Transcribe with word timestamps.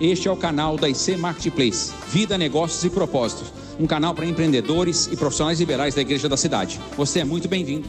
Este 0.00 0.28
é 0.28 0.30
o 0.30 0.36
canal 0.36 0.78
da 0.78 0.88
IC 0.88 1.18
Marketplace, 1.18 1.92
Vida, 2.08 2.38
Negócios 2.38 2.82
e 2.84 2.88
Propósitos, 2.88 3.52
um 3.78 3.86
canal 3.86 4.14
para 4.14 4.24
empreendedores 4.24 5.06
e 5.08 5.14
profissionais 5.14 5.60
liberais 5.60 5.94
da 5.94 6.00
igreja 6.00 6.26
da 6.26 6.38
cidade. 6.38 6.80
Você 6.96 7.20
é 7.20 7.24
muito 7.24 7.46
bem-vindo. 7.48 7.86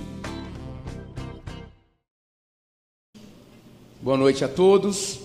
Boa 4.01 4.17
noite 4.17 4.43
a 4.43 4.49
todos. 4.49 5.19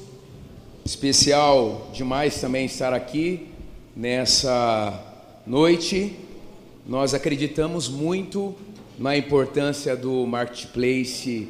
Especial 0.85 1.91
demais 1.93 2.41
também 2.41 2.67
estar 2.67 2.93
aqui 2.93 3.49
nessa 3.97 4.97
noite. 5.45 6.17
Nós 6.87 7.15
acreditamos 7.15 7.89
muito 7.89 8.55
na 8.97 9.17
importância 9.17 9.97
do 9.97 10.25
marketplace 10.25 11.49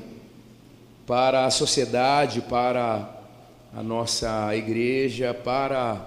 para 1.06 1.44
a 1.44 1.50
sociedade, 1.50 2.40
para 2.40 3.15
a 3.74 3.82
nossa 3.82 4.54
igreja, 4.56 5.32
para 5.32 6.06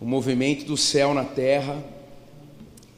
o 0.00 0.04
movimento 0.04 0.64
do 0.64 0.76
céu 0.76 1.14
na 1.14 1.24
terra. 1.24 1.82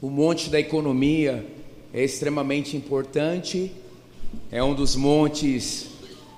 O 0.01 0.09
monte 0.09 0.49
da 0.49 0.59
economia 0.59 1.45
é 1.93 2.03
extremamente 2.03 2.75
importante, 2.75 3.71
é 4.51 4.63
um 4.63 4.73
dos 4.73 4.95
montes 4.95 5.87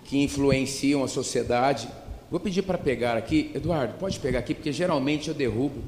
que 0.05 0.23
influenciam 0.23 1.03
a 1.03 1.07
sociedade. 1.07 1.89
Vou 2.29 2.39
pedir 2.39 2.61
para 2.61 2.77
pegar 2.77 3.17
aqui, 3.17 3.51
Eduardo, 3.53 3.93
pode 3.99 4.19
pegar 4.19 4.39
aqui, 4.39 4.53
porque 4.53 4.71
geralmente 4.71 5.29
eu 5.29 5.33
derrubo. 5.33 5.81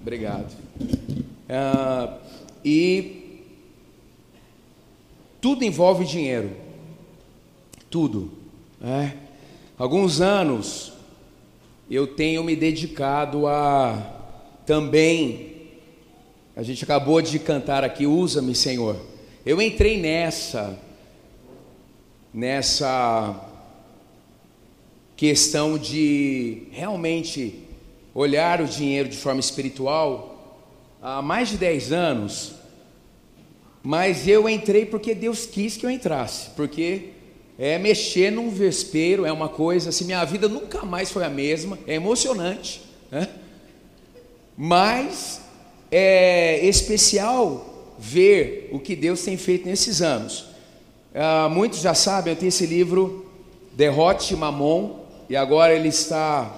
Obrigado. 0.00 0.54
Ah, 1.48 2.18
e 2.64 3.40
tudo 5.40 5.64
envolve 5.64 6.04
dinheiro. 6.04 6.63
Tudo. 7.94 8.28
Né? 8.80 9.16
Alguns 9.78 10.20
anos 10.20 10.92
eu 11.88 12.08
tenho 12.08 12.42
me 12.42 12.56
dedicado 12.56 13.46
a 13.46 13.94
também. 14.66 15.70
A 16.56 16.64
gente 16.64 16.82
acabou 16.82 17.22
de 17.22 17.38
cantar 17.38 17.84
aqui, 17.84 18.04
usa-me, 18.04 18.52
Senhor. 18.52 18.96
Eu 19.46 19.62
entrei 19.62 19.96
nessa, 19.96 20.76
nessa 22.34 23.48
questão 25.16 25.78
de 25.78 26.64
realmente 26.72 27.60
olhar 28.12 28.60
o 28.60 28.66
dinheiro 28.66 29.08
de 29.08 29.16
forma 29.16 29.38
espiritual 29.38 30.66
há 31.00 31.22
mais 31.22 31.50
de 31.50 31.58
10 31.58 31.92
anos, 31.92 32.56
mas 33.84 34.26
eu 34.26 34.48
entrei 34.48 34.84
porque 34.84 35.14
Deus 35.14 35.46
quis 35.46 35.76
que 35.76 35.86
eu 35.86 35.90
entrasse, 35.90 36.50
porque 36.56 37.13
é 37.58 37.78
mexer 37.78 38.30
num 38.30 38.50
vespeiro, 38.50 39.24
é 39.24 39.32
uma 39.32 39.48
coisa 39.48 39.90
assim, 39.90 40.04
minha 40.04 40.24
vida 40.24 40.48
nunca 40.48 40.84
mais 40.84 41.10
foi 41.10 41.24
a 41.24 41.30
mesma, 41.30 41.78
é 41.86 41.94
emocionante, 41.94 42.82
né? 43.10 43.28
mas 44.56 45.40
é 45.90 46.64
especial 46.66 47.94
ver 47.98 48.68
o 48.72 48.80
que 48.80 48.96
Deus 48.96 49.22
tem 49.22 49.36
feito 49.36 49.66
nesses 49.66 50.02
anos. 50.02 50.46
Ah, 51.14 51.48
muitos 51.48 51.80
já 51.80 51.94
sabem, 51.94 52.32
eu 52.32 52.36
tenho 52.36 52.48
esse 52.48 52.66
livro, 52.66 53.26
Derrote 53.72 54.34
Mamon, 54.34 55.04
e 55.28 55.36
agora 55.36 55.72
ele 55.72 55.88
está 55.88 56.52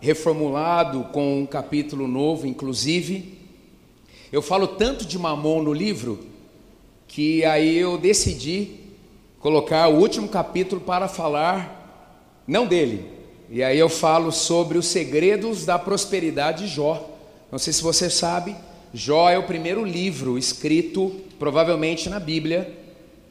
reformulado 0.00 1.04
com 1.12 1.42
um 1.42 1.46
capítulo 1.46 2.08
novo, 2.08 2.46
inclusive. 2.46 3.36
Eu 4.32 4.40
falo 4.40 4.66
tanto 4.66 5.04
de 5.04 5.18
Mamon 5.18 5.62
no 5.62 5.72
livro 5.72 6.20
que 7.06 7.44
aí 7.44 7.76
eu 7.76 7.98
decidi 7.98 8.87
colocar 9.40 9.88
o 9.88 9.98
último 9.98 10.28
capítulo 10.28 10.80
para 10.80 11.08
falar 11.08 12.42
não 12.46 12.66
dele. 12.66 13.10
E 13.50 13.62
aí 13.62 13.78
eu 13.78 13.88
falo 13.88 14.30
sobre 14.30 14.76
os 14.76 14.86
segredos 14.86 15.64
da 15.64 15.78
prosperidade 15.78 16.66
de 16.66 16.74
Jó. 16.74 17.08
Não 17.50 17.58
sei 17.58 17.72
se 17.72 17.82
você 17.82 18.10
sabe, 18.10 18.54
Jó 18.92 19.28
é 19.30 19.38
o 19.38 19.44
primeiro 19.44 19.84
livro 19.84 20.38
escrito 20.38 21.14
provavelmente 21.38 22.08
na 22.08 22.18
Bíblia. 22.18 22.74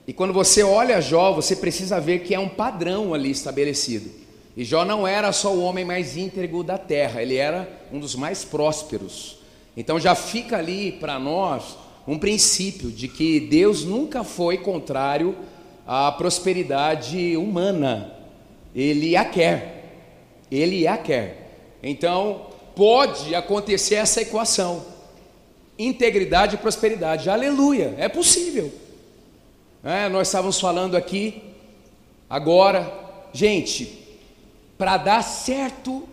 E 0.08 0.14
quando 0.14 0.34
você 0.34 0.64
olha 0.64 1.02
Jó, 1.02 1.34
você 1.34 1.56
precisa 1.56 2.00
ver 2.00 2.20
que 2.20 2.34
é 2.34 2.40
um 2.40 2.50
padrão 2.50 3.14
ali 3.14 3.30
estabelecido. 3.30 4.10
E 4.56 4.64
Jó 4.64 4.86
não 4.86 5.08
era 5.08 5.32
só 5.32 5.54
o 5.54 5.62
homem 5.62 5.86
mais 5.86 6.18
íntegro 6.18 6.64
da 6.64 6.80
terra, 6.80 7.22
ele 7.22 7.36
era 7.36 7.70
um 7.92 8.00
dos 8.00 8.16
mais 8.16 8.44
prósperos. 8.44 9.38
Então 9.76 10.00
já 10.00 10.16
fica 10.16 10.58
ali 10.58 10.94
para 10.94 11.20
nós 11.20 11.78
um 12.08 12.18
princípio 12.18 12.90
de 12.90 13.08
que 13.08 13.40
Deus 13.40 13.84
nunca 13.84 14.24
foi 14.24 14.58
contrário 14.58 15.36
à 15.88 16.12
prosperidade 16.12 17.38
humana. 17.38 18.14
Ele 18.76 19.16
a 19.16 19.24
quer. 19.24 20.44
Ele 20.52 20.86
a 20.86 20.98
quer. 20.98 21.78
Então, 21.82 22.48
pode 22.76 23.34
acontecer 23.34 23.96
essa 23.96 24.22
equação: 24.22 24.86
integridade 25.80 26.56
e 26.56 26.58
prosperidade. 26.60 27.30
Aleluia, 27.30 27.96
é 27.98 28.10
possível. 28.10 28.72
É, 29.84 30.10
nós 30.10 30.28
estávamos 30.28 30.60
falando 30.60 30.98
aqui 30.98 31.42
agora, 32.30 32.92
gente, 33.32 34.06
para 34.78 34.98
dar 34.98 35.24
certo 35.24 36.08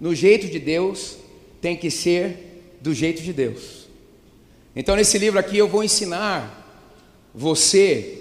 no 0.00 0.14
jeito 0.14 0.48
de 0.48 0.58
Deus, 0.58 1.16
tem 1.60 1.76
que 1.76 1.90
ser 1.90 2.78
do 2.80 2.92
jeito 2.92 3.22
de 3.22 3.32
Deus. 3.32 3.88
Então, 4.74 4.96
nesse 4.96 5.18
livro 5.18 5.38
aqui, 5.38 5.58
eu 5.58 5.68
vou 5.68 5.84
ensinar 5.84 6.58
você, 7.34 8.19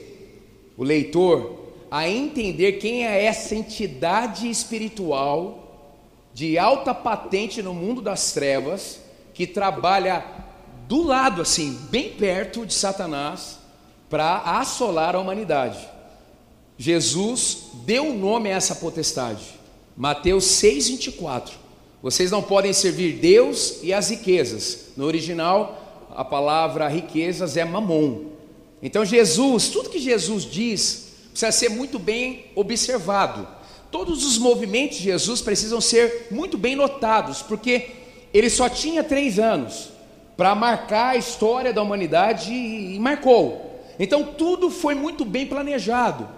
o 0.79 0.83
leitor, 0.85 1.73
a 1.91 2.07
entender 2.07 2.73
quem 2.73 3.05
é 3.05 3.25
essa 3.25 3.53
entidade 3.53 4.49
espiritual 4.49 5.91
de 6.33 6.57
alta 6.57 6.93
patente 6.93 7.61
no 7.61 7.73
mundo 7.73 8.01
das 8.01 8.31
trevas, 8.31 9.01
que 9.33 9.45
trabalha 9.45 10.23
do 10.87 11.03
lado, 11.03 11.41
assim, 11.41 11.77
bem 11.89 12.13
perto 12.13 12.65
de 12.65 12.73
Satanás, 12.73 13.59
para 14.09 14.37
assolar 14.37 15.17
a 15.17 15.19
humanidade. 15.19 15.85
Jesus 16.77 17.71
deu 17.85 18.11
o 18.11 18.17
nome 18.17 18.49
a 18.49 18.55
essa 18.55 18.75
potestade. 18.75 19.59
Mateus 19.97 20.45
6, 20.45 20.87
24. 20.87 21.57
Vocês 22.01 22.31
não 22.31 22.41
podem 22.41 22.71
servir 22.71 23.17
Deus 23.17 23.79
e 23.83 23.91
as 23.91 24.09
riquezas. 24.09 24.93
No 24.95 25.03
original, 25.03 26.07
a 26.15 26.23
palavra 26.23 26.87
riquezas 26.87 27.57
é 27.57 27.65
mamon. 27.65 28.38
Então, 28.81 29.03
Jesus, 29.03 29.69
tudo 29.69 29.89
que 29.89 29.99
Jesus 29.99 30.43
diz, 30.43 31.09
precisa 31.31 31.51
ser 31.51 31.69
muito 31.69 31.99
bem 31.99 32.45
observado. 32.55 33.47
Todos 33.91 34.25
os 34.25 34.37
movimentos 34.37 34.97
de 34.97 35.03
Jesus 35.03 35.41
precisam 35.41 35.81
ser 35.81 36.27
muito 36.31 36.57
bem 36.57 36.75
notados, 36.75 37.41
porque 37.41 37.87
ele 38.33 38.49
só 38.49 38.69
tinha 38.69 39.03
três 39.03 39.39
anos 39.39 39.89
para 40.37 40.55
marcar 40.55 41.09
a 41.09 41.17
história 41.17 41.73
da 41.73 41.81
humanidade 41.81 42.53
e 42.53 42.97
marcou. 42.99 43.81
Então, 43.99 44.23
tudo 44.23 44.69
foi 44.69 44.95
muito 44.95 45.25
bem 45.25 45.45
planejado. 45.45 46.29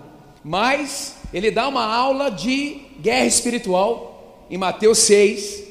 Mas 0.43 1.17
ele 1.31 1.51
dá 1.51 1.67
uma 1.67 1.85
aula 1.85 2.29
de 2.29 2.81
guerra 2.99 3.25
espiritual 3.25 4.47
em 4.49 4.57
Mateus 4.57 4.97
6, 4.99 5.63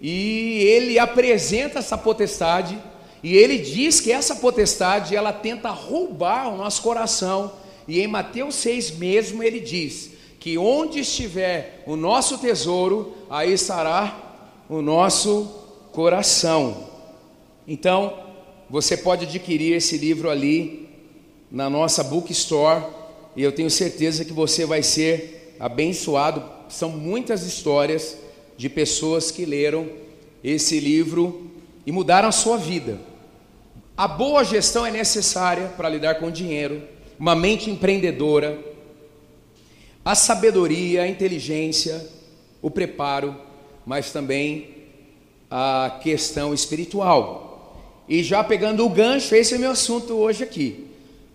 e 0.00 0.58
ele 0.64 0.98
apresenta 0.98 1.78
essa 1.78 1.96
potestade, 1.96 2.76
e 3.24 3.34
ele 3.38 3.56
diz 3.56 4.02
que 4.02 4.12
essa 4.12 4.36
potestade 4.36 5.16
ela 5.16 5.32
tenta 5.32 5.70
roubar 5.70 6.52
o 6.52 6.58
nosso 6.58 6.82
coração, 6.82 7.52
e 7.88 7.98
em 7.98 8.06
Mateus 8.06 8.54
6 8.56 8.98
mesmo 8.98 9.42
ele 9.42 9.60
diz 9.60 10.10
que 10.38 10.58
onde 10.58 11.00
estiver 11.00 11.82
o 11.86 11.96
nosso 11.96 12.36
tesouro, 12.36 13.16
aí 13.30 13.54
estará 13.54 14.62
o 14.68 14.82
nosso 14.82 15.48
coração. 15.90 16.90
Então, 17.66 18.12
você 18.68 18.94
pode 18.94 19.24
adquirir 19.24 19.72
esse 19.72 19.96
livro 19.96 20.28
ali 20.28 20.86
na 21.50 21.70
nossa 21.70 22.04
bookstore, 22.04 22.84
e 23.34 23.42
eu 23.42 23.52
tenho 23.52 23.70
certeza 23.70 24.22
que 24.22 24.34
você 24.34 24.66
vai 24.66 24.82
ser 24.82 25.56
abençoado. 25.58 26.44
São 26.68 26.90
muitas 26.90 27.42
histórias 27.46 28.18
de 28.54 28.68
pessoas 28.68 29.30
que 29.30 29.46
leram 29.46 29.88
esse 30.42 30.78
livro 30.78 31.50
e 31.86 31.90
mudaram 31.90 32.28
a 32.28 32.32
sua 32.32 32.58
vida. 32.58 33.13
A 33.96 34.08
boa 34.08 34.42
gestão 34.44 34.84
é 34.84 34.90
necessária 34.90 35.68
para 35.76 35.88
lidar 35.88 36.16
com 36.16 36.26
o 36.26 36.32
dinheiro, 36.32 36.82
uma 37.18 37.34
mente 37.34 37.70
empreendedora, 37.70 38.58
a 40.04 40.14
sabedoria, 40.14 41.02
a 41.02 41.08
inteligência, 41.08 42.06
o 42.60 42.70
preparo, 42.70 43.36
mas 43.86 44.12
também 44.12 44.70
a 45.50 45.98
questão 46.02 46.52
espiritual. 46.52 47.78
E 48.08 48.22
já 48.22 48.42
pegando 48.42 48.84
o 48.84 48.90
gancho, 48.90 49.34
esse 49.34 49.54
é 49.54 49.58
meu 49.58 49.70
assunto 49.70 50.14
hoje 50.14 50.42
aqui: 50.42 50.88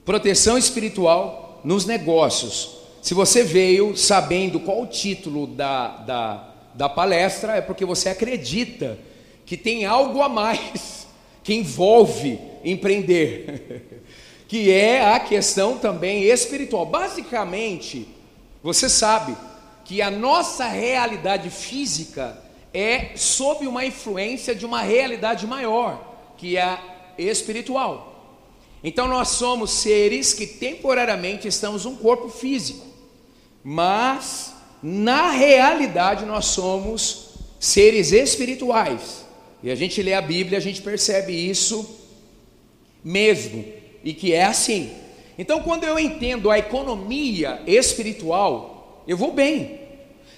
proteção 0.03 0.57
espiritual 0.57 1.61
nos 1.63 1.85
negócios. 1.85 2.77
Se 3.01 3.13
você 3.13 3.43
veio 3.43 3.95
sabendo 3.95 4.59
qual 4.59 4.81
o 4.81 4.87
título 4.87 5.47
da, 5.47 5.87
da 5.97 6.49
da 6.79 6.87
palestra 6.87 7.57
é 7.57 7.61
porque 7.61 7.83
você 7.83 8.07
acredita 8.09 8.97
que 9.45 9.57
tem 9.57 9.85
algo 9.85 10.21
a 10.21 10.29
mais 10.29 11.07
que 11.43 11.53
envolve 11.53 12.39
empreender, 12.63 14.01
que 14.47 14.71
é 14.71 15.13
a 15.13 15.19
questão 15.19 15.77
também 15.77 16.23
espiritual. 16.23 16.85
Basicamente, 16.85 18.07
você 18.61 18.89
sabe 18.89 19.35
que 19.85 20.01
a 20.01 20.11
nossa 20.11 20.67
realidade 20.67 21.49
física 21.49 22.37
é 22.73 23.11
sob 23.15 23.65
uma 23.65 23.85
influência 23.85 24.53
de 24.53 24.65
uma 24.65 24.81
realidade 24.81 25.47
maior, 25.47 26.33
que 26.37 26.57
é 26.57 26.61
a 26.61 26.79
espiritual. 27.17 28.09
Então 28.83 29.07
nós 29.07 29.29
somos 29.29 29.71
seres 29.71 30.33
que 30.33 30.47
temporariamente 30.47 31.47
estamos 31.47 31.85
um 31.85 31.95
corpo 31.95 32.29
físico, 32.29 32.85
mas 33.63 34.53
na 34.81 35.31
realidade 35.31 36.25
nós 36.25 36.45
somos 36.45 37.29
seres 37.59 38.11
espirituais. 38.11 39.25
E 39.61 39.69
a 39.69 39.75
gente 39.75 40.01
lê 40.01 40.13
a 40.13 40.21
Bíblia, 40.21 40.57
a 40.57 40.61
gente 40.61 40.81
percebe 40.81 41.33
isso 41.33 41.98
mesmo, 43.03 43.65
e 44.03 44.13
que 44.13 44.33
é 44.33 44.43
assim. 44.43 44.91
Então, 45.37 45.61
quando 45.61 45.83
eu 45.83 45.97
entendo 45.97 46.51
a 46.51 46.59
economia 46.59 47.61
espiritual, 47.65 49.03
eu 49.07 49.15
vou 49.15 49.31
bem. 49.31 49.79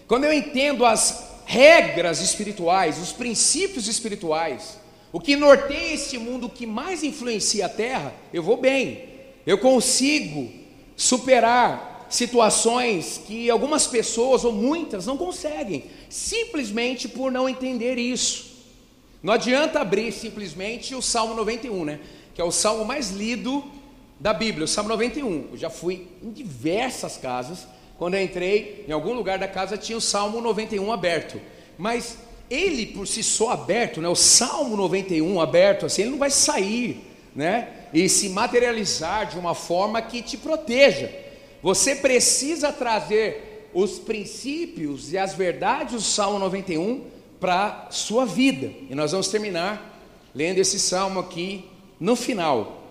Quando 0.08 0.26
eu 0.26 0.34
entendo 0.34 0.86
as 0.86 1.42
regras 1.46 2.22
espirituais, 2.22 3.00
os 3.00 3.12
princípios 3.12 3.88
espirituais, 3.88 4.78
o 5.12 5.20
que 5.20 5.36
norteia 5.36 5.94
este 5.94 6.18
mundo, 6.18 6.46
o 6.46 6.50
que 6.50 6.66
mais 6.66 7.04
influencia 7.04 7.66
a 7.66 7.70
terra, 7.70 8.14
eu 8.34 8.42
vou 8.42 8.58
bem. 8.58 9.10
Eu 9.46 9.58
consigo 9.58 10.52
superar 10.96 12.06
situações 12.10 13.22
que 13.26 13.50
algumas 13.50 13.88
pessoas 13.88 14.44
ou 14.44 14.52
muitas 14.52 15.06
não 15.06 15.18
conseguem, 15.18 15.86
simplesmente 16.10 17.08
por 17.08 17.32
não 17.32 17.50
entender 17.50 17.98
isso. 17.98 18.52
Não 19.24 19.34
adianta 19.34 19.80
abrir 19.80 20.12
simplesmente 20.12 20.96
o 20.96 21.02
Salmo 21.02 21.34
91, 21.36 21.86
né? 21.86 22.00
Que 22.34 22.42
é 22.42 22.44
o 22.44 22.52
salmo 22.52 22.86
mais 22.86 23.12
lido 23.12 23.64
da 24.20 24.34
Bíblia, 24.34 24.66
o 24.66 24.68
Salmo 24.68 24.90
91. 24.90 25.50
Eu 25.52 25.58
já 25.58 25.70
fui 25.70 26.08
em 26.22 26.32
diversas 26.32 27.18
casas, 27.18 27.68
quando 27.98 28.14
eu 28.14 28.22
entrei 28.22 28.86
em 28.88 28.92
algum 28.92 29.14
lugar 29.14 29.40
da 29.40 29.48
casa 29.48 29.78
tinha 29.78 29.98
o 29.98 30.02
Salmo 30.02 30.40
91 30.40 30.92
aberto. 30.92 31.42
Mas 31.78 32.18
ele 32.50 32.86
por 32.86 33.08
si 33.08 33.24
só 33.24 33.52
aberto, 33.52 34.02
né, 34.02 34.08
o 34.08 34.16
Salmo 34.16 34.76
91 34.76 35.40
aberto, 35.40 35.86
assim, 35.86 36.04
ele 36.04 36.12
não 36.12 36.18
vai 36.18 36.30
sair, 36.30 37.02
né, 37.36 37.70
e 37.94 38.08
se 38.08 38.30
materializar 38.30 39.28
de 39.28 39.40
uma 39.40 39.56
forma 39.56 40.02
que 40.02 40.22
te 40.22 40.38
proteja. 40.38 41.12
Você 41.64 41.96
precisa 41.96 42.72
trazer 42.72 43.70
os 43.74 43.98
princípios 43.98 45.14
e 45.14 45.18
as 45.18 45.34
verdades 45.34 45.96
do 45.96 46.02
Salmo 46.02 46.38
91 46.40 47.06
para 47.40 47.88
sua 47.90 48.26
vida. 48.26 48.72
E 48.90 48.94
nós 48.94 49.12
vamos 49.12 49.30
terminar 49.30 50.00
lendo 50.36 50.60
esse 50.60 50.80
salmo 50.80 51.20
aqui 51.20 51.66
no 52.02 52.16
final. 52.16 52.82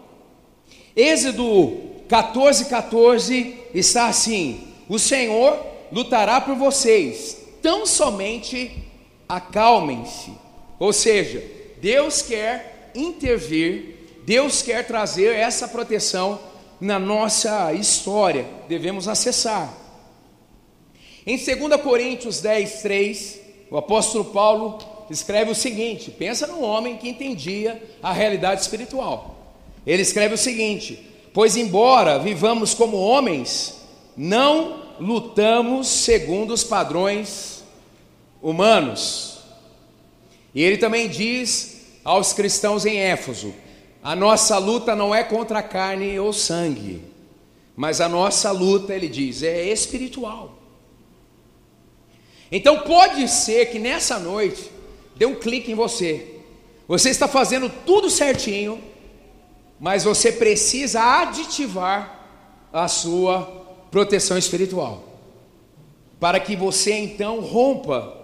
Êxodo 0.95 1.77
14, 2.09 2.67
14 2.67 3.57
está 3.75 4.07
assim: 4.07 4.69
O 4.89 4.99
Senhor 4.99 5.59
lutará 5.91 6.41
por 6.41 6.55
vocês, 6.55 7.37
tão 7.61 7.85
somente 7.85 8.85
acalmem-se. 9.29 10.33
Ou 10.79 10.93
seja, 10.93 11.45
Deus 11.83 12.23
quer 12.23 12.91
intervir, 12.95 13.97
Deus 14.25 14.63
quer 14.63 14.87
trazer 14.87 15.35
essa 15.35 15.67
proteção 15.67 16.39
na 16.81 16.99
nossa 16.99 17.73
história, 17.75 18.47
devemos 18.69 19.09
acessar. 19.09 19.77
Em 21.27 21.37
2 21.37 21.83
Coríntios 21.83 22.41
10, 22.41 22.83
3, 22.83 23.41
o 23.71 23.77
apóstolo 23.77 24.25
Paulo 24.27 24.79
escreve 25.11 25.51
o 25.51 25.55
seguinte: 25.55 26.11
pensa 26.11 26.47
num 26.47 26.63
homem 26.63 26.97
que 26.97 27.09
entendia 27.09 27.83
a 28.03 28.13
realidade 28.13 28.63
espiritual. 28.63 29.55
Ele 29.87 30.03
escreve 30.03 30.35
o 30.35 30.39
seguinte: 30.39 31.07
Pois, 31.35 31.57
embora 31.57 32.19
vivamos 32.19 32.73
como 32.73 32.97
homens, 32.97 33.81
não 34.17 34.83
lutamos 35.01 35.89
segundo 35.89 36.53
os 36.53 36.63
padrões 36.63 37.63
humanos. 38.41 39.41
E 40.55 40.63
ele 40.63 40.79
também 40.79 41.09
diz 41.09 41.81
aos 42.05 42.33
cristãos 42.33 42.87
em 42.87 42.99
Éfeso: 42.99 43.55
a 44.03 44.17
nossa 44.17 44.57
luta 44.59 44.97
não 44.97 45.15
é 45.15 45.23
contra 45.23 45.63
carne 45.63 46.19
ou 46.19 46.33
sangue, 46.33 47.03
mas 47.77 48.01
a 48.01 48.09
nossa 48.09 48.51
luta, 48.51 48.95
ele 48.95 49.09
diz, 49.09 49.43
é 49.43 49.65
espiritual. 49.69 50.59
Então 52.51 52.81
pode 52.81 53.29
ser 53.29 53.67
que 53.67 53.79
nessa 53.79 54.19
noite 54.19 54.71
dê 55.21 55.27
um 55.27 55.35
clique 55.35 55.71
em 55.71 55.75
você. 55.75 56.37
Você 56.89 57.11
está 57.11 57.29
fazendo 57.29 57.71
tudo 57.85 58.09
certinho, 58.09 58.81
mas 59.79 60.03
você 60.03 60.33
precisa 60.33 60.99
aditivar 60.99 62.67
a 62.73 62.89
sua 62.89 63.43
proteção 63.91 64.39
espiritual. 64.39 65.05
Para 66.19 66.41
que 66.41 66.57
você 66.57 66.95
então 66.95 67.41
rompa 67.41 68.17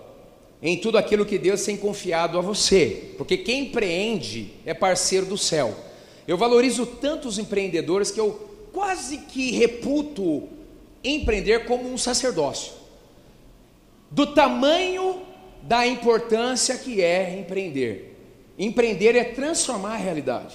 em 0.63 0.79
tudo 0.79 0.97
aquilo 0.97 1.27
que 1.27 1.37
Deus 1.37 1.63
tem 1.63 1.77
confiado 1.77 2.39
a 2.39 2.41
você, 2.41 3.13
porque 3.19 3.37
quem 3.37 3.67
empreende 3.67 4.55
é 4.65 4.73
parceiro 4.73 5.27
do 5.27 5.37
céu. 5.37 5.77
Eu 6.27 6.39
valorizo 6.39 6.87
tanto 6.87 7.29
os 7.29 7.39
empreendedores 7.39 8.11
que 8.11 8.19
eu 8.19 8.33
quase 8.73 9.19
que 9.19 9.51
reputo 9.51 10.49
empreender 11.05 11.67
como 11.67 11.93
um 11.93 11.99
sacerdócio, 11.99 12.73
do 14.11 14.29
tamanho 14.29 15.27
da 15.67 15.87
importância 15.87 16.77
que 16.77 17.03
é 17.03 17.39
empreender. 17.39 18.15
Empreender 18.59 19.17
é 19.17 19.25
transformar 19.25 19.97
realidades, 19.97 20.55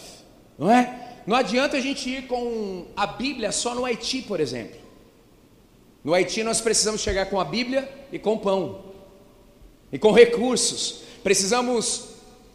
não 0.57 0.71
é? 0.71 1.21
Não 1.27 1.35
adianta 1.35 1.77
a 1.77 1.79
gente 1.79 2.09
ir 2.09 2.27
com 2.27 2.87
a 2.95 3.05
Bíblia 3.05 3.51
só 3.51 3.75
no 3.75 3.85
Haiti, 3.85 4.21
por 4.23 4.39
exemplo. 4.39 4.79
No 6.03 6.13
Haiti 6.13 6.43
nós 6.43 6.59
precisamos 6.61 7.01
chegar 7.01 7.27
com 7.27 7.39
a 7.39 7.45
Bíblia 7.45 7.87
e 8.11 8.17
com 8.17 8.37
pão 8.37 8.85
e 9.91 9.99
com 9.99 10.11
recursos. 10.11 11.03
Precisamos 11.21 12.05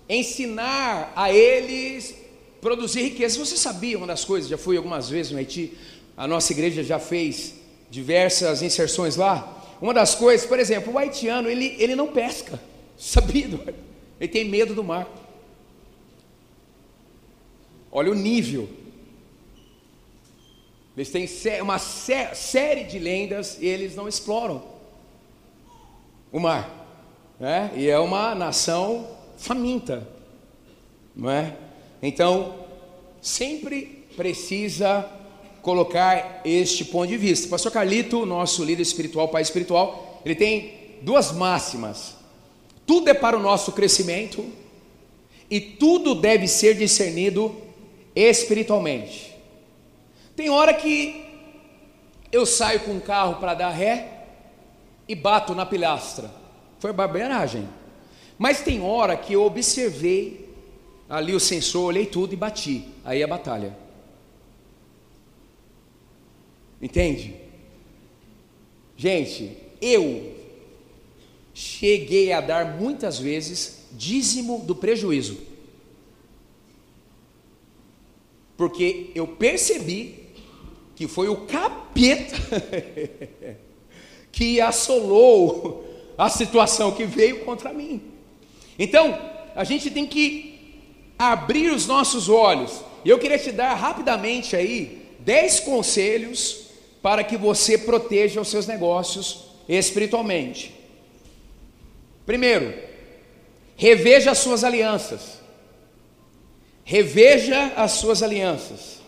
ensinar 0.08 1.12
a 1.14 1.32
eles 1.32 2.16
produzir 2.60 3.02
riqueza. 3.02 3.38
Você 3.38 3.56
sabia 3.56 3.96
uma 3.98 4.06
das 4.06 4.24
coisas? 4.24 4.50
Já 4.50 4.58
fui 4.58 4.76
algumas 4.76 5.08
vezes 5.08 5.30
no 5.30 5.38
Haiti. 5.38 5.76
A 6.16 6.26
nossa 6.26 6.52
igreja 6.52 6.82
já 6.82 6.98
fez 6.98 7.54
diversas 7.88 8.62
inserções 8.62 9.14
lá. 9.14 9.55
Uma 9.80 9.92
das 9.92 10.14
coisas, 10.14 10.46
por 10.46 10.58
exemplo, 10.58 10.92
o 10.92 10.98
haitiano 10.98 11.48
ele, 11.48 11.76
ele 11.78 11.94
não 11.94 12.08
pesca. 12.08 12.60
Sabia, 12.96 13.44
Eduardo? 13.44 13.74
Ele 14.18 14.28
tem 14.28 14.48
medo 14.48 14.74
do 14.74 14.82
mar. 14.82 15.06
Olha 17.92 18.10
o 18.10 18.14
nível. 18.14 18.68
Eles 20.96 21.10
têm 21.10 21.60
uma 21.60 21.78
série 21.78 22.84
de 22.84 22.98
lendas 22.98 23.58
e 23.60 23.66
eles 23.66 23.94
não 23.94 24.08
exploram 24.08 24.62
o 26.32 26.40
mar 26.40 26.86
né? 27.38 27.70
e 27.74 27.88
é 27.88 27.98
uma 27.98 28.34
nação 28.34 29.08
faminta, 29.36 30.06
não 31.14 31.30
é? 31.30 31.54
Então, 32.02 32.66
sempre 33.20 34.06
precisa 34.16 35.08
colocar 35.66 36.42
este 36.44 36.84
ponto 36.84 37.08
de 37.08 37.16
vista. 37.16 37.48
pastor 37.48 37.72
Carlito, 37.72 38.24
nosso 38.24 38.62
líder 38.62 38.82
espiritual, 38.82 39.26
pai 39.26 39.42
espiritual, 39.42 40.22
ele 40.24 40.36
tem 40.36 40.98
duas 41.02 41.32
máximas. 41.32 42.14
Tudo 42.86 43.10
é 43.10 43.14
para 43.14 43.36
o 43.36 43.42
nosso 43.42 43.72
crescimento 43.72 44.46
e 45.50 45.60
tudo 45.60 46.14
deve 46.14 46.46
ser 46.46 46.76
discernido 46.76 47.52
espiritualmente. 48.14 49.34
Tem 50.36 50.48
hora 50.50 50.72
que 50.72 51.24
eu 52.30 52.46
saio 52.46 52.78
com 52.78 52.98
o 52.98 53.00
carro 53.00 53.40
para 53.40 53.54
dar 53.54 53.70
ré 53.70 54.26
e 55.08 55.16
bato 55.16 55.52
na 55.52 55.66
pilastra. 55.66 56.30
Foi 56.78 56.92
barbeiragem. 56.92 57.68
Mas 58.38 58.60
tem 58.60 58.80
hora 58.80 59.16
que 59.16 59.32
eu 59.32 59.42
observei 59.42 60.48
ali 61.08 61.34
o 61.34 61.40
sensor, 61.40 61.86
olhei 61.86 62.06
tudo 62.06 62.34
e 62.34 62.36
bati. 62.36 62.88
Aí 63.04 63.20
é 63.20 63.26
batalha. 63.26 63.85
Entende? 66.80 67.34
Gente, 68.96 69.56
eu 69.80 70.34
cheguei 71.54 72.32
a 72.32 72.40
dar 72.40 72.78
muitas 72.78 73.18
vezes 73.18 73.86
dízimo 73.92 74.62
do 74.66 74.74
prejuízo. 74.74 75.38
Porque 78.56 79.10
eu 79.14 79.26
percebi 79.26 80.26
que 80.94 81.06
foi 81.06 81.28
o 81.28 81.46
capeta 81.46 82.36
que 84.32 84.60
assolou 84.60 85.84
a 86.16 86.28
situação 86.28 86.92
que 86.92 87.04
veio 87.04 87.44
contra 87.44 87.72
mim. 87.72 88.02
Então, 88.78 89.18
a 89.54 89.64
gente 89.64 89.90
tem 89.90 90.06
que 90.06 90.56
abrir 91.18 91.70
os 91.70 91.86
nossos 91.86 92.28
olhos. 92.28 92.82
E 93.04 93.08
eu 93.08 93.18
queria 93.18 93.38
te 93.38 93.52
dar 93.52 93.74
rapidamente 93.74 94.54
aí 94.56 95.06
10 95.20 95.60
conselhos 95.60 96.65
para 97.06 97.22
que 97.22 97.36
você 97.36 97.78
proteja 97.78 98.40
os 98.40 98.48
seus 98.48 98.66
negócios 98.66 99.44
espiritualmente. 99.68 100.74
Primeiro, 102.26 102.74
reveja 103.76 104.32
as 104.32 104.38
suas 104.38 104.64
alianças. 104.64 105.38
Reveja 106.82 107.74
as 107.76 107.92
suas 107.92 108.24
alianças. 108.24 108.98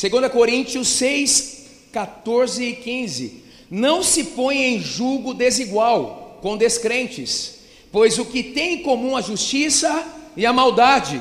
2 0.00 0.30
Coríntios 0.30 0.86
6, 0.90 1.88
14 1.92 2.62
e 2.62 2.76
15. 2.76 3.42
Não 3.68 4.00
se 4.00 4.22
põe 4.22 4.56
em 4.56 4.78
julgo 4.78 5.34
desigual 5.34 6.38
com 6.40 6.56
descrentes, 6.56 7.62
pois 7.90 8.16
o 8.16 8.26
que 8.26 8.44
tem 8.44 8.74
em 8.74 8.82
comum 8.84 9.16
a 9.16 9.20
justiça 9.20 10.06
e 10.36 10.46
a 10.46 10.52
maldade, 10.52 11.20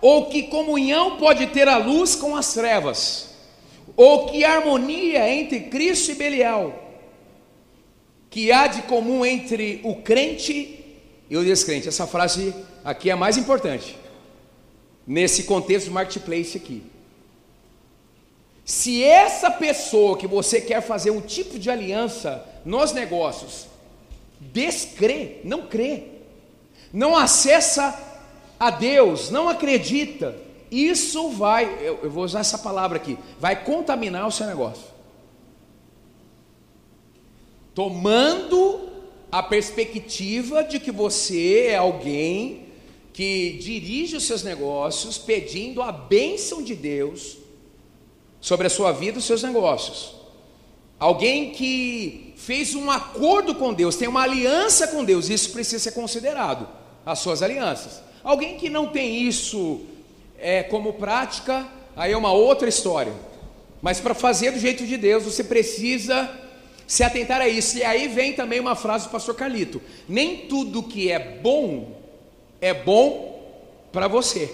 ou 0.00 0.26
que 0.26 0.42
comunhão 0.48 1.16
pode 1.16 1.46
ter 1.46 1.68
a 1.68 1.76
luz 1.76 2.16
com 2.16 2.34
as 2.34 2.54
trevas, 2.54 3.29
ou 3.96 4.26
que 4.26 4.44
harmonia 4.44 5.28
entre 5.28 5.60
Cristo 5.60 6.12
e 6.12 6.14
Belial, 6.14 6.90
que 8.28 8.52
há 8.52 8.66
de 8.66 8.82
comum 8.82 9.24
entre 9.24 9.80
o 9.82 9.96
crente 9.96 10.84
e 11.28 11.36
o 11.36 11.44
descrente. 11.44 11.88
Essa 11.88 12.06
frase 12.06 12.54
aqui 12.84 13.10
é 13.10 13.12
a 13.12 13.16
mais 13.16 13.36
importante, 13.36 13.96
nesse 15.06 15.44
contexto 15.44 15.86
do 15.86 15.92
marketplace 15.92 16.56
aqui. 16.56 16.82
Se 18.64 19.02
essa 19.02 19.50
pessoa 19.50 20.16
que 20.16 20.26
você 20.26 20.60
quer 20.60 20.80
fazer 20.80 21.10
um 21.10 21.20
tipo 21.20 21.58
de 21.58 21.68
aliança 21.68 22.46
nos 22.64 22.92
negócios 22.92 23.66
descrê, 24.40 25.38
não 25.44 25.66
crê, 25.66 26.04
não 26.92 27.16
acessa 27.16 27.98
a 28.58 28.70
Deus, 28.70 29.30
não 29.30 29.48
acredita, 29.48 30.36
isso 30.70 31.30
vai, 31.30 31.78
eu, 31.80 31.98
eu 32.02 32.10
vou 32.10 32.24
usar 32.24 32.40
essa 32.40 32.58
palavra 32.58 32.96
aqui, 32.96 33.18
vai 33.38 33.64
contaminar 33.64 34.26
o 34.26 34.30
seu 34.30 34.46
negócio. 34.46 34.84
Tomando 37.74 38.88
a 39.32 39.42
perspectiva 39.42 40.62
de 40.62 40.78
que 40.78 40.90
você 40.90 41.66
é 41.68 41.76
alguém 41.76 42.68
que 43.12 43.58
dirige 43.60 44.16
os 44.16 44.24
seus 44.24 44.42
negócios 44.42 45.18
pedindo 45.18 45.82
a 45.82 45.90
bênção 45.90 46.62
de 46.62 46.74
Deus 46.74 47.36
sobre 48.40 48.66
a 48.66 48.70
sua 48.70 48.92
vida 48.92 49.18
e 49.18 49.20
os 49.20 49.24
seus 49.24 49.42
negócios. 49.42 50.14
Alguém 50.98 51.50
que 51.52 52.32
fez 52.36 52.74
um 52.74 52.90
acordo 52.90 53.54
com 53.54 53.72
Deus, 53.72 53.96
tem 53.96 54.08
uma 54.08 54.22
aliança 54.22 54.88
com 54.88 55.04
Deus, 55.04 55.28
isso 55.28 55.50
precisa 55.50 55.82
ser 55.82 55.92
considerado, 55.92 56.68
as 57.04 57.18
suas 57.18 57.42
alianças. 57.42 58.02
Alguém 58.22 58.56
que 58.58 58.68
não 58.68 58.88
tem 58.88 59.22
isso 59.22 59.80
é, 60.40 60.62
como 60.62 60.94
prática, 60.94 61.66
aí 61.94 62.12
é 62.12 62.16
uma 62.16 62.32
outra 62.32 62.68
história. 62.68 63.12
Mas 63.82 64.00
para 64.00 64.14
fazer 64.14 64.50
do 64.50 64.58
jeito 64.58 64.86
de 64.86 64.96
Deus, 64.96 65.24
você 65.24 65.44
precisa 65.44 66.30
se 66.86 67.02
atentar 67.02 67.40
a 67.40 67.48
isso. 67.48 67.78
E 67.78 67.84
aí 67.84 68.08
vem 68.08 68.32
também 68.32 68.60
uma 68.60 68.74
frase 68.74 69.06
do 69.06 69.10
pastor 69.10 69.34
Carlito: 69.34 69.80
Nem 70.08 70.48
tudo 70.48 70.82
que 70.82 71.10
é 71.10 71.18
bom 71.18 72.00
é 72.60 72.74
bom 72.74 73.40
para 73.92 74.08
você. 74.08 74.52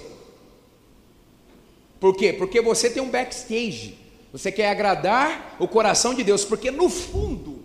Por 1.99 2.16
quê? 2.16 2.33
Porque 2.33 2.61
você 2.61 2.90
tem 2.90 3.02
um 3.02 3.11
backstage. 3.11 3.99
Você 4.33 4.52
quer 4.52 4.69
agradar 4.69 5.57
o 5.59 5.66
coração 5.66 6.12
de 6.12 6.23
Deus, 6.23 6.45
porque 6.45 6.71
no 6.71 6.90
fundo, 6.90 7.62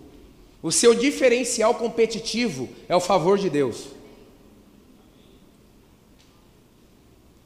o 0.63 0.71
seu 0.71 0.95
diferencial 0.95 1.75
competitivo 1.75 2.69
é 2.87 2.95
o 2.95 3.01
favor 3.01 3.37
de 3.37 3.49
Deus. 3.49 3.87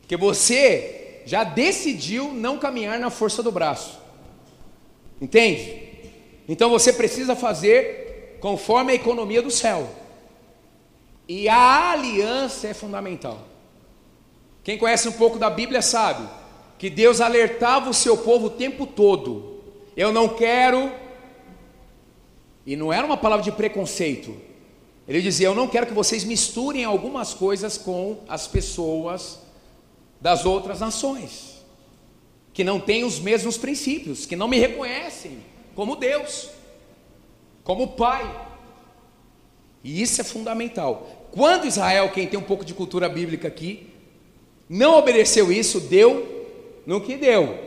Porque 0.05 0.15
você 0.15 1.21
já 1.25 1.43
decidiu 1.43 2.31
não 2.31 2.59
caminhar 2.59 2.99
na 2.99 3.09
força 3.09 3.41
do 3.41 3.51
braço. 3.51 3.97
Entende? 5.19 5.81
Então 6.47 6.69
você 6.69 6.93
precisa 6.93 7.35
fazer 7.35 8.37
conforme 8.39 8.91
a 8.91 8.95
economia 8.95 9.41
do 9.41 9.49
céu. 9.49 9.89
E 11.27 11.49
a 11.49 11.91
aliança 11.91 12.67
é 12.67 12.73
fundamental. 12.75 13.39
Quem 14.63 14.77
conhece 14.77 15.09
um 15.09 15.13
pouco 15.13 15.39
da 15.39 15.49
Bíblia 15.49 15.81
sabe 15.81 16.29
que 16.77 16.87
Deus 16.87 17.19
alertava 17.19 17.89
o 17.89 17.93
seu 17.93 18.15
povo 18.15 18.45
o 18.45 18.51
tempo 18.51 18.85
todo. 18.85 19.63
Eu 19.97 20.13
não 20.13 20.29
quero, 20.29 20.91
e 22.63 22.75
não 22.75 22.93
era 22.93 23.07
uma 23.07 23.17
palavra 23.17 23.43
de 23.43 23.51
preconceito. 23.51 24.35
Ele 25.07 25.19
dizia: 25.19 25.47
Eu 25.47 25.55
não 25.55 25.67
quero 25.67 25.87
que 25.87 25.93
vocês 25.93 26.23
misturem 26.23 26.83
algumas 26.83 27.33
coisas 27.33 27.75
com 27.75 28.19
as 28.27 28.45
pessoas 28.45 29.44
das 30.25 30.43
outras 30.43 30.79
nações, 30.79 31.63
que 32.51 32.63
não 32.63 32.79
têm 32.79 33.03
os 33.03 33.19
mesmos 33.19 33.59
princípios, 33.59 34.25
que 34.25 34.35
não 34.35 34.47
me 34.47 34.57
reconhecem 34.57 35.37
como 35.75 35.95
Deus, 35.95 36.49
como 37.63 37.89
Pai. 37.89 38.47
E 39.83 40.01
isso 40.01 40.19
é 40.19 40.23
fundamental. 40.23 41.27
Quando 41.29 41.67
Israel, 41.67 42.09
quem 42.09 42.25
tem 42.25 42.39
um 42.39 42.43
pouco 42.43 42.65
de 42.65 42.73
cultura 42.73 43.07
bíblica 43.07 43.47
aqui, 43.47 43.91
não 44.67 44.97
obedeceu 44.97 45.51
isso, 45.51 45.79
deu 45.79 46.81
no 46.87 47.01
que 47.01 47.17
deu. 47.17 47.59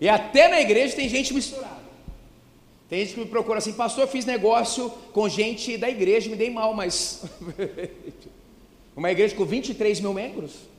E 0.00 0.08
até 0.08 0.48
na 0.48 0.60
igreja 0.60 0.96
tem 0.96 1.08
gente 1.08 1.32
misturada. 1.32 1.84
Tem 2.88 3.04
gente 3.04 3.14
que 3.14 3.20
me 3.20 3.26
procura 3.26 3.58
assim, 3.58 3.72
pastor, 3.72 4.02
eu 4.02 4.08
fiz 4.08 4.24
negócio 4.24 4.90
com 5.12 5.28
gente 5.28 5.76
da 5.76 5.88
igreja, 5.88 6.28
me 6.28 6.34
dei 6.34 6.50
mal, 6.50 6.74
mas. 6.74 7.22
Uma 8.96 9.12
igreja 9.12 9.36
com 9.36 9.44
23 9.44 10.00
mil 10.00 10.12
membros. 10.12 10.73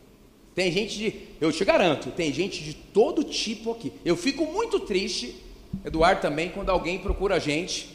Tem 0.55 0.71
gente 0.71 0.97
de, 0.97 1.13
eu 1.39 1.51
te 1.51 1.63
garanto, 1.63 2.09
tem 2.12 2.33
gente 2.33 2.63
de 2.63 2.74
todo 2.74 3.24
tipo 3.24 3.74
aqui. 3.74 3.91
Eu 4.03 4.15
fico 4.15 4.45
muito 4.45 4.79
triste, 4.79 5.35
Eduardo 5.83 6.21
também, 6.21 6.50
quando 6.50 6.69
alguém 6.69 6.97
procura 6.97 7.35
a 7.35 7.39
gente. 7.39 7.89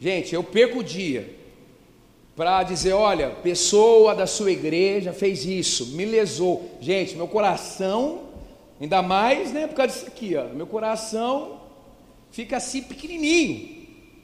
Gente, 0.00 0.34
eu 0.34 0.44
perco 0.44 0.78
o 0.78 0.84
dia 0.84 1.34
para 2.36 2.62
dizer: 2.62 2.92
olha, 2.92 3.30
pessoa 3.30 4.14
da 4.14 4.26
sua 4.26 4.52
igreja 4.52 5.12
fez 5.12 5.44
isso, 5.44 5.88
me 5.88 6.04
lesou. 6.04 6.78
Gente, 6.80 7.16
meu 7.16 7.26
coração 7.26 8.28
Ainda 8.80 9.02
mais, 9.02 9.52
né, 9.52 9.66
por 9.66 9.74
causa 9.74 9.92
disso 9.92 10.06
aqui, 10.06 10.36
ó. 10.36 10.44
Meu 10.54 10.66
coração 10.66 11.60
fica 12.30 12.56
assim 12.56 12.82
pequenininho. 12.82 13.76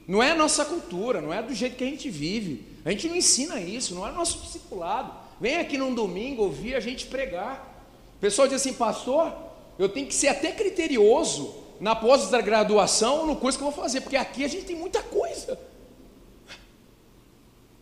Não 0.07 0.23
é 0.23 0.31
a 0.31 0.35
nossa 0.35 0.65
cultura, 0.65 1.21
não 1.21 1.33
é 1.33 1.43
do 1.43 1.55
jeito 1.55 1.77
que 1.77 1.85
a 1.85 1.89
gente 1.89 2.09
vive. 2.09 2.65
A 2.85 2.91
gente 2.91 3.09
não 3.09 3.17
ensina 3.17 3.61
isso, 3.61 3.95
não 3.95 4.07
é 4.07 4.13
nosso 4.13 4.39
discipulado. 4.39 5.13
Vem 5.41 5.57
aqui 5.57 5.77
num 5.77 5.95
domingo 5.95 6.43
ouvir 6.43 6.75
a 6.75 6.81
gente 6.81 7.07
pregar. 7.07 7.85
O 8.17 8.21
pessoal 8.21 8.49
diz 8.49 8.61
assim, 8.61 8.73
pastor, 8.73 9.33
eu 9.79 9.89
tenho 9.89 10.07
que 10.07 10.15
ser 10.15 10.29
até 10.29 10.53
criterioso 10.53 11.55
na 11.81 11.95
pós-graduação 11.95 13.27
no 13.27 13.37
curso 13.37 13.59
que 13.59 13.65
eu 13.65 13.71
vou 13.71 13.83
fazer, 13.83 14.01
porque 14.01 14.17
aqui 14.17 14.45
a 14.45 14.49
gente 14.49 14.65
tem 14.65 14.77
muita 14.77 15.03
coisa. 15.03 15.59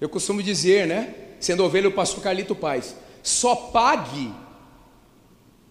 Eu 0.01 0.09
costumo 0.09 0.43
dizer, 0.43 0.87
né, 0.87 1.15
sendo 1.39 1.65
ovelha 1.65 1.89
o 1.89 1.93
pastor 1.93 2.23
Carlito 2.23 2.55
Paz, 2.55 2.97
só 3.23 3.55
pague 3.55 4.33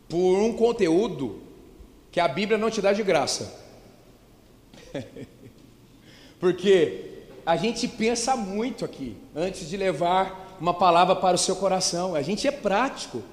por 0.08 0.38
um 0.40 0.54
conteúdo 0.54 1.42
que 2.12 2.20
a 2.20 2.28
Bíblia 2.28 2.58
não 2.58 2.70
te 2.70 2.82
dá 2.82 2.94
de 2.94 3.04
graça. 3.04 3.60
Porque 6.40 7.24
a 7.46 7.56
gente 7.58 7.88
pensa 7.88 8.36
muito 8.36 8.86
aqui 8.86 9.18
antes 9.36 9.70
de 9.70 9.78
levar 9.78 10.41
uma 10.62 10.74
palavra 10.76 11.16
para 11.16 11.36
o 11.36 11.40
seu 11.40 11.56
coração. 11.56 12.14
A 12.14 12.22
gente 12.22 12.48
é 12.48 12.52
prático, 12.52 13.24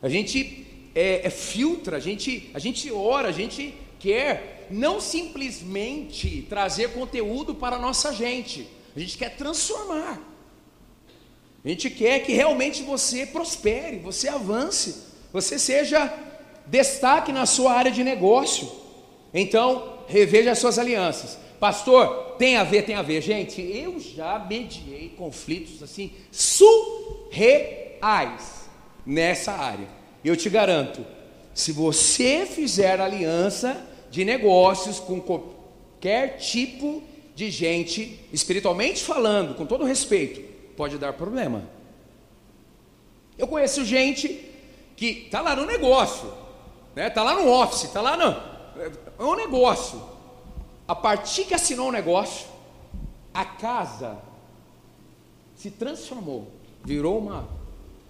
a 0.00 0.08
gente 0.08 0.90
é, 0.94 1.26
é 1.26 1.30
filtra, 1.30 1.96
a 1.96 2.00
gente, 2.00 2.50
a 2.54 2.58
gente 2.58 2.90
ora, 2.92 3.28
a 3.28 3.32
gente 3.32 3.74
quer 3.98 4.68
não 4.70 5.00
simplesmente 5.00 6.46
trazer 6.48 6.92
conteúdo 6.92 7.54
para 7.54 7.76
a 7.76 7.78
nossa 7.78 8.12
gente, 8.12 8.68
a 8.94 9.00
gente 9.00 9.18
quer 9.18 9.36
transformar. 9.36 10.20
A 11.64 11.68
gente 11.68 11.90
quer 11.90 12.20
que 12.20 12.32
realmente 12.32 12.82
você 12.82 13.26
prospere, 13.26 13.98
você 13.98 14.28
avance, 14.28 15.02
você 15.32 15.58
seja 15.58 16.12
destaque 16.66 17.32
na 17.32 17.44
sua 17.44 17.72
área 17.72 17.90
de 17.90 18.04
negócio. 18.04 18.70
Então, 19.34 19.98
reveja 20.06 20.52
as 20.52 20.58
suas 20.58 20.78
alianças. 20.78 21.36
Pastor, 21.58 22.36
tem 22.38 22.56
a 22.56 22.64
ver, 22.64 22.82
tem 22.82 22.94
a 22.94 23.02
ver. 23.02 23.20
Gente, 23.20 23.60
eu 23.60 23.98
já 23.98 24.38
mediei 24.38 25.08
conflitos 25.10 25.82
assim 25.82 26.12
surreais 26.30 28.00
nessa 29.04 29.52
área. 29.52 29.88
Eu 30.24 30.36
te 30.36 30.48
garanto, 30.48 31.04
se 31.54 31.72
você 31.72 32.46
fizer 32.46 33.00
aliança 33.00 33.84
de 34.10 34.24
negócios 34.24 35.00
com 35.00 35.20
qualquer 35.20 36.38
tipo 36.38 37.02
de 37.34 37.50
gente, 37.50 38.18
espiritualmente 38.32 39.02
falando, 39.02 39.54
com 39.54 39.66
todo 39.66 39.84
respeito, 39.84 40.40
pode 40.76 40.96
dar 40.98 41.12
problema. 41.12 41.68
Eu 43.36 43.46
conheço 43.46 43.84
gente 43.84 44.44
que 44.96 45.24
está 45.26 45.40
lá 45.40 45.54
no 45.54 45.64
negócio, 45.64 46.32
né? 46.94 47.08
Tá 47.10 47.22
lá 47.22 47.34
no 47.34 47.48
office, 47.50 47.90
tá 47.90 48.00
lá 48.00 48.16
no 48.16 48.58
é 49.18 49.24
um 49.24 49.34
negócio. 49.34 50.00
A 50.88 50.94
partir 50.96 51.44
que 51.44 51.52
assinou 51.52 51.88
o 51.88 51.92
negócio, 51.92 52.48
a 53.34 53.44
casa 53.44 54.18
se 55.54 55.70
transformou, 55.70 56.48
virou 56.82 57.18
uma 57.18 57.46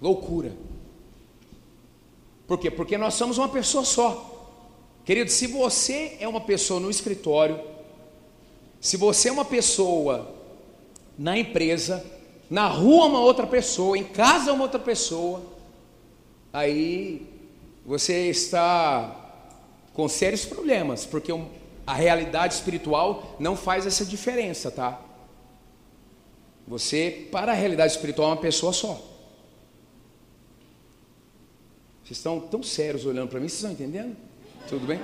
loucura. 0.00 0.56
Por 2.46 2.56
quê? 2.56 2.70
Porque 2.70 2.96
nós 2.96 3.14
somos 3.14 3.36
uma 3.36 3.48
pessoa 3.48 3.84
só. 3.84 4.36
Querido, 5.04 5.28
se 5.28 5.48
você 5.48 6.16
é 6.20 6.28
uma 6.28 6.40
pessoa 6.40 6.78
no 6.78 6.88
escritório, 6.88 7.60
se 8.80 8.96
você 8.96 9.28
é 9.28 9.32
uma 9.32 9.44
pessoa 9.44 10.32
na 11.18 11.36
empresa, 11.36 12.04
na 12.48 12.68
rua 12.68 13.06
uma 13.06 13.20
outra 13.20 13.46
pessoa, 13.46 13.98
em 13.98 14.04
casa 14.04 14.52
uma 14.52 14.62
outra 14.62 14.78
pessoa, 14.78 15.42
aí 16.52 17.26
você 17.84 18.30
está 18.30 19.16
com 19.92 20.08
sérios 20.08 20.44
problemas, 20.44 21.04
porque 21.04 21.32
A 21.88 21.94
realidade 21.94 22.52
espiritual 22.52 23.34
não 23.40 23.56
faz 23.56 23.86
essa 23.86 24.04
diferença, 24.04 24.70
tá? 24.70 25.00
Você, 26.66 27.26
para 27.32 27.52
a 27.52 27.54
realidade 27.54 27.92
espiritual, 27.92 28.28
é 28.28 28.34
uma 28.34 28.40
pessoa 28.42 28.74
só. 28.74 28.92
Vocês 32.04 32.18
estão 32.18 32.38
tão 32.40 32.62
sérios 32.62 33.06
olhando 33.06 33.30
para 33.30 33.40
mim, 33.40 33.48
vocês 33.48 33.60
estão 33.60 33.72
entendendo? 33.72 34.14
Tudo 34.68 34.86
bem? 34.86 35.00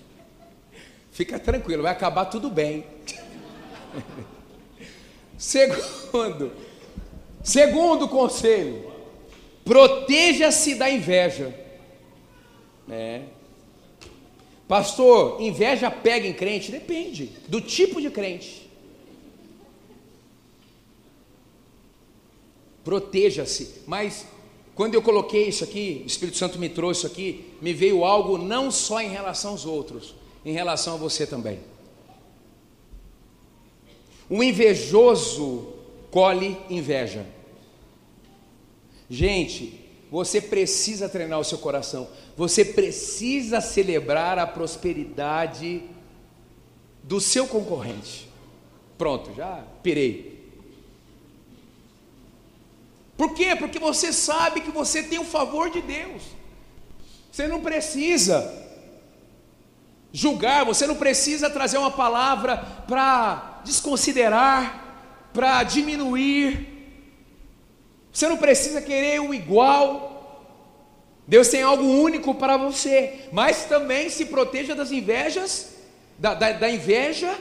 Fica 1.10 1.38
tranquilo, 1.38 1.82
vai 1.82 1.92
acabar 1.92 2.26
tudo 2.26 2.50
bem. 2.50 2.84
Segundo, 5.38 6.52
segundo 7.42 8.06
conselho, 8.06 8.92
proteja-se 9.64 10.74
da 10.74 10.90
inveja. 10.90 11.58
É. 12.86 13.22
Pastor, 14.70 15.42
inveja 15.42 15.90
pega 15.90 16.28
em 16.28 16.32
crente? 16.32 16.70
Depende 16.70 17.32
do 17.48 17.60
tipo 17.60 18.00
de 18.00 18.08
crente. 18.08 18.70
Proteja-se, 22.84 23.82
mas 23.84 24.28
quando 24.76 24.94
eu 24.94 25.02
coloquei 25.02 25.48
isso 25.48 25.64
aqui, 25.64 26.02
o 26.04 26.06
Espírito 26.06 26.38
Santo 26.38 26.56
me 26.56 26.68
trouxe 26.68 27.00
isso 27.00 27.06
aqui, 27.08 27.46
me 27.60 27.72
veio 27.72 28.04
algo 28.04 28.38
não 28.38 28.70
só 28.70 29.00
em 29.00 29.08
relação 29.08 29.50
aos 29.50 29.66
outros, 29.66 30.14
em 30.44 30.52
relação 30.52 30.94
a 30.94 30.98
você 30.98 31.26
também. 31.26 31.58
O 34.28 34.40
invejoso 34.40 35.66
colhe 36.12 36.56
inveja. 36.70 37.26
Gente, 39.08 39.80
você 40.10 40.40
precisa 40.40 41.08
treinar 41.08 41.38
o 41.38 41.44
seu 41.44 41.58
coração, 41.58 42.08
você 42.36 42.64
precisa 42.64 43.60
celebrar 43.60 44.38
a 44.38 44.46
prosperidade 44.46 45.82
do 47.02 47.20
seu 47.20 47.46
concorrente. 47.46 48.28
Pronto, 48.98 49.32
já 49.34 49.64
pirei. 49.82 50.40
Por 53.16 53.34
quê? 53.34 53.54
Porque 53.54 53.78
você 53.78 54.12
sabe 54.12 54.62
que 54.62 54.70
você 54.70 55.02
tem 55.02 55.18
o 55.18 55.24
favor 55.24 55.70
de 55.70 55.80
Deus. 55.80 56.22
Você 57.30 57.46
não 57.46 57.60
precisa 57.60 58.52
julgar, 60.12 60.64
você 60.64 60.86
não 60.86 60.96
precisa 60.96 61.48
trazer 61.48 61.78
uma 61.78 61.90
palavra 61.90 62.56
para 62.86 63.60
desconsiderar, 63.64 65.28
para 65.32 65.62
diminuir. 65.62 66.69
Você 68.12 68.28
não 68.28 68.36
precisa 68.36 68.80
querer 68.80 69.20
o 69.20 69.32
igual. 69.32 70.44
Deus 71.26 71.48
tem 71.48 71.62
algo 71.62 71.84
único 71.84 72.34
para 72.34 72.56
você, 72.56 73.28
mas 73.32 73.64
também 73.64 74.10
se 74.10 74.26
proteja 74.26 74.74
das 74.74 74.90
invejas, 74.90 75.76
da, 76.18 76.34
da, 76.34 76.52
da 76.52 76.70
inveja 76.70 77.38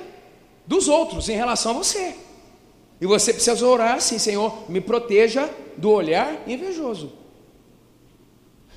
dos 0.65 0.87
outros 0.87 1.27
em 1.27 1.35
relação 1.35 1.71
a 1.71 1.75
você. 1.75 2.15
E 3.01 3.05
você 3.05 3.33
precisa 3.33 3.65
orar 3.65 3.95
assim, 3.95 4.19
Senhor, 4.19 4.69
me 4.69 4.79
proteja 4.79 5.49
do 5.75 5.89
olhar 5.89 6.47
invejoso, 6.47 7.13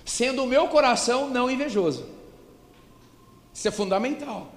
sendo 0.05 0.45
o 0.45 0.47
meu 0.47 0.69
coração 0.69 1.29
não 1.29 1.51
invejoso. 1.51 2.07
Isso 3.53 3.69
é 3.69 3.71
fundamental. 3.71 4.53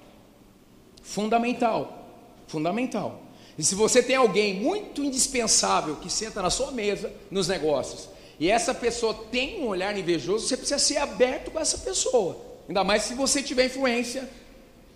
Fundamental. 1.01 2.05
Fundamental. 2.47 3.24
E 3.57 3.63
se 3.63 3.75
você 3.75 4.03
tem 4.03 4.15
alguém 4.15 4.53
muito 4.53 5.03
indispensável 5.03 5.95
que 5.95 6.11
senta 6.11 6.41
na 6.41 6.49
sua 6.49 6.71
mesa 6.71 7.11
nos 7.31 7.47
negócios, 7.47 8.09
e 8.39 8.49
essa 8.49 8.73
pessoa 8.73 9.13
tem 9.31 9.61
um 9.61 9.67
olhar 9.67 9.97
invejoso, 9.97 10.47
você 10.47 10.57
precisa 10.57 10.79
ser 10.79 10.97
aberto 10.97 11.51
com 11.51 11.59
essa 11.59 11.77
pessoa. 11.77 12.37
Ainda 12.67 12.83
mais 12.83 13.03
se 13.03 13.13
você 13.13 13.41
tiver 13.41 13.65
influência 13.65 14.29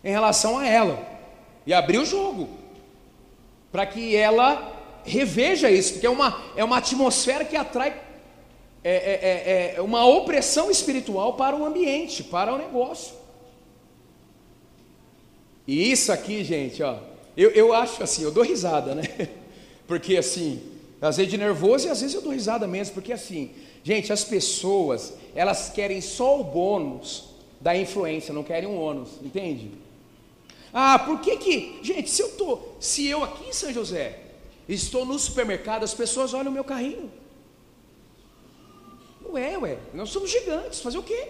em 0.04 0.12
relação 0.12 0.58
a 0.58 0.68
ela. 0.68 1.08
E 1.66 1.74
abrir 1.74 2.00
o 2.00 2.06
jogo. 2.06 2.50
Para 3.72 3.86
que 3.86 4.16
ela 4.16 4.75
reveja 5.06 5.72
isso, 5.72 5.94
porque 5.94 6.08
é 6.08 6.10
uma, 6.10 6.44
é 6.56 6.63
uma 6.63 6.78
atmosfera 6.78 7.46
que 7.46 7.56
atrai 7.56 8.01
é, 8.84 8.92
é, 8.92 9.74
é, 9.74 9.76
é 9.78 9.82
uma 9.82 10.06
opressão 10.06 10.72
espiritual 10.72 11.34
para 11.34 11.56
o 11.56 11.65
ambiente, 11.65 12.24
para 12.24 12.54
o 12.54 12.58
negócio. 12.58 13.13
E 15.67 15.91
isso 15.91 16.12
aqui, 16.12 16.43
gente, 16.43 16.82
ó, 16.82 16.98
eu, 17.39 17.52
eu 17.52 17.73
acho 17.73 18.04
assim, 18.04 18.23
eu 18.23 18.32
dou 18.32 18.43
risada, 18.43 18.93
né? 18.93 19.04
Porque 19.88 20.17
assim, 20.17 20.62
às 21.02 21.15
vezes 21.15 21.32
de 21.32 21.38
nervoso 21.38 21.88
e 21.88 21.89
às 21.89 22.02
vezes 22.02 22.13
eu 22.13 22.21
dou 22.21 22.34
risada 22.34 22.67
mesmo, 22.67 22.95
porque 22.95 23.13
assim, 23.13 23.52
gente, 23.82 24.12
as 24.12 24.23
pessoas, 24.23 25.13
elas 25.34 25.69
querem 25.69 26.02
só 26.02 26.39
o 26.39 26.43
bônus 26.43 27.30
da 27.62 27.75
influência, 27.75 28.34
não 28.34 28.43
querem 28.43 28.67
um 28.67 28.78
ônus, 28.78 29.12
entende? 29.23 29.71
Ah, 30.73 30.99
por 30.99 31.21
que 31.21 31.38
que, 31.38 31.80
gente, 31.82 32.10
se 32.10 32.21
eu 32.21 32.30
tô, 32.32 32.60
se 32.80 33.08
eu 33.08 33.23
aqui 33.23 33.47
em 33.47 33.54
São 33.54 33.71
José 33.71 34.19
estou 34.67 35.06
no 35.06 35.17
supermercado, 35.17 35.84
as 35.84 35.93
pessoas 35.93 36.34
olham 36.34 36.52
o 36.52 36.54
meu 36.54 36.63
carrinho. 36.63 37.10
Ué, 39.32 39.58
ué, 39.58 39.78
nós 39.93 40.10
somos 40.10 40.30
gigantes, 40.30 40.82
fazer 40.82 40.97
o 40.97 41.04
quê? 41.04 41.30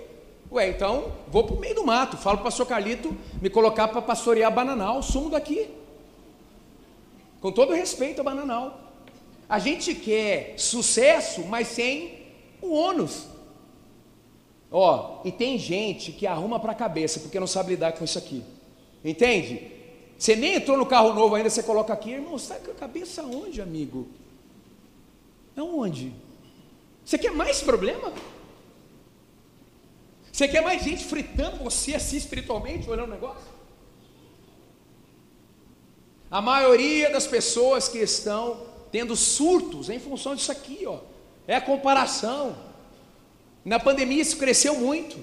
Ué, 0.51 0.69
então 0.69 1.13
vou 1.27 1.43
para 1.43 1.55
o 1.55 1.59
meio 1.59 1.75
do 1.75 1.85
mato, 1.85 2.17
falo 2.17 2.37
para 2.37 2.41
o 2.41 2.45
pastor 2.45 2.65
Carlito 2.65 3.15
me 3.39 3.49
colocar 3.49 3.87
para 3.87 4.01
pastorear 4.01 4.51
Bananal, 4.51 5.03
sumo 5.03 5.29
daqui. 5.29 5.78
Com 7.41 7.51
todo 7.51 7.73
respeito 7.73 8.21
a 8.21 8.23
Bananal. 8.23 8.79
A 9.47 9.59
gente 9.59 9.95
quer 9.95 10.53
sucesso, 10.57 11.43
mas 11.45 11.67
sem 11.69 12.27
o 12.61 12.73
ônus. 12.73 13.27
Ó, 14.71 15.21
e 15.25 15.31
tem 15.31 15.57
gente 15.57 16.11
que 16.11 16.27
arruma 16.27 16.59
para 16.59 16.73
a 16.73 16.75
cabeça 16.75 17.19
porque 17.19 17.39
não 17.39 17.47
sabe 17.47 17.71
lidar 17.71 17.93
com 17.93 18.03
isso 18.03 18.17
aqui. 18.17 18.43
Entende? 19.03 19.71
Você 20.17 20.35
nem 20.35 20.55
entrou 20.55 20.77
no 20.77 20.85
carro 20.85 21.13
novo 21.13 21.35
ainda, 21.35 21.49
você 21.49 21.63
coloca 21.63 21.93
aqui, 21.93 22.11
irmão, 22.11 22.37
sai 22.37 22.59
com 22.59 22.71
a 22.71 22.75
cabeça 22.75 23.23
onde, 23.23 23.61
amigo? 23.61 24.07
Aonde? 25.55 26.13
Você 27.03 27.17
quer 27.17 27.31
mais 27.31 27.61
problema? 27.61 28.13
Você 30.31 30.47
quer 30.47 30.61
mais 30.61 30.83
gente 30.83 31.03
fritando 31.03 31.63
você 31.63 31.95
assim 31.95 32.17
espiritualmente, 32.17 32.89
olhando 32.89 33.09
o 33.09 33.13
negócio? 33.13 33.58
A 36.31 36.41
maioria 36.41 37.09
das 37.09 37.25
pessoas 37.25 37.87
que 37.87 37.97
estão 37.97 38.61
tendo 38.91 39.15
surtos 39.15 39.89
em 39.89 39.99
função 39.99 40.35
disso 40.35 40.51
aqui, 40.51 40.85
ó, 40.85 40.99
é 41.47 41.55
a 41.55 41.61
comparação. 41.61 42.55
Na 43.65 43.79
pandemia 43.79 44.21
isso 44.21 44.37
cresceu 44.37 44.75
muito. 44.75 45.17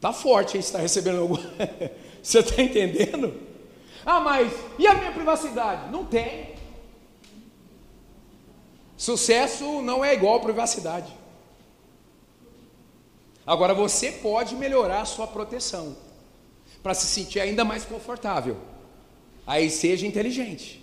Tá 0.00 0.12
forte 0.12 0.56
aí, 0.56 0.60
está 0.60 0.78
recebendo 0.78 1.20
algum. 1.20 1.36
Você 2.22 2.38
está 2.38 2.62
entendendo? 2.62 3.38
Ah, 4.04 4.20
mas 4.20 4.52
e 4.78 4.86
a 4.86 4.94
minha 4.94 5.12
privacidade? 5.12 5.90
Não 5.90 6.04
tem. 6.04 6.54
Sucesso 8.96 9.82
não 9.82 10.04
é 10.04 10.14
igual 10.14 10.40
privacidade. 10.40 11.12
Agora 13.46 13.74
você 13.74 14.10
pode 14.10 14.54
melhorar 14.54 15.02
a 15.02 15.04
sua 15.04 15.26
proteção 15.26 15.94
para 16.84 16.94
se 16.94 17.06
sentir 17.06 17.40
ainda 17.40 17.64
mais 17.64 17.84
confortável. 17.84 18.56
Aí 19.44 19.68
seja 19.68 20.06
inteligente. 20.06 20.80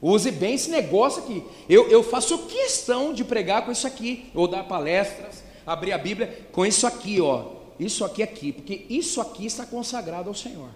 Use 0.00 0.30
bem 0.30 0.54
esse 0.54 0.70
negócio 0.70 1.24
aqui. 1.24 1.42
Eu, 1.68 1.88
eu 1.88 2.04
faço 2.04 2.46
questão 2.46 3.12
de 3.12 3.24
pregar 3.24 3.64
com 3.64 3.72
isso 3.72 3.86
aqui, 3.86 4.30
ou 4.32 4.46
dar 4.46 4.62
palestras, 4.62 5.42
abrir 5.66 5.92
a 5.92 5.98
Bíblia 5.98 6.46
com 6.52 6.64
isso 6.64 6.86
aqui, 6.86 7.20
ó. 7.20 7.56
Isso 7.80 8.04
aqui 8.04 8.22
aqui, 8.22 8.52
porque 8.52 8.86
isso 8.88 9.20
aqui 9.20 9.46
está 9.46 9.66
consagrado 9.66 10.28
ao 10.28 10.34
Senhor. 10.34 10.68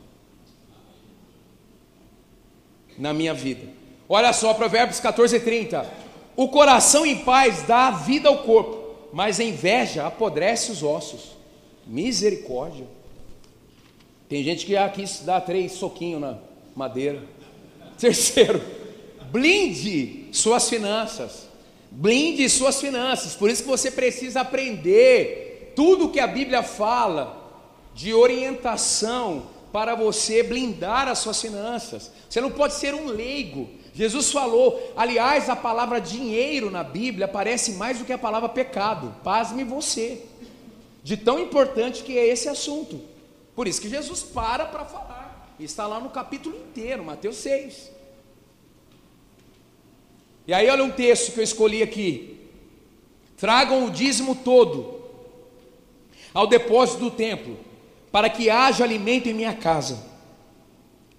Na 2.99 3.13
minha 3.13 3.33
vida. 3.33 3.69
Olha 4.09 4.33
só, 4.33 4.53
Provérbios 4.55 4.99
14, 4.99 5.39
30. 5.39 5.89
O 6.35 6.49
coração 6.49 7.07
em 7.07 7.19
paz 7.19 7.63
dá 7.63 7.93
vida 7.93 8.29
ao 8.29 8.43
corpo 8.43 8.81
mas 9.13 9.41
a 9.41 9.45
inveja 9.45 10.07
apodrece 10.07 10.71
os 10.71 10.83
ossos. 10.83 11.37
Misericórdia. 11.87 12.87
Tem 14.31 14.45
gente 14.45 14.65
que 14.65 14.77
aqui 14.77 15.05
dá 15.23 15.41
três 15.41 15.73
soquinhos 15.73 16.21
na 16.21 16.39
madeira. 16.77 17.21
Terceiro, 17.99 18.63
blinde 19.29 20.29
suas 20.31 20.71
finanças. 20.71 21.49
Blinde 21.91 22.49
suas 22.49 22.81
finanças. 22.81 23.35
Por 23.35 23.51
isso 23.51 23.65
que 23.65 23.69
você 23.69 23.91
precisa 23.91 24.43
aprender 24.43 25.73
tudo 25.75 26.11
que 26.11 26.21
a 26.21 26.29
Bíblia 26.29 26.63
fala 26.63 27.37
de 27.93 28.15
orientação 28.15 29.49
para 29.73 29.97
você 29.97 30.45
blindar 30.45 31.09
as 31.09 31.19
suas 31.19 31.41
finanças. 31.43 32.13
Você 32.29 32.41
não 32.41 32.53
pode 32.53 32.75
ser 32.75 32.95
um 32.95 33.07
leigo. 33.07 33.69
Jesus 33.93 34.31
falou, 34.31 34.93
aliás, 34.97 35.51
a 35.51 35.57
palavra 35.57 36.01
dinheiro 36.01 36.71
na 36.71 36.85
Bíblia 36.85 37.25
aparece 37.25 37.73
mais 37.73 37.99
do 37.99 38.05
que 38.05 38.13
a 38.13 38.19
palavra 38.19 38.49
pecado. 38.49 39.13
Pasme 39.25 39.65
você. 39.65 40.23
De 41.03 41.17
tão 41.17 41.41
importante 41.41 42.05
que 42.05 42.17
é 42.17 42.29
esse 42.29 42.49
assunto. 42.49 43.10
Por 43.55 43.67
isso 43.69 43.81
que 43.81 43.89
Jesus 43.89 44.23
para 44.23 44.65
para 44.67 44.85
falar. 44.85 45.57
Está 45.59 45.87
lá 45.87 46.01
no 46.01 46.11
capítulo 46.11 46.57
inteiro, 46.57 47.05
Mateus 47.05 47.37
6. 47.37 47.91
E 50.47 50.55
aí, 50.55 50.69
olha 50.69 50.83
um 50.83 50.91
texto 50.91 51.33
que 51.33 51.41
eu 51.41 51.45
escolhi 51.45 51.83
aqui. 51.83 52.41
Tragam 53.37 53.87
o 53.87 53.91
dízimo 53.91 54.35
todo 54.35 55.01
ao 56.33 56.47
depósito 56.47 57.01
do 57.01 57.11
templo 57.11 57.57
para 58.11 58.29
que 58.29 58.51
haja 58.51 58.85
alimento 58.85 59.29
em 59.29 59.35
minha 59.35 59.55
casa. 59.55 59.99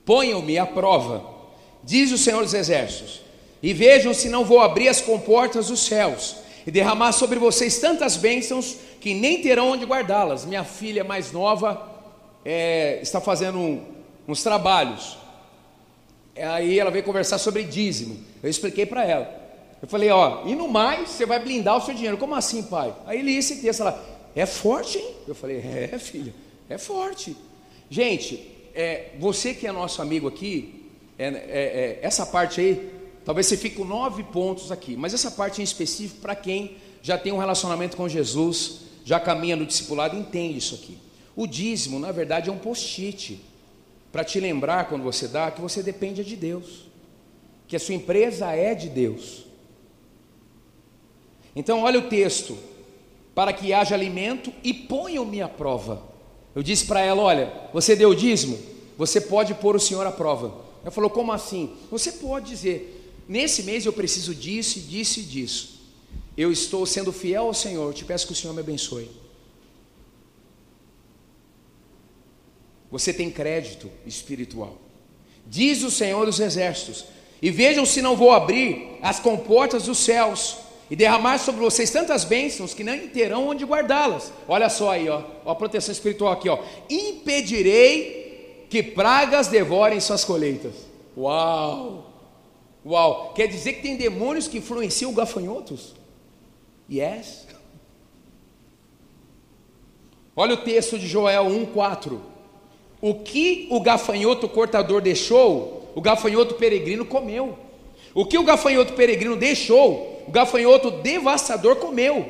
Ponham-me 0.05 0.57
à 0.57 0.65
prova, 0.65 1.23
diz 1.83 2.11
o 2.11 2.17
Senhor 2.17 2.43
dos 2.43 2.53
Exércitos, 2.53 3.21
e 3.61 3.73
vejam 3.73 4.13
se 4.13 4.27
não 4.27 4.43
vou 4.43 4.59
abrir 4.59 4.89
as 4.89 5.01
comportas 5.01 5.67
dos 5.67 5.81
céus 5.81 6.37
e 6.65 6.71
derramar 6.71 7.11
sobre 7.11 7.39
vocês 7.39 7.79
tantas 7.79 8.17
bênçãos 8.17 8.75
que 8.99 9.13
nem 9.13 9.41
terão 9.41 9.71
onde 9.71 9.85
guardá-las. 9.85 10.45
Minha 10.45 10.63
filha 10.63 11.03
mais 11.03 11.31
nova 11.31 11.90
é, 12.43 12.99
está 13.01 13.21
fazendo 13.21 13.57
um, 13.57 13.83
uns 14.27 14.43
trabalhos. 14.43 15.17
Aí 16.35 16.79
ela 16.79 16.91
veio 16.91 17.03
conversar 17.03 17.37
sobre 17.37 17.63
dízimo. 17.63 18.17
Eu 18.41 18.49
expliquei 18.49 18.85
para 18.85 19.05
ela. 19.05 19.41
Eu 19.81 19.87
falei, 19.87 20.09
ó, 20.09 20.45
e 20.45 20.55
no 20.55 20.67
mais 20.67 21.09
você 21.09 21.25
vai 21.25 21.39
blindar 21.39 21.77
o 21.77 21.81
seu 21.81 21.93
dinheiro. 21.93 22.17
Como 22.17 22.35
assim, 22.35 22.63
pai? 22.63 22.93
Aí 23.05 23.19
ele 23.19 23.35
esse 23.35 23.61
texto, 23.61 23.81
ela, 23.81 24.03
é 24.35 24.45
forte, 24.45 24.97
hein? 24.97 25.15
Eu 25.27 25.35
falei, 25.35 25.57
é, 25.57 25.97
filha, 25.97 26.33
é 26.69 26.77
forte. 26.77 27.35
Gente, 27.89 28.47
é, 28.73 29.09
você 29.19 29.53
que 29.53 29.67
é 29.67 29.71
nosso 29.71 30.01
amigo 30.01 30.27
aqui, 30.27 30.85
é, 31.17 31.27
é, 31.27 31.29
é, 31.29 31.99
essa 32.01 32.25
parte 32.25 32.61
aí, 32.61 32.91
talvez 33.25 33.47
você 33.47 33.57
fique 33.57 33.75
com 33.75 33.85
nove 33.85 34.23
pontos 34.23 34.71
aqui, 34.71 34.95
mas 34.95 35.13
essa 35.13 35.29
parte 35.29 35.61
em 35.61 35.63
específico, 35.63 36.21
para 36.21 36.35
quem 36.35 36.77
já 37.01 37.17
tem 37.17 37.33
um 37.33 37.37
relacionamento 37.37 37.97
com 37.97 38.07
Jesus, 38.07 38.81
já 39.03 39.19
caminha 39.19 39.55
no 39.55 39.65
discipulado, 39.65 40.15
entende 40.15 40.59
isso 40.59 40.75
aqui. 40.75 40.97
O 41.35 41.47
dízimo, 41.47 41.99
na 41.99 42.11
verdade, 42.11 42.49
é 42.49 42.53
um 42.53 42.57
post-it 42.57 43.39
para 44.11 44.23
te 44.23 44.39
lembrar 44.39 44.89
quando 44.89 45.03
você 45.03 45.27
dá 45.27 45.49
que 45.49 45.61
você 45.61 45.81
depende 45.81 46.23
de 46.23 46.35
Deus, 46.35 46.85
que 47.67 47.75
a 47.75 47.79
sua 47.79 47.95
empresa 47.95 48.51
é 48.51 48.75
de 48.75 48.89
Deus. 48.89 49.45
Então, 51.55 51.83
olha 51.83 51.99
o 51.99 52.09
texto: 52.09 52.57
para 53.33 53.53
que 53.53 53.73
haja 53.73 53.95
alimento 53.95 54.51
e 54.63 54.73
ponham-me 54.73 55.41
à 55.41 55.47
prova. 55.47 56.03
Eu 56.53 56.61
disse 56.61 56.85
para 56.85 57.01
ela: 57.01 57.21
olha, 57.21 57.51
você 57.73 57.95
deu 57.95 58.13
dízimo, 58.13 58.59
você 58.97 59.21
pode 59.21 59.53
pôr 59.53 59.75
o 59.75 59.79
Senhor 59.79 60.05
à 60.05 60.11
prova. 60.11 60.53
Ela 60.81 60.91
falou: 60.91 61.09
como 61.09 61.31
assim? 61.31 61.73
Você 61.89 62.13
pode 62.13 62.49
dizer: 62.49 63.13
nesse 63.27 63.63
mês 63.63 63.85
eu 63.85 63.93
preciso 63.93 64.35
disso, 64.35 64.79
disso 64.81 65.19
e 65.19 65.23
disso. 65.23 65.81
Eu 66.35 66.51
estou 66.51 66.85
sendo 66.85 67.11
fiel 67.11 67.47
ao 67.47 67.53
Senhor, 67.53 67.87
eu 67.87 67.93
te 67.93 68.05
peço 68.05 68.25
que 68.25 68.33
o 68.33 68.35
Senhor 68.35 68.53
me 68.53 68.59
abençoe. 68.59 69.09
Você 72.91 73.13
tem 73.13 73.31
crédito 73.31 73.89
espiritual. 74.05 74.77
Diz 75.47 75.81
o 75.83 75.89
Senhor 75.89 76.25
dos 76.25 76.39
Exércitos: 76.39 77.05
e 77.41 77.49
vejam 77.49 77.85
se 77.85 78.01
não 78.01 78.15
vou 78.15 78.31
abrir 78.31 78.99
as 79.01 79.19
comportas 79.19 79.83
dos 79.83 79.97
céus 79.97 80.57
e 80.89 80.95
derramar 80.95 81.39
sobre 81.39 81.61
vocês 81.61 81.89
tantas 81.89 82.23
bênçãos 82.23 82.73
que 82.73 82.83
nem 82.83 83.07
terão 83.07 83.47
onde 83.47 83.65
guardá-las. 83.65 84.31
Olha 84.47 84.69
só 84.69 84.91
aí, 84.91 85.09
ó, 85.09 85.23
ó, 85.43 85.51
a 85.51 85.55
proteção 85.55 85.91
espiritual 85.91 86.33
aqui, 86.33 86.49
ó. 86.49 86.59
Impedirei 86.89 88.67
que 88.69 88.83
pragas 88.83 89.47
devorem 89.47 89.99
suas 89.99 90.23
colheitas. 90.23 90.73
Uau! 91.17 92.11
Uau! 92.85 93.33
Quer 93.33 93.47
dizer 93.47 93.73
que 93.73 93.81
tem 93.81 93.95
demônios 93.95 94.47
que 94.47 94.57
influenciam 94.57 95.13
gafanhotos? 95.13 95.95
Yes. 96.89 97.47
Olha 100.35 100.53
o 100.53 100.57
texto 100.57 100.99
de 100.99 101.07
Joel 101.07 101.45
1:4. 101.45 102.30
O 103.01 103.15
que 103.15 103.67
o 103.71 103.79
gafanhoto 103.79 104.47
cortador 104.47 105.01
deixou, 105.01 105.91
o 105.95 106.01
gafanhoto 106.01 106.53
peregrino 106.53 107.03
comeu. 107.03 107.57
O 108.13 108.25
que 108.25 108.37
o 108.37 108.43
gafanhoto 108.43 108.93
peregrino 108.93 109.35
deixou, 109.35 110.23
o 110.27 110.31
gafanhoto 110.31 110.91
devastador 110.91 111.77
comeu. 111.77 112.25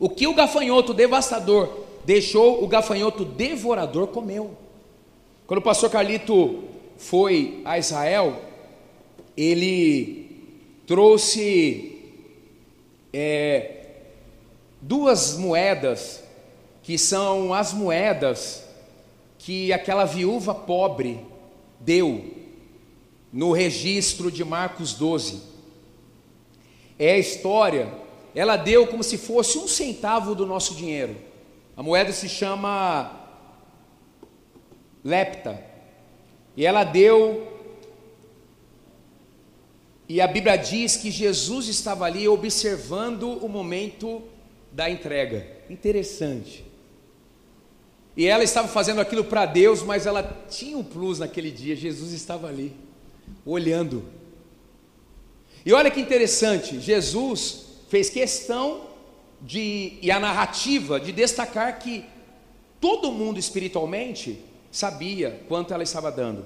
O 0.00 0.10
que 0.10 0.26
o 0.26 0.34
gafanhoto 0.34 0.92
devastador 0.92 1.84
deixou, 2.04 2.64
o 2.64 2.66
gafanhoto 2.66 3.24
devorador 3.24 4.08
comeu. 4.08 4.56
Quando 5.46 5.58
o 5.58 5.62
pastor 5.62 5.88
Carlito 5.88 6.64
foi 6.98 7.60
a 7.64 7.78
Israel, 7.78 8.40
ele 9.36 10.26
trouxe 10.86 12.00
é, 13.12 13.84
duas 14.80 15.36
moedas, 15.36 16.24
que 16.82 16.98
são 16.98 17.54
as 17.54 17.72
moedas 17.72 18.65
que 19.46 19.72
aquela 19.72 20.04
viúva 20.04 20.52
pobre 20.52 21.24
deu 21.78 22.34
no 23.32 23.52
registro 23.52 24.28
de 24.28 24.44
Marcos 24.44 24.94
12 24.94 25.40
é 26.98 27.12
a 27.12 27.18
história, 27.18 27.94
ela 28.34 28.56
deu 28.56 28.88
como 28.88 29.04
se 29.04 29.16
fosse 29.16 29.56
um 29.56 29.68
centavo 29.68 30.34
do 30.34 30.44
nosso 30.44 30.74
dinheiro. 30.74 31.14
A 31.76 31.82
moeda 31.82 32.10
se 32.12 32.28
chama 32.28 33.20
lepta. 35.04 35.62
E 36.56 36.66
ela 36.66 36.82
deu 36.82 37.46
e 40.08 40.20
a 40.20 40.26
Bíblia 40.26 40.56
diz 40.56 40.96
que 40.96 41.08
Jesus 41.08 41.68
estava 41.68 42.04
ali 42.04 42.26
observando 42.26 43.30
o 43.44 43.48
momento 43.48 44.24
da 44.72 44.90
entrega. 44.90 45.46
Interessante. 45.70 46.65
E 48.16 48.26
ela 48.26 48.42
estava 48.42 48.66
fazendo 48.66 49.00
aquilo 49.00 49.24
para 49.24 49.44
Deus, 49.44 49.82
mas 49.82 50.06
ela 50.06 50.22
tinha 50.48 50.78
um 50.78 50.82
plus 50.82 51.18
naquele 51.18 51.50
dia. 51.50 51.76
Jesus 51.76 52.12
estava 52.12 52.48
ali, 52.48 52.74
olhando. 53.44 54.04
E 55.64 55.72
olha 55.72 55.90
que 55.90 56.00
interessante, 56.00 56.80
Jesus 56.80 57.66
fez 57.88 58.08
questão 58.08 58.86
de, 59.40 59.98
e 60.00 60.10
a 60.10 60.18
narrativa 60.18 60.98
de 60.98 61.12
destacar 61.12 61.78
que 61.78 62.04
todo 62.80 63.12
mundo 63.12 63.38
espiritualmente 63.38 64.40
sabia 64.70 65.42
quanto 65.48 65.74
ela 65.74 65.82
estava 65.82 66.10
dando. 66.10 66.44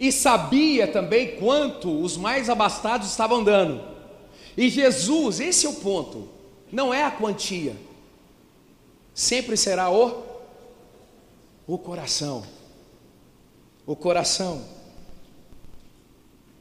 E 0.00 0.10
sabia 0.10 0.88
também 0.88 1.36
quanto 1.36 2.00
os 2.00 2.16
mais 2.16 2.48
abastados 2.48 3.08
estavam 3.08 3.44
dando. 3.44 3.82
E 4.56 4.68
Jesus, 4.68 5.40
esse 5.40 5.66
é 5.66 5.68
o 5.68 5.74
ponto, 5.74 6.28
não 6.72 6.92
é 6.92 7.04
a 7.04 7.10
quantia, 7.10 7.76
sempre 9.14 9.56
será 9.56 9.90
o 9.90 10.34
o 11.66 11.78
coração. 11.78 12.44
O 13.86 13.96
coração. 13.96 14.62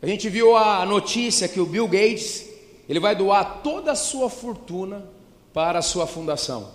A 0.01 0.07
gente 0.07 0.29
viu 0.29 0.55
a 0.55 0.85
notícia 0.85 1.45
que 1.47 1.59
o 1.59 1.65
Bill 1.65 1.87
Gates, 1.87 2.47
ele 2.87 2.99
vai 2.99 3.15
doar 3.15 3.61
toda 3.61 3.93
a 3.93 3.95
sua 3.95 4.29
fortuna 4.29 5.09
para 5.53 5.79
a 5.79 5.81
sua 5.81 6.05
fundação. 6.05 6.71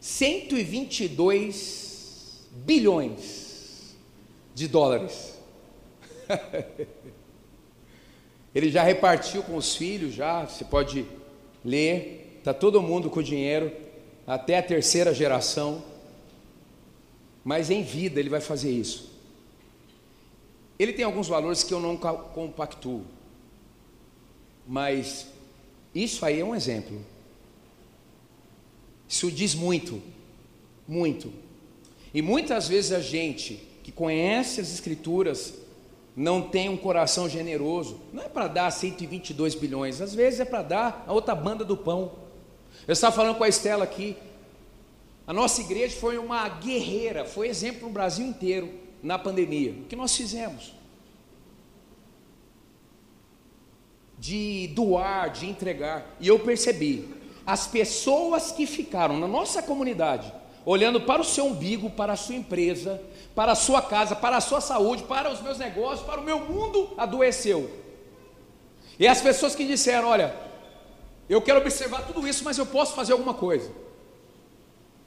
122 0.00 2.48
bilhões 2.50 3.94
de 4.54 4.66
dólares. 4.66 5.38
ele 8.54 8.70
já 8.70 8.82
repartiu 8.82 9.42
com 9.42 9.56
os 9.56 9.76
filhos, 9.76 10.14
já, 10.14 10.46
você 10.46 10.64
pode 10.64 11.04
ler, 11.62 12.19
está 12.40 12.52
todo 12.52 12.82
mundo 12.82 13.08
com 13.08 13.22
dinheiro, 13.22 13.70
até 14.26 14.58
a 14.58 14.62
terceira 14.62 15.14
geração, 15.14 15.82
mas 17.44 17.70
em 17.70 17.82
vida 17.82 18.18
ele 18.18 18.28
vai 18.28 18.40
fazer 18.40 18.70
isso. 18.70 19.10
Ele 20.78 20.92
tem 20.92 21.04
alguns 21.04 21.28
valores 21.28 21.62
que 21.62 21.74
eu 21.74 21.80
não 21.80 21.96
compactuo. 21.96 23.04
Mas 24.66 25.26
isso 25.94 26.24
aí 26.24 26.40
é 26.40 26.44
um 26.44 26.54
exemplo. 26.54 27.04
Isso 29.06 29.30
diz 29.30 29.54
muito, 29.54 30.00
muito. 30.88 31.32
E 32.14 32.22
muitas 32.22 32.66
vezes 32.68 32.92
a 32.92 33.00
gente 33.00 33.60
que 33.82 33.92
conhece 33.92 34.60
as 34.60 34.72
Escrituras 34.72 35.54
não 36.16 36.42
tem 36.42 36.68
um 36.68 36.76
coração 36.76 37.28
generoso. 37.28 38.00
Não 38.12 38.22
é 38.22 38.28
para 38.28 38.48
dar 38.48 38.70
122 38.70 39.54
bilhões, 39.54 40.00
às 40.00 40.14
vezes 40.14 40.40
é 40.40 40.44
para 40.44 40.62
dar 40.62 41.04
a 41.06 41.12
outra 41.12 41.34
banda 41.34 41.64
do 41.64 41.76
pão. 41.76 42.29
Eu 42.86 42.92
estava 42.92 43.14
falando 43.14 43.36
com 43.36 43.44
a 43.44 43.48
Estela 43.48 43.84
aqui. 43.84 44.16
A 45.26 45.32
nossa 45.32 45.60
igreja 45.60 45.96
foi 45.96 46.18
uma 46.18 46.48
guerreira, 46.48 47.24
foi 47.24 47.48
exemplo 47.48 47.86
no 47.86 47.92
Brasil 47.92 48.26
inteiro 48.26 48.72
na 49.02 49.18
pandemia. 49.18 49.72
O 49.72 49.84
que 49.84 49.96
nós 49.96 50.16
fizemos? 50.16 50.72
De 54.18 54.68
doar, 54.74 55.30
de 55.30 55.46
entregar. 55.46 56.16
E 56.18 56.28
eu 56.28 56.38
percebi, 56.40 57.08
as 57.46 57.66
pessoas 57.66 58.52
que 58.52 58.66
ficaram 58.66 59.18
na 59.18 59.28
nossa 59.28 59.62
comunidade, 59.62 60.32
olhando 60.64 61.00
para 61.00 61.22
o 61.22 61.24
seu 61.24 61.46
umbigo, 61.46 61.90
para 61.90 62.12
a 62.12 62.16
sua 62.16 62.34
empresa, 62.34 63.00
para 63.34 63.52
a 63.52 63.56
sua 63.56 63.80
casa, 63.80 64.14
para 64.14 64.36
a 64.36 64.40
sua 64.40 64.60
saúde, 64.60 65.04
para 65.04 65.30
os 65.32 65.40
meus 65.40 65.58
negócios, 65.58 66.06
para 66.06 66.20
o 66.20 66.24
meu 66.24 66.40
mundo, 66.40 66.92
adoeceu. 66.96 67.70
E 68.98 69.06
as 69.06 69.20
pessoas 69.20 69.54
que 69.54 69.64
disseram: 69.64 70.08
Olha, 70.08 70.34
eu 71.30 71.40
quero 71.40 71.60
observar 71.60 72.04
tudo 72.06 72.26
isso, 72.26 72.42
mas 72.42 72.58
eu 72.58 72.66
posso 72.66 72.92
fazer 72.94 73.12
alguma 73.12 73.32
coisa. 73.32 73.70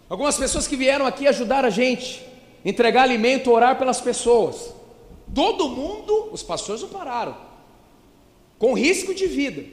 Algumas 0.09 0.38
pessoas 0.38 0.65
que 0.65 0.77
vieram 0.77 1.05
aqui 1.05 1.27
ajudar 1.27 1.65
a 1.65 1.69
gente, 1.69 2.25
entregar 2.63 3.03
alimento, 3.03 3.51
orar 3.51 3.77
pelas 3.77 3.99
pessoas. 3.99 4.73
Todo 5.36 5.67
mundo, 5.67 6.29
os 6.31 6.41
pastores 6.41 6.81
não 6.81 6.88
pararam, 6.88 7.36
com 8.57 8.73
risco 8.73 9.13
de 9.13 9.27
vida, 9.27 9.65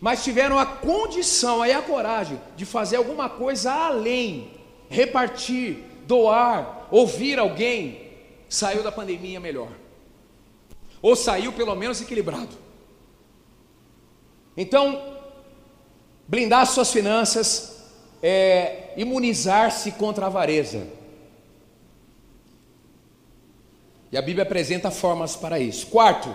mas 0.00 0.24
tiveram 0.24 0.58
a 0.58 0.64
condição 0.64 1.66
e 1.66 1.72
a 1.72 1.82
coragem 1.82 2.40
de 2.56 2.64
fazer 2.64 2.96
alguma 2.96 3.28
coisa 3.28 3.70
além 3.70 4.52
repartir, 4.88 5.84
doar, 6.06 6.88
ouvir 6.90 7.38
alguém, 7.38 8.08
saiu 8.48 8.82
da 8.82 8.90
pandemia 8.90 9.38
melhor. 9.38 9.70
Ou 11.02 11.14
saiu 11.14 11.52
pelo 11.52 11.74
menos 11.74 12.00
equilibrado. 12.00 12.56
Então, 14.56 15.19
blindar 16.30 16.64
suas 16.64 16.92
finanças 16.92 17.72
é 18.22 18.92
imunizar-se 18.96 19.90
contra 19.90 20.26
a 20.26 20.28
avareza. 20.28 20.86
E 24.12 24.16
a 24.16 24.22
Bíblia 24.22 24.44
apresenta 24.44 24.92
formas 24.92 25.34
para 25.34 25.58
isso. 25.58 25.88
Quarto, 25.88 26.32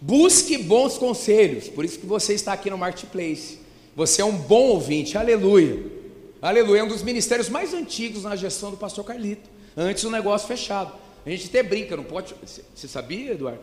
busque 0.00 0.56
bons 0.56 0.96
conselhos. 0.96 1.68
Por 1.68 1.84
isso 1.84 1.98
que 1.98 2.06
você 2.06 2.32
está 2.32 2.54
aqui 2.54 2.70
no 2.70 2.78
Marketplace. 2.78 3.58
Você 3.94 4.22
é 4.22 4.24
um 4.24 4.36
bom 4.36 4.68
ouvinte. 4.68 5.18
Aleluia. 5.18 5.84
Aleluia. 6.40 6.80
É 6.80 6.84
um 6.84 6.88
dos 6.88 7.02
ministérios 7.02 7.50
mais 7.50 7.74
antigos 7.74 8.22
na 8.22 8.36
gestão 8.36 8.70
do 8.70 8.78
pastor 8.78 9.04
Carlito. 9.04 9.50
Antes 9.76 10.02
do 10.02 10.10
negócio 10.10 10.48
fechado. 10.48 10.94
A 11.26 11.30
gente 11.30 11.48
até 11.48 11.62
brinca, 11.62 11.94
não 11.94 12.04
pode. 12.04 12.34
Você 12.74 12.88
sabia, 12.88 13.32
Eduardo? 13.32 13.60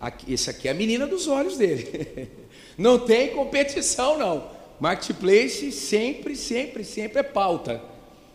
Aqui, 0.00 0.32
esse 0.32 0.50
aqui 0.50 0.66
é 0.66 0.72
a 0.72 0.74
menina 0.74 1.06
dos 1.06 1.28
olhos 1.28 1.56
dele. 1.56 2.28
Não 2.76 2.98
tem 2.98 3.30
competição, 3.30 4.18
não. 4.18 4.50
Marketplace 4.80 5.70
sempre, 5.70 6.34
sempre, 6.34 6.84
sempre 6.84 7.20
é 7.20 7.22
pauta. 7.22 7.80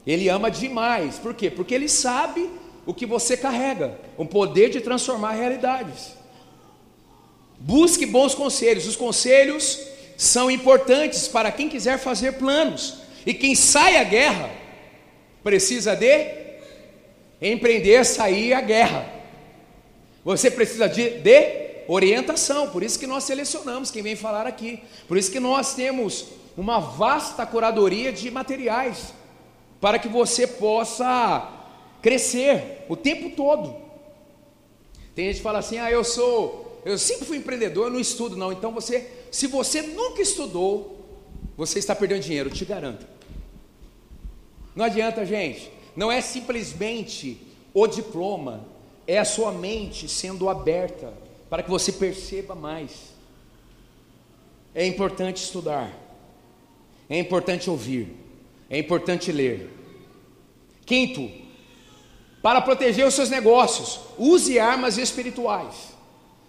Ele 0.06 0.30
ama 0.30 0.50
demais. 0.50 1.18
Por 1.18 1.34
quê? 1.34 1.50
Porque 1.50 1.76
ele 1.76 1.90
sabe 1.90 2.50
o 2.86 2.94
que 2.94 3.06
você 3.06 3.36
carrega, 3.36 4.00
o 4.18 4.26
poder 4.26 4.70
de 4.70 4.80
transformar 4.80 5.34
realidades. 5.34 6.14
Busque 7.60 8.06
bons 8.06 8.34
conselhos. 8.34 8.88
Os 8.88 8.96
conselhos 8.96 9.80
são 10.16 10.50
importantes 10.50 11.28
para 11.28 11.52
quem 11.52 11.68
quiser 11.68 12.00
fazer 12.00 12.34
planos. 12.34 13.00
E 13.26 13.34
quem 13.34 13.56
sai 13.56 13.98
à 13.98 14.04
guerra 14.04 14.50
precisa 15.44 15.96
de 15.96 16.48
empreender, 17.42 18.06
sair 18.06 18.54
à 18.54 18.62
guerra. 18.62 19.06
Você 20.24 20.50
precisa 20.50 20.88
de, 20.88 21.10
de 21.20 21.67
orientação. 21.88 22.70
Por 22.70 22.84
isso 22.84 23.00
que 23.00 23.08
nós 23.08 23.24
selecionamos 23.24 23.92
quem 23.92 24.04
vem 24.04 24.16
falar 24.16 24.46
aqui. 24.46 24.82
Por 25.08 25.18
isso 25.18 25.32
que 25.32 25.40
nós 25.40 25.74
temos 25.74 26.26
uma 26.56 26.80
vasta 26.80 27.46
curadoria 27.46 28.12
de 28.12 28.30
materiais 28.32 29.14
para 29.80 30.00
que 30.00 30.08
você 30.08 30.46
possa 30.46 31.52
crescer 32.02 32.86
o 32.90 32.96
tempo 32.96 33.36
todo. 33.36 33.76
Tem 35.16 35.26
gente 35.26 35.38
que 35.38 35.44
fala 35.44 35.60
assim: 35.60 35.78
"Ah, 35.78 35.92
eu 35.92 36.04
sou, 36.04 36.82
eu 36.86 36.98
sempre 36.98 37.26
fui 37.26 37.38
empreendedor, 37.38 37.88
eu 37.88 37.94
não 37.94 38.00
estudo 38.00 38.36
não". 38.36 38.52
Então 38.52 38.72
você, 38.72 39.10
se 39.32 39.48
você 39.48 39.82
nunca 39.82 40.22
estudou, 40.22 40.98
você 41.56 41.80
está 41.80 41.96
perdendo 41.96 42.22
dinheiro, 42.22 42.50
te 42.50 42.66
garanto. 42.66 43.06
Não 44.76 44.86
adianta, 44.86 45.26
gente. 45.26 45.72
Não 45.96 46.12
é 46.12 46.22
simplesmente 46.22 47.42
o 47.74 47.88
diploma, 47.88 48.66
é 49.08 49.18
a 49.18 49.26
sua 49.26 49.52
mente 49.52 50.08
sendo 50.08 50.50
aberta 50.50 51.12
para 51.50 51.64
que 51.64 51.70
você 51.70 51.92
perceba 51.92 52.56
mais. 52.56 53.16
É 54.74 54.86
importante 54.86 55.38
estudar, 55.44 55.92
é 57.10 57.18
importante 57.18 57.70
ouvir, 57.70 58.16
é 58.70 58.78
importante 58.78 59.32
ler. 59.32 59.74
Quinto, 60.86 61.30
para 62.42 62.62
proteger 62.62 63.06
os 63.06 63.14
seus 63.14 63.30
negócios, 63.30 64.00
use 64.18 64.60
armas 64.60 64.98
espirituais. 64.98 65.98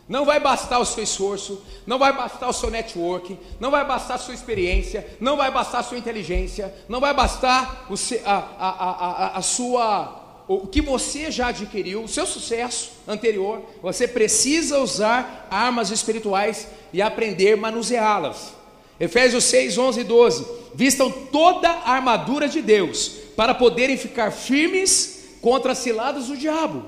Não 0.09 0.25
vai 0.25 0.41
bastar 0.41 0.79
o 0.79 0.87
seu 0.87 1.05
esforço, 1.05 1.63
não 1.87 1.99
vai 1.99 2.17
bastar 2.17 2.49
o 2.49 2.53
seu 2.53 2.71
network, 2.71 3.39
não 3.61 3.71
vai 3.71 3.87
bastar 3.87 4.15
a 4.15 4.19
sua 4.19 4.33
experiência, 4.33 5.07
não 5.21 5.37
vai 5.37 5.51
bastar 5.51 5.81
a 5.81 5.83
sua 5.83 5.99
inteligência, 5.99 6.75
não 6.89 6.99
vai 6.99 7.13
bastar 7.13 7.87
a, 8.25 8.35
a, 8.35 8.69
a, 8.69 9.39
a 9.39 9.43
sua 9.43 10.18
o 10.49 10.67
que 10.67 10.81
você 10.81 11.31
já 11.31 11.49
adquiriu, 11.49 12.03
o 12.03 12.09
seu 12.09 12.25
sucesso 12.25 12.93
anterior, 13.07 13.63
você 13.83 14.09
precisa 14.09 14.79
usar 14.79 15.47
armas 15.51 15.91
espirituais 15.91 16.67
e 16.91 17.03
aprender 17.03 17.53
a 17.53 17.57
manuseá-las. 17.59 18.55
Efésios 18.99 19.45
6, 19.45 19.77
11 19.77 20.01
e 20.01 20.05
12. 20.05 20.47
Vistam 20.75 21.11
toda 21.11 21.69
a 21.69 21.93
armadura 21.93 22.49
de 22.49 22.63
Deus 22.63 23.09
para 23.37 23.55
poderem 23.55 23.99
ficar 23.99 24.31
firmes 24.31 25.37
contra 25.43 25.73
as 25.73 25.79
ciladas 25.79 26.29
do 26.29 26.37
diabo, 26.37 26.83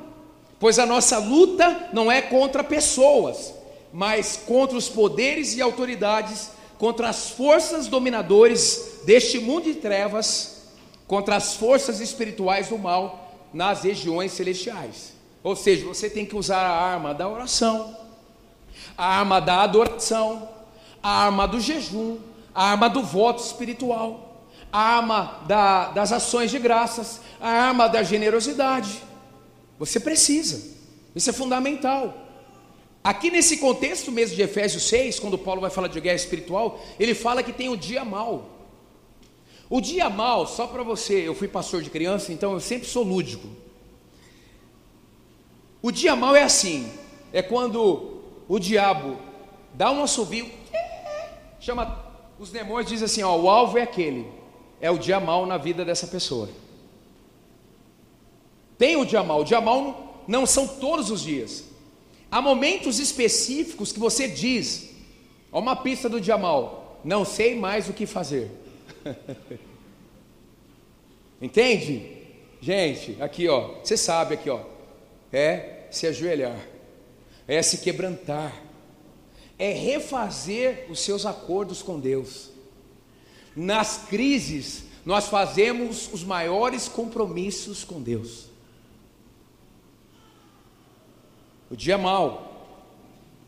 pois 0.58 0.78
a 0.78 0.86
nossa 0.86 1.18
luta 1.18 1.90
não 1.92 2.10
é 2.10 2.22
contra 2.22 2.64
pessoas, 2.64 3.52
mas 3.92 4.40
contra 4.46 4.76
os 4.76 4.88
poderes 4.88 5.54
e 5.54 5.60
autoridades, 5.60 6.50
contra 6.78 7.10
as 7.10 7.28
forças 7.30 7.88
dominadores 7.88 9.00
deste 9.04 9.38
mundo 9.38 9.64
de 9.64 9.74
trevas, 9.74 10.62
contra 11.06 11.36
as 11.36 11.54
forças 11.54 12.00
espirituais 12.00 12.68
do 12.68 12.78
mal 12.78 13.29
nas 13.52 13.82
regiões 13.82 14.32
celestiais. 14.32 15.12
Ou 15.42 15.56
seja, 15.56 15.86
você 15.86 16.08
tem 16.08 16.26
que 16.26 16.36
usar 16.36 16.60
a 16.60 16.70
arma 16.70 17.14
da 17.14 17.28
oração, 17.28 17.96
a 18.96 19.06
arma 19.18 19.40
da 19.40 19.62
adoração, 19.62 20.48
a 21.02 21.24
arma 21.24 21.48
do 21.48 21.60
jejum, 21.60 22.18
a 22.54 22.70
arma 22.70 22.88
do 22.88 23.02
voto 23.02 23.42
espiritual, 23.42 24.44
a 24.72 24.78
arma 24.78 25.40
da, 25.46 25.90
das 25.90 26.12
ações 26.12 26.50
de 26.50 26.58
graças, 26.58 27.20
a 27.40 27.48
arma 27.48 27.88
da 27.88 28.02
generosidade. 28.02 29.02
Você 29.78 29.98
precisa, 29.98 30.76
isso 31.14 31.30
é 31.30 31.32
fundamental. 31.32 32.14
Aqui 33.02 33.30
nesse 33.30 33.56
contexto 33.56 34.12
mesmo 34.12 34.36
de 34.36 34.42
Efésios 34.42 34.82
6, 34.84 35.18
quando 35.18 35.38
Paulo 35.38 35.62
vai 35.62 35.70
falar 35.70 35.88
de 35.88 35.98
guerra 36.00 36.16
espiritual, 36.16 36.78
ele 36.98 37.14
fala 37.14 37.42
que 37.42 37.52
tem 37.52 37.70
o 37.70 37.76
dia 37.76 38.04
mau. 38.04 38.59
O 39.70 39.80
dia 39.80 40.10
mal, 40.10 40.48
só 40.48 40.66
para 40.66 40.82
você, 40.82 41.28
eu 41.28 41.34
fui 41.34 41.46
pastor 41.46 41.80
de 41.80 41.90
criança, 41.90 42.32
então 42.32 42.52
eu 42.52 42.60
sempre 42.60 42.88
sou 42.88 43.04
lúdico. 43.04 43.46
O 45.80 45.92
dia 45.92 46.16
mal 46.16 46.34
é 46.34 46.42
assim, 46.42 46.92
é 47.32 47.40
quando 47.40 48.20
o 48.48 48.58
diabo 48.58 49.16
dá 49.72 49.92
um 49.92 50.02
assovio, 50.02 50.50
chama 51.60 52.04
os 52.36 52.50
demônios 52.50 52.90
diz 52.90 53.02
assim, 53.02 53.22
ó, 53.22 53.36
o 53.36 53.48
alvo 53.48 53.78
é 53.78 53.82
aquele. 53.82 54.26
É 54.80 54.90
o 54.90 54.98
dia 54.98 55.20
mal 55.20 55.46
na 55.46 55.56
vida 55.56 55.84
dessa 55.84 56.06
pessoa. 56.06 56.48
Tem 58.76 58.96
o 58.96 59.04
dia 59.04 59.22
mal, 59.22 59.42
o 59.42 59.44
dia 59.44 59.60
mal 59.60 60.24
não 60.26 60.46
são 60.46 60.66
todos 60.66 61.10
os 61.10 61.20
dias. 61.20 61.64
Há 62.30 62.40
momentos 62.40 62.98
específicos 62.98 63.92
que 63.92 64.00
você 64.00 64.26
diz, 64.26 64.90
ó, 65.52 65.60
uma 65.60 65.76
pista 65.76 66.08
do 66.08 66.20
dia 66.20 66.36
mal, 66.36 66.98
não 67.04 67.24
sei 67.24 67.54
mais 67.54 67.88
o 67.88 67.92
que 67.92 68.06
fazer. 68.06 68.50
Entende? 71.40 72.18
Gente, 72.60 73.16
aqui 73.20 73.48
ó, 73.48 73.78
você 73.82 73.96
sabe 73.96 74.34
aqui 74.34 74.50
ó, 74.50 74.60
é 75.32 75.86
se 75.90 76.06
ajoelhar, 76.06 76.60
é 77.48 77.62
se 77.62 77.78
quebrantar, 77.78 78.62
é 79.58 79.72
refazer 79.72 80.86
os 80.90 81.00
seus 81.00 81.24
acordos 81.24 81.82
com 81.82 81.98
Deus. 81.98 82.50
Nas 83.56 84.04
crises, 84.08 84.84
nós 85.04 85.28
fazemos 85.28 86.12
os 86.12 86.22
maiores 86.22 86.88
compromissos 86.88 87.84
com 87.84 88.00
Deus. 88.00 88.46
O 91.70 91.76
dia 91.76 91.96
mal, 91.96 92.50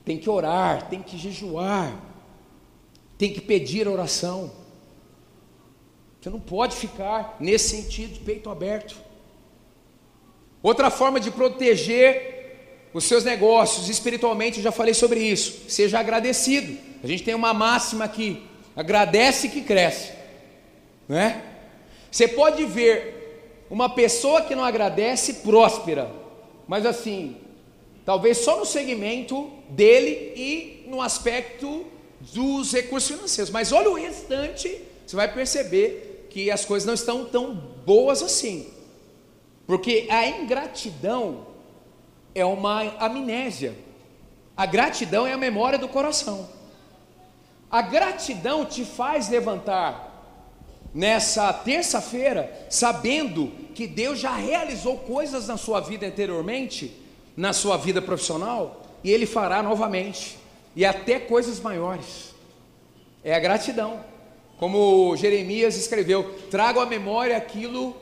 tem 0.05 0.17
que 0.17 0.31
orar, 0.31 0.89
tem 0.89 1.03
que 1.03 1.19
jejuar, 1.19 2.01
tem 3.19 3.33
que 3.33 3.41
pedir 3.41 3.87
oração. 3.87 4.62
Você 6.23 6.31
não 6.31 6.39
pode 6.39 6.77
ficar 6.77 7.37
nesse 7.41 7.71
sentido 7.71 8.13
de 8.13 8.21
peito 8.21 8.49
aberto. 8.49 8.95
Outra 10.63 10.89
forma 10.89 11.19
de 11.19 11.33
proteger 11.33 12.91
os 12.95 13.03
seus 13.03 13.25
negócios 13.25 13.89
espiritualmente, 13.89 14.59
eu 14.59 14.63
já 14.63 14.71
falei 14.71 14.95
sobre 14.95 15.19
isso. 15.19 15.69
Seja 15.69 15.99
agradecido. 15.99 16.79
A 17.03 17.09
gente 17.09 17.25
tem 17.25 17.35
uma 17.35 17.53
máxima 17.53 18.05
aqui: 18.05 18.41
agradece 18.77 19.49
que 19.49 19.63
cresce. 19.63 20.13
Não 21.09 21.19
é? 21.19 21.43
Você 22.09 22.29
pode 22.29 22.65
ver 22.67 23.67
uma 23.69 23.89
pessoa 23.89 24.43
que 24.43 24.55
não 24.55 24.63
agradece 24.63 25.35
próspera, 25.35 26.09
mas 26.69 26.87
assim, 26.87 27.37
talvez 28.05 28.39
só 28.39 28.61
no 28.61 28.65
segmento 28.65 29.51
dele 29.69 30.35
e 30.37 30.85
no 30.87 31.03
aspecto 31.03 31.85
dos 32.21 32.71
recursos 32.73 33.11
financeiros. 33.11 33.51
Mas 33.51 33.73
olha 33.73 33.91
o 33.91 33.95
restante, 33.95 34.81
você 35.05 35.17
vai 35.17 35.27
perceber 35.35 36.12
que 36.33 36.51
as 36.51 36.65
coisas 36.65 36.87
não 36.87 36.95
estão 36.95 37.27
tão 37.27 37.55
boas 37.55 38.23
assim. 38.23 38.73
Porque 39.67 40.07
a 40.11 40.27
ingratidão 40.27 41.47
é 42.35 42.45
uma 42.45 42.83
amnésia. 42.99 43.77
A 44.57 44.65
gratidão 44.65 45.27
é 45.27 45.33
a 45.33 45.37
memória 45.37 45.79
do 45.79 45.89
coração. 45.89 46.49
A 47.71 47.83
gratidão 47.83 48.65
te 48.65 48.85
faz 48.85 49.29
levantar 49.29 50.11
nessa 50.95 51.53
terça-feira, 51.53 52.67
sabendo 52.69 53.51
que 53.75 53.87
Deus 53.87 54.19
já 54.19 54.35
realizou 54.35 54.99
coisas 54.99 55.49
na 55.49 55.57
sua 55.57 55.81
vida 55.81 56.07
anteriormente, 56.07 56.95
na 57.37 57.53
sua 57.53 57.77
vida 57.77 58.01
profissional, 58.01 58.83
e 59.03 59.11
Ele 59.11 59.27
fará 59.27 59.63
novamente, 59.63 60.39
e 60.77 60.85
até 60.85 61.19
coisas 61.19 61.61
maiores. 61.61 62.35
É 63.25 63.35
a 63.35 63.39
gratidão. 63.39 64.12
Como 64.63 65.17
Jeremias 65.17 65.77
escreveu: 65.77 66.39
trago 66.49 66.79
à 66.79 66.87
memória 66.87 67.37
aquilo 67.37 67.97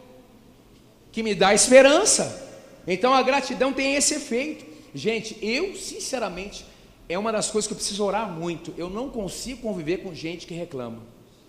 que 1.10 1.22
me 1.22 1.34
dá 1.34 1.54
esperança. 1.54 2.60
Então 2.86 3.14
a 3.14 3.22
gratidão 3.22 3.72
tem 3.72 3.94
esse 3.94 4.16
efeito. 4.16 4.66
Gente, 4.94 5.38
eu 5.40 5.74
sinceramente 5.74 6.66
é 7.08 7.18
uma 7.18 7.32
das 7.32 7.50
coisas 7.50 7.66
que 7.66 7.72
eu 7.72 7.78
preciso 7.78 8.04
orar 8.04 8.30
muito. 8.30 8.74
Eu 8.76 8.90
não 8.90 9.08
consigo 9.08 9.62
conviver 9.62 10.02
com 10.02 10.14
gente 10.14 10.46
que 10.46 10.52
reclama. 10.52 10.98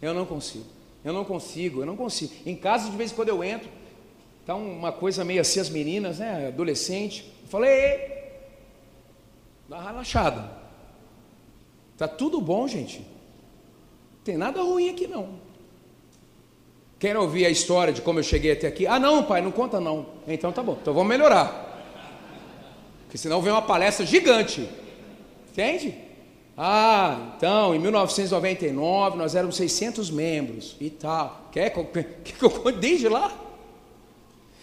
Eu 0.02 0.14
não 0.14 0.26
consigo. 0.26 0.64
Eu 1.04 1.12
não 1.12 1.26
consigo, 1.26 1.82
eu 1.82 1.86
não 1.86 1.98
consigo. 1.98 2.32
Em 2.46 2.56
casa, 2.56 2.90
de 2.90 2.96
vez 2.96 3.12
em 3.12 3.16
quando 3.16 3.28
eu 3.28 3.44
entro, 3.44 3.70
tá 4.46 4.56
uma 4.56 4.94
coisa 4.94 5.26
meio 5.26 5.42
assim, 5.42 5.60
as 5.60 5.70
meninas, 5.70 6.20
né, 6.20 6.48
adolescente. 6.48 7.30
Eu 7.44 7.50
falei, 7.50 8.00
dá 9.68 9.76
uma 9.76 9.92
relaxada. 9.92 10.50
Tá 11.98 12.08
tudo 12.08 12.40
bom, 12.40 12.66
gente. 12.66 13.06
Tem 14.24 14.38
nada 14.38 14.62
ruim 14.62 14.90
aqui 14.90 15.08
não. 15.08 15.40
Querem 17.00 17.18
ouvir 17.18 17.46
a 17.46 17.50
história 17.50 17.92
de 17.92 18.02
como 18.02 18.20
eu 18.20 18.24
cheguei 18.24 18.52
até 18.52 18.68
aqui? 18.68 18.86
Ah, 18.86 19.00
não, 19.00 19.24
pai, 19.24 19.42
não 19.42 19.52
conta 19.52 19.80
não. 19.80 20.06
Então 20.28 20.52
tá 20.52 20.62
bom, 20.62 20.78
então 20.80 20.94
vamos 20.94 21.10
melhorar. 21.10 21.70
Porque 23.04 23.18
senão 23.18 23.42
vem 23.42 23.52
uma 23.52 23.62
palestra 23.62 24.06
gigante. 24.06 24.70
Entende? 25.50 25.96
Ah, 26.56 27.34
então, 27.36 27.74
em 27.74 27.80
1999 27.80 29.18
nós 29.18 29.36
éramos 29.36 29.56
600 29.56 30.12
membros 30.12 30.76
e 30.80 30.90
tal. 30.90 31.50
Quer 31.52 31.72
que 31.72 31.80
eu, 31.80 31.86
quer 32.24 32.38
conte 32.38 32.78
desde 32.78 33.10
lá? 33.10 33.36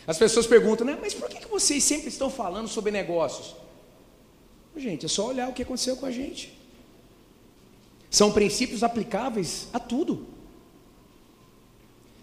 As 0.06 0.16
pessoas 0.16 0.46
perguntam, 0.46 0.86
né? 0.86 0.96
Mas 1.00 1.12
por 1.12 1.28
que 1.28 1.46
vocês 1.48 1.82
sempre 1.84 2.08
estão 2.08 2.30
falando 2.30 2.68
sobre 2.68 2.90
negócios? 2.90 3.54
Gente, 4.76 5.06
é 5.06 5.08
só 5.08 5.26
olhar 5.26 5.48
o 5.48 5.52
que 5.52 5.62
aconteceu 5.62 5.96
com 5.96 6.06
a 6.06 6.10
gente. 6.10 6.57
São 8.10 8.32
princípios 8.32 8.82
aplicáveis 8.82 9.68
a 9.72 9.78
tudo. 9.78 10.26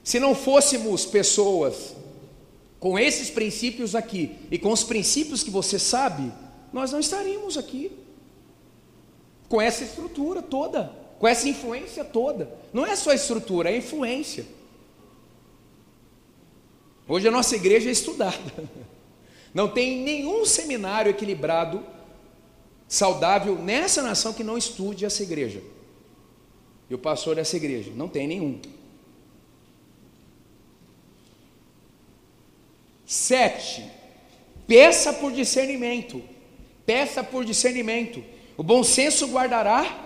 Se 0.03 0.19
não 0.19 0.35
fôssemos 0.35 1.05
pessoas 1.05 1.95
com 2.79 2.97
esses 2.99 3.29
princípios 3.29 3.95
aqui 3.95 4.35
e 4.51 4.59
com 4.59 4.71
os 4.71 4.83
princípios 4.83 5.41
que 5.41 5.49
você 5.49 5.79
sabe, 5.79 6.31
nós 6.71 6.91
não 6.91 6.99
estaríamos 6.99 7.57
aqui 7.57 7.91
com 9.47 9.61
essa 9.61 9.83
estrutura 9.83 10.41
toda, 10.41 10.91
com 11.19 11.27
essa 11.27 11.47
influência 11.47 12.03
toda. 12.03 12.49
Não 12.73 12.85
é 12.85 12.95
só 12.95 13.13
estrutura, 13.13 13.71
é 13.71 13.77
influência. 13.77 14.45
Hoje 17.07 17.27
a 17.27 17.31
nossa 17.31 17.55
igreja 17.55 17.89
é 17.89 17.91
estudada. 17.91 18.37
Não 19.53 19.69
tem 19.69 20.01
nenhum 20.01 20.43
seminário 20.43 21.09
equilibrado, 21.09 21.81
saudável 22.89 23.57
nessa 23.57 24.01
nação 24.01 24.33
que 24.33 24.43
não 24.43 24.57
estude 24.57 25.05
essa 25.05 25.23
igreja. 25.23 25.63
E 26.89 26.93
o 26.93 26.97
pastor 26.97 27.35
dessa 27.35 27.55
igreja, 27.57 27.91
não 27.95 28.07
tem 28.07 28.27
nenhum. 28.27 28.59
Sete, 33.05 33.89
peça 34.67 35.13
por 35.13 35.31
discernimento. 35.31 36.21
Peça 36.85 37.23
por 37.23 37.43
discernimento. 37.43 38.23
O 38.57 38.63
bom 38.63 38.83
senso 38.83 39.27
guardará, 39.27 40.03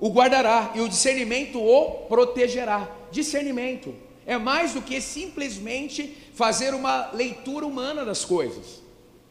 o 0.00 0.10
guardará, 0.10 0.72
e 0.74 0.80
o 0.80 0.88
discernimento 0.88 1.60
o 1.60 2.06
protegerá. 2.08 2.90
Discernimento 3.10 3.94
é 4.26 4.38
mais 4.38 4.74
do 4.74 4.82
que 4.82 5.00
simplesmente 5.00 6.16
fazer 6.34 6.74
uma 6.74 7.10
leitura 7.12 7.66
humana 7.66 8.04
das 8.04 8.24
coisas, 8.24 8.82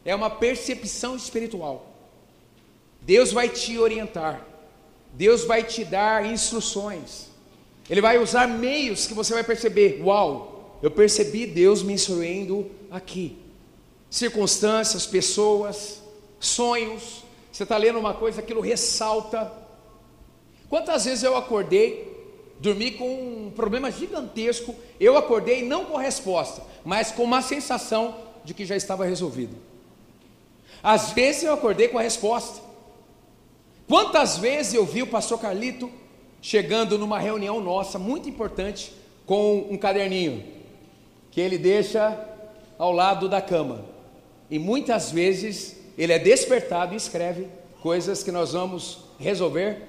é 0.04 0.14
uma 0.14 0.30
percepção 0.30 1.16
espiritual. 1.16 1.86
Deus 3.00 3.32
vai 3.32 3.48
te 3.48 3.78
orientar, 3.78 4.46
Deus 5.14 5.44
vai 5.44 5.62
te 5.62 5.84
dar 5.84 6.26
instruções, 6.26 7.28
Ele 7.88 8.00
vai 8.00 8.18
usar 8.18 8.46
meios 8.46 9.06
que 9.06 9.14
você 9.14 9.32
vai 9.32 9.44
perceber: 9.44 10.00
uau, 10.02 10.78
eu 10.82 10.90
percebi 10.90 11.46
Deus 11.46 11.82
me 11.82 11.92
instruindo 11.94 12.70
aqui. 12.90 13.38
Circunstâncias, 14.10 15.06
pessoas, 15.06 16.02
sonhos, 16.38 17.24
você 17.50 17.62
está 17.62 17.76
lendo 17.76 17.98
uma 17.98 18.14
coisa, 18.14 18.40
aquilo 18.40 18.60
ressalta. 18.60 19.52
Quantas 20.68 21.04
vezes 21.04 21.22
eu 21.22 21.36
acordei, 21.36 22.12
dormi 22.58 22.92
com 22.92 23.46
um 23.46 23.52
problema 23.54 23.90
gigantesco, 23.90 24.74
eu 24.98 25.16
acordei 25.16 25.64
não 25.64 25.84
com 25.84 25.96
resposta, 25.96 26.62
mas 26.84 27.12
com 27.12 27.22
uma 27.22 27.42
sensação 27.42 28.16
de 28.44 28.52
que 28.52 28.64
já 28.64 28.76
estava 28.76 29.04
resolvido. 29.04 29.54
Às 30.82 31.12
vezes 31.12 31.44
eu 31.44 31.54
acordei 31.54 31.88
com 31.88 31.98
a 31.98 32.02
resposta. 32.02 32.60
Quantas 33.88 34.38
vezes 34.38 34.74
eu 34.74 34.84
vi 34.84 35.02
o 35.02 35.06
pastor 35.06 35.38
Carlito 35.38 35.90
chegando 36.40 36.98
numa 36.98 37.18
reunião 37.18 37.60
nossa, 37.60 37.98
muito 37.98 38.28
importante, 38.28 38.92
com 39.26 39.66
um 39.70 39.78
caderninho, 39.78 40.44
que 41.30 41.40
ele 41.40 41.56
deixa 41.56 42.18
ao 42.78 42.92
lado 42.92 43.28
da 43.28 43.40
cama. 43.40 43.84
E 44.50 44.58
muitas 44.58 45.10
vezes 45.10 45.76
ele 45.96 46.12
é 46.12 46.18
despertado 46.18 46.92
e 46.92 46.96
escreve 46.96 47.48
coisas 47.80 48.22
que 48.22 48.30
nós 48.30 48.52
vamos 48.52 48.98
resolver 49.18 49.82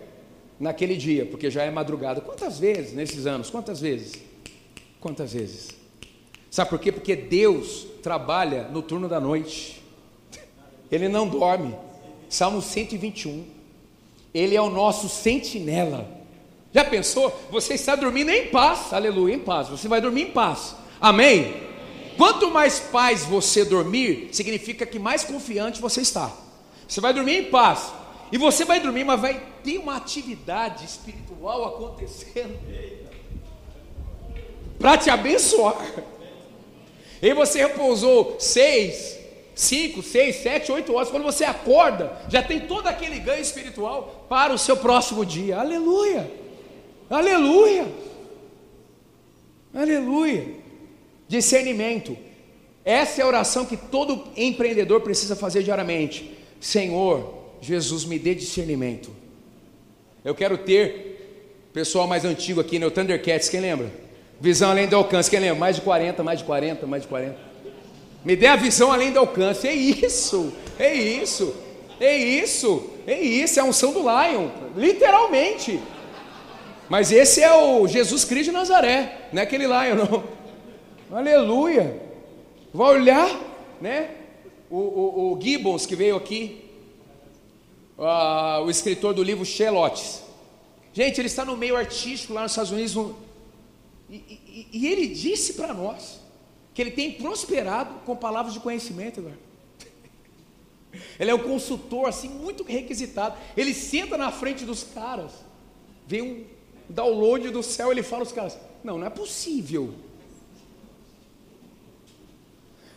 naquele 0.60 0.95
dia, 0.95 1.25
porque 1.25 1.51
já 1.51 1.63
é 1.63 1.71
madrugada. 1.71 2.21
Quantas 2.21 2.60
vezes 2.60 2.93
nesses 2.93 3.25
anos? 3.25 3.49
Quantas 3.49 3.81
vezes? 3.81 4.13
Quantas 4.99 5.34
vezes? 5.34 5.69
Sabe 6.49 6.69
por 6.69 6.79
quê? 6.79 6.91
Porque 6.91 7.15
Deus 7.15 7.86
trabalha 8.01 8.63
no 8.69 8.81
turno 8.81 9.10
da 9.10 9.19
noite. 9.19 9.81
Ele 10.89 11.10
não 11.10 11.27
dorme. 11.27 11.75
Salmo 12.29 12.62
121. 12.62 13.55
Ele 14.36 14.54
é 14.54 14.62
o 14.62 14.69
nosso 14.69 15.08
sentinela. 15.08 16.06
Já 16.74 16.84
pensou? 16.84 17.34
Você 17.50 17.76
está 17.76 17.95
dormindo 17.95 18.30
em 18.30 18.48
paz. 18.48 18.91
Aleluia, 18.91 19.34
em 19.34 19.39
paz. 19.39 19.69
Você 19.69 19.88
vai 19.88 20.02
dormir 20.02 20.24
em 20.24 20.32
paz. 20.32 20.76
Amém? 21.00 21.56
Quanto 22.17 22.52
mais 22.52 22.82
paz 22.82 23.24
você 23.24 23.63
dormir, 23.63 24.28
significa 24.34 24.86
que 24.86 25.00
mais 25.00 25.24
confiante 25.24 25.82
você 25.82 26.02
está. 26.02 26.34
Você 26.86 27.00
vai 27.00 27.13
dormir 27.13 27.38
em 27.38 27.43
paz. 27.45 27.93
E 28.30 28.38
você 28.38 28.65
vai 28.65 28.82
dormir, 28.82 29.06
mas 29.06 29.21
vai 29.21 29.41
ter 29.63 29.78
uma 29.78 29.95
atividade 29.95 30.84
espiritual 30.84 31.63
acontecendo 31.63 32.60
para 34.78 34.98
te 34.98 35.10
abençoar. 35.10 35.78
E 37.21 37.34
você 37.34 37.60
repousou 37.60 38.36
seis, 38.38 39.14
cinco, 39.56 40.04
seis, 40.04 40.36
sete, 40.36 40.72
oito 40.72 40.94
horas. 40.94 41.10
Quando 41.10 41.24
você 41.24 41.46
acorda, 41.46 42.12
já 42.30 42.44
tem 42.44 42.60
todo 42.60 42.88
aquele 42.88 43.20
ganho 43.20 43.41
espiritual 43.41 44.26
para 44.30 44.54
o 44.54 44.58
seu 44.58 44.78
próximo 44.78 45.26
dia. 45.26 45.58
Aleluia! 45.58 46.30
Aleluia! 47.10 47.88
Aleluia! 49.74 50.48
Discernimento. 51.28 52.15
Essa 52.84 53.22
é 53.22 53.24
a 53.24 53.28
oração 53.28 53.65
que 53.65 53.78
todo 53.78 54.26
empreendedor 54.38 55.02
precisa 55.02 55.36
fazer 55.36 55.63
diariamente. 55.63 56.38
Senhor, 56.60 57.34
Jesus, 57.62 58.06
me 58.06 58.20
dê 58.20 58.36
discernimento. 58.36 59.10
Eu 60.24 60.36
quero 60.36 60.58
ter, 60.58 61.70
pessoal 61.74 62.08
mais 62.08 62.26
antigo 62.26 62.60
aqui, 62.60 62.78
né, 62.78 62.89
Thundercats, 62.89 63.50
quem 63.50 63.60
lembra? 63.60 63.91
Visão 64.39 64.70
além 64.70 64.88
do 64.88 64.96
alcance, 64.96 65.30
quem 65.30 65.39
lembra? 65.39 65.60
Mais 65.60 65.78
de 65.78 65.82
40, 65.82 66.24
mais 66.24 66.39
de 66.39 66.46
40, 66.46 66.86
mais 66.86 67.04
de 67.04 67.08
40. 67.08 67.55
Me 68.26 68.36
dê 68.36 68.48
a 68.48 68.56
visão 68.56 68.92
além 68.92 69.12
do 69.12 69.20
alcance. 69.20 69.68
É 69.68 69.74
isso, 69.74 70.52
é 70.80 70.92
isso, 70.92 71.56
é 72.00 72.18
isso, 72.18 72.90
é 73.06 73.22
isso, 73.22 73.60
é 73.60 73.62
a 73.62 73.66
unção 73.66 73.94
do 73.94 74.00
Lion, 74.00 74.50
literalmente. 74.76 75.80
Mas 76.90 77.12
esse 77.12 77.42
é 77.42 77.54
o 77.54 77.88
Jesus 77.88 78.26
Cristo 78.26 78.46
de 78.46 78.52
Nazaré, 78.52 79.30
não 79.32 79.42
é 79.42 79.44
aquele 79.44 79.68
Lion, 79.68 79.96
não. 79.96 80.24
Aleluia. 81.16 82.02
Vai 82.74 82.96
olhar, 82.96 83.40
né? 83.80 84.10
O, 84.72 84.78
o, 84.78 85.34
o 85.34 85.42
Gibbons 85.42 85.86
que 85.86 85.96
veio 85.96 86.16
aqui, 86.16 86.66
uh, 87.98 88.64
o 88.66 88.70
escritor 88.72 89.14
do 89.14 89.22
livro 89.22 89.46
Shelotes. 89.46 90.24
Gente, 90.92 91.22
ele 91.22 91.28
está 91.28 91.46
no 91.46 91.56
meio 91.56 91.76
artístico 91.76 92.34
lá 92.34 92.42
nos 92.42 92.52
Estados 92.52 92.72
Unidos. 92.72 92.96
No, 92.96 93.16
e, 94.10 94.16
e, 94.16 94.68
e, 94.74 94.88
ele 94.88 95.08
disse 95.08 95.54
para 95.54 95.73
nós 95.73 96.19
que 96.76 96.82
ele 96.82 96.92
tem 96.92 97.13
prosperado 97.13 98.02
com 98.06 98.17
palavras 98.17 98.54
de 98.54 98.60
conhecimento, 98.60 99.21
agora. 99.21 99.40
Ele 101.17 101.32
é 101.32 101.34
um 101.34 101.40
consultor 101.40 102.10
assim 102.10 102.28
muito 102.28 102.65
requisitado. 102.65 103.38
Ele 103.56 103.73
senta 103.73 104.17
na 104.17 104.30
frente 104.30 104.65
dos 104.65 104.84
caras, 104.84 105.32
vem 106.06 106.21
um 106.21 106.46
download 106.90 107.50
do 107.50 107.63
céu, 107.63 107.92
ele 107.94 108.04
fala 108.04 108.23
aos 108.23 108.34
caras: 108.34 108.58
"Não, 108.84 108.98
não 108.98 109.08
é 109.08 109.10
possível. 109.10 109.96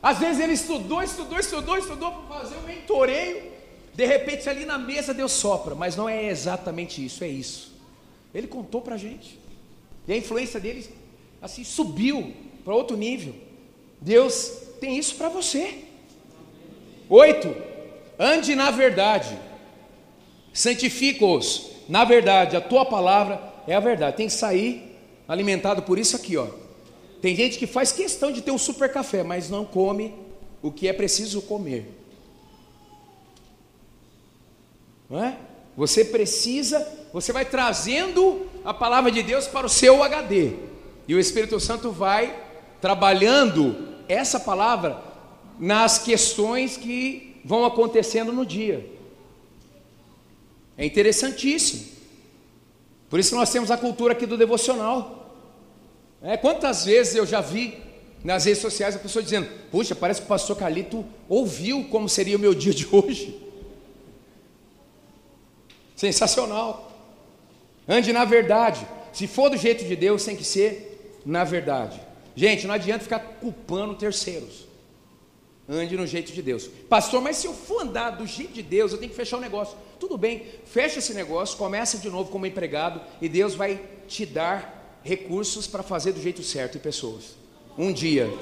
Às 0.03 0.19
vezes 0.19 0.43
ele 0.43 0.55
estudou, 0.55 1.01
estudou, 1.01 1.39
estudou, 1.39 1.79
estudou 1.79 2.13
para 2.13 2.41
fazer 2.41 2.57
um 2.57 2.63
mentoreio. 2.63 3.53
De 3.95 4.07
repente 4.07 4.49
ali 4.49 4.65
na 4.65 4.77
mesa 4.79 5.15
Deus 5.15 5.33
sopra, 5.33 5.77
mas 5.77 5.95
não 5.95 6.09
é 6.09 6.27
exatamente 6.27 7.05
isso, 7.05 7.23
é 7.23 7.29
isso. 7.29 7.73
Ele 8.35 8.49
contou 8.49 8.81
para 8.81 8.97
a 8.97 8.99
gente. 8.99 9.39
E 10.07 10.13
a 10.13 10.17
influência 10.17 10.59
dele 10.59 10.89
assim 11.41 11.63
subiu 11.63 12.35
para 12.65 12.75
outro 12.75 12.97
nível. 12.97 13.47
Deus 14.01 14.53
tem 14.81 14.97
isso 14.97 15.17
para 15.17 15.29
você. 15.29 15.85
Oito, 17.09 17.55
ande 18.19 18.55
na 18.55 18.71
verdade. 18.71 19.39
Santifica-os 20.53 21.71
na 21.89 22.05
verdade. 22.05 22.57
A 22.57 22.61
tua 22.61 22.85
palavra 22.85 23.41
é 23.67 23.75
a 23.75 23.81
verdade. 23.81 24.17
Tem 24.17 24.27
que 24.27 24.33
sair 24.33 24.97
alimentado 25.27 25.83
por 25.83 25.99
isso 25.99 26.17
aqui, 26.17 26.37
ó. 26.37 26.47
Tem 27.21 27.35
gente 27.35 27.59
que 27.59 27.67
faz 27.67 27.91
questão 27.91 28.31
de 28.31 28.41
ter 28.41 28.51
um 28.51 28.59
super 28.59 28.93
café, 28.93 29.23
mas 29.23 29.51
não 29.51 29.65
come 29.65 30.15
o 30.63 30.71
que 30.71 30.87
é 30.87 30.93
preciso 30.93 31.43
comer. 31.43 31.95
Não 35.11 35.23
é? 35.23 35.37
Você 35.77 36.05
precisa, 36.05 36.87
você 37.13 37.33
vai 37.33 37.45
trazendo 37.45 38.47
a 38.65 38.75
palavra 38.75 39.11
de 39.11 39.23
Deus 39.23 39.47
para 39.47 39.67
o 39.67 39.69
seu 39.69 40.03
HD. 40.03 40.55
E 41.07 41.15
o 41.15 41.21
Espírito 41.21 41.59
Santo 41.59 41.91
vai 41.91 42.37
trabalhando 42.81 43.88
essa 44.09 44.41
palavra 44.41 45.03
nas 45.59 45.99
questões 45.99 46.77
que 46.77 47.41
vão 47.45 47.65
acontecendo 47.65 48.33
no 48.33 48.45
dia. 48.47 48.89
É 50.77 50.85
interessantíssimo. 50.85 51.99
Por 53.11 53.19
isso 53.19 53.35
nós 53.35 53.51
temos 53.51 53.71
a 53.71 53.77
cultura 53.77 54.13
aqui 54.13 54.27
do 54.27 54.37
devocional. 54.37 55.19
É, 56.23 56.37
quantas 56.37 56.85
vezes 56.85 57.15
eu 57.15 57.27
já 57.27 57.41
vi 57.41 57.79
nas 58.23 58.45
redes 58.45 58.61
sociais 58.61 58.95
a 58.95 58.99
pessoa 58.99 59.23
dizendo: 59.23 59.49
Puxa, 59.71 59.95
parece 59.95 60.21
que 60.21 60.27
o 60.27 60.29
pastor 60.29 60.57
Calito 60.57 61.05
ouviu 61.29 61.85
como 61.85 62.09
seria 62.09 62.37
o 62.37 62.41
meu 62.41 62.55
dia 62.55 62.73
de 62.73 62.87
hoje. 62.91 63.41
Sensacional. 65.97 66.93
Ande 67.89 68.13
na 68.13 68.25
verdade. 68.25 68.87
Se 69.13 69.27
for 69.27 69.49
do 69.49 69.57
jeito 69.57 69.85
de 69.85 69.97
Deus, 69.97 70.25
tem 70.25 70.37
que 70.37 70.45
ser 70.45 71.21
na 71.25 71.43
verdade. 71.43 72.01
Gente, 72.39 72.69
não 72.69 72.75
adianta 72.77 73.03
ficar 73.03 73.19
culpando 73.19 73.97
terceiros. 73.97 74.69
Ande 75.69 75.97
no 75.97 76.07
jeito 76.07 76.31
de 76.31 76.41
Deus. 76.41 76.71
Pastor, 76.89 77.21
mas 77.21 77.37
se 77.37 77.49
eu 77.49 77.53
for 77.53 77.83
andar 77.83 78.11
do 78.11 78.25
jeito 78.29 78.53
de 78.53 78.63
Deus, 78.63 78.93
eu 78.93 78.99
tenho 78.99 79.11
que 79.11 79.17
fechar 79.17 79.39
o 79.39 79.41
negócio. 79.41 79.77
Tudo 79.99 80.17
bem, 80.17 80.47
fecha 80.65 81.01
esse 81.01 81.13
negócio, 81.13 81.59
começa 81.59 81.99
de 81.99 82.09
novo 82.09 82.31
como 82.31 82.47
empregado 82.47 83.01
e 83.21 83.29
Deus 83.29 83.57
vai 83.57 83.85
te 84.07 84.25
dar 84.25 85.01
recursos 85.03 85.67
para 85.67 85.83
fazer 85.83 86.13
do 86.13 86.23
jeito 86.23 86.41
certo 86.45 86.77
e 86.77 86.79
pessoas. 86.79 87.35
Um 87.77 87.93
dia. 87.93 88.33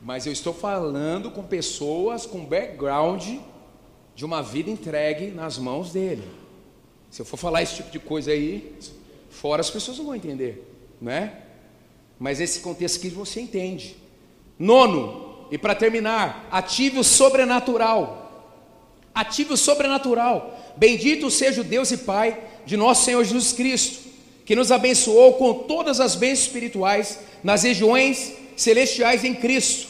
Mas 0.00 0.26
eu 0.26 0.32
estou 0.32 0.54
falando 0.54 1.32
com 1.32 1.42
pessoas 1.42 2.24
com 2.24 2.46
background 2.46 3.40
de 4.14 4.24
uma 4.24 4.42
vida 4.42 4.70
entregue 4.70 5.26
nas 5.28 5.58
mãos 5.58 5.92
dele. 5.92 6.22
Se 7.10 7.22
eu 7.22 7.26
for 7.26 7.36
falar 7.36 7.62
esse 7.62 7.76
tipo 7.76 7.90
de 7.90 7.98
coisa 7.98 8.30
aí, 8.30 8.74
fora 9.30 9.60
as 9.60 9.70
pessoas 9.70 9.98
não 9.98 10.06
vão 10.06 10.14
entender, 10.14 10.68
não 11.00 11.12
é? 11.12 11.40
Mas 12.18 12.40
esse 12.40 12.60
contexto 12.60 12.98
aqui 12.98 13.08
você 13.08 13.40
entende. 13.40 13.96
Nono, 14.58 15.46
e 15.50 15.58
para 15.58 15.74
terminar, 15.74 16.48
ative 16.50 16.98
o 16.98 17.04
sobrenatural. 17.04 18.52
Ative 19.14 19.52
o 19.52 19.56
sobrenatural. 19.56 20.74
Bendito 20.76 21.30
seja 21.30 21.60
o 21.60 21.64
Deus 21.64 21.90
e 21.90 21.98
Pai 21.98 22.42
de 22.66 22.76
nosso 22.76 23.04
Senhor 23.04 23.22
Jesus 23.22 23.52
Cristo, 23.52 24.08
que 24.44 24.56
nos 24.56 24.72
abençoou 24.72 25.34
com 25.34 25.54
todas 25.54 26.00
as 26.00 26.14
bênçãos 26.14 26.46
espirituais 26.46 27.20
nas 27.42 27.62
regiões 27.62 28.32
celestiais 28.56 29.24
em 29.24 29.34
Cristo. 29.34 29.88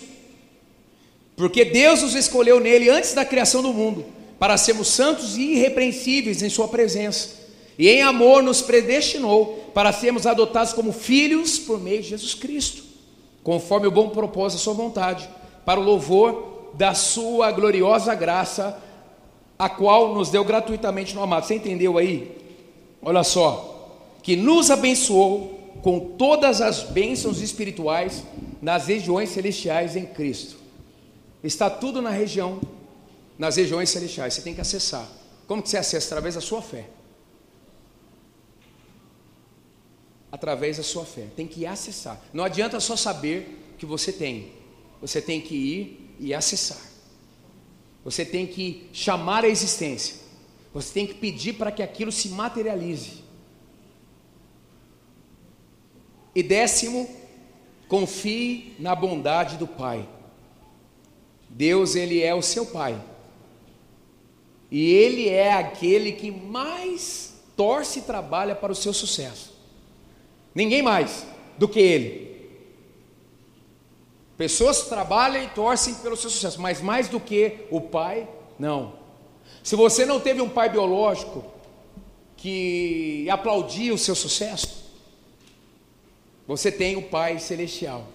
Porque 1.36 1.64
Deus 1.64 2.02
nos 2.02 2.14
escolheu 2.14 2.60
nele 2.60 2.88
antes 2.88 3.12
da 3.12 3.24
criação 3.24 3.62
do 3.62 3.72
mundo, 3.72 4.04
para 4.38 4.56
sermos 4.56 4.88
santos 4.88 5.36
e 5.36 5.54
irrepreensíveis 5.54 6.42
em 6.42 6.48
Sua 6.48 6.68
presença 6.68 7.44
e 7.78 7.88
em 7.88 8.02
amor 8.02 8.42
nos 8.42 8.62
predestinou 8.62 9.70
para 9.74 9.92
sermos 9.92 10.26
adotados 10.26 10.72
como 10.72 10.92
filhos 10.92 11.58
por 11.58 11.80
meio 11.80 12.02
de 12.02 12.10
Jesus 12.10 12.34
Cristo, 12.34 12.84
conforme 13.42 13.86
o 13.86 13.90
bom 13.90 14.08
propósito 14.10 14.58
da 14.58 14.64
sua 14.64 14.74
vontade, 14.74 15.28
para 15.64 15.80
o 15.80 15.82
louvor 15.82 16.70
da 16.74 16.94
sua 16.94 17.50
gloriosa 17.50 18.14
graça, 18.14 18.80
a 19.58 19.68
qual 19.68 20.14
nos 20.14 20.30
deu 20.30 20.44
gratuitamente 20.44 21.14
no 21.14 21.22
amado. 21.22 21.46
Você 21.46 21.54
entendeu 21.54 21.98
aí? 21.98 22.36
Olha 23.02 23.24
só, 23.24 23.98
que 24.22 24.36
nos 24.36 24.70
abençoou 24.70 25.60
com 25.82 25.98
todas 26.00 26.60
as 26.60 26.82
bênçãos 26.82 27.40
espirituais 27.40 28.24
nas 28.62 28.86
regiões 28.86 29.30
celestiais 29.30 29.96
em 29.96 30.06
Cristo. 30.06 30.56
Está 31.42 31.68
tudo 31.68 32.00
na 32.00 32.10
região, 32.10 32.60
nas 33.38 33.56
regiões 33.56 33.90
celestiais. 33.90 34.34
Você 34.34 34.42
tem 34.42 34.54
que 34.54 34.60
acessar. 34.60 35.08
Como 35.46 35.62
que 35.62 35.68
você 35.68 35.76
acessa? 35.76 36.06
Através 36.06 36.34
da 36.34 36.40
sua 36.40 36.62
fé. 36.62 36.88
através 40.34 40.78
da 40.78 40.82
sua 40.82 41.04
fé. 41.04 41.28
Tem 41.36 41.46
que 41.46 41.64
acessar. 41.64 42.20
Não 42.32 42.42
adianta 42.42 42.80
só 42.80 42.96
saber 42.96 43.76
que 43.78 43.86
você 43.86 44.12
tem. 44.12 44.50
Você 45.00 45.22
tem 45.22 45.40
que 45.40 45.54
ir 45.54 46.16
e 46.18 46.34
acessar. 46.34 46.80
Você 48.04 48.24
tem 48.24 48.44
que 48.44 48.88
chamar 48.92 49.44
a 49.44 49.48
existência. 49.48 50.16
Você 50.72 50.92
tem 50.92 51.06
que 51.06 51.14
pedir 51.14 51.52
para 51.52 51.70
que 51.70 51.84
aquilo 51.84 52.10
se 52.10 52.30
materialize. 52.30 53.22
E 56.34 56.42
décimo, 56.42 57.08
confie 57.86 58.74
na 58.80 58.92
bondade 58.96 59.56
do 59.56 59.68
Pai. 59.68 60.08
Deus, 61.48 61.94
Ele 61.94 62.20
é 62.20 62.34
o 62.34 62.42
seu 62.42 62.66
Pai. 62.66 63.00
E 64.74 64.92
Ele 64.92 65.28
é 65.28 65.52
aquele 65.52 66.10
que 66.10 66.32
mais 66.32 67.32
torce 67.56 68.00
e 68.00 68.02
trabalha 68.02 68.56
para 68.56 68.72
o 68.72 68.74
seu 68.74 68.92
sucesso. 68.92 69.52
Ninguém 70.52 70.82
mais 70.82 71.24
do 71.56 71.68
que 71.68 71.78
ele. 71.78 72.50
Pessoas 74.36 74.88
trabalham 74.88 75.44
e 75.44 75.48
torcem 75.50 75.94
pelo 75.94 76.16
seu 76.16 76.28
sucesso, 76.28 76.60
mas 76.60 76.82
mais 76.82 77.08
do 77.08 77.20
que 77.20 77.58
o 77.70 77.80
pai, 77.80 78.26
não. 78.58 78.94
Se 79.62 79.76
você 79.76 80.04
não 80.04 80.18
teve 80.18 80.42
um 80.42 80.48
pai 80.48 80.68
biológico 80.68 81.44
que 82.36 83.30
aplaudia 83.30 83.94
o 83.94 83.98
seu 83.98 84.16
sucesso, 84.16 84.90
você 86.48 86.72
tem 86.72 86.96
o 86.96 87.02
Pai 87.02 87.38
Celestial, 87.38 88.08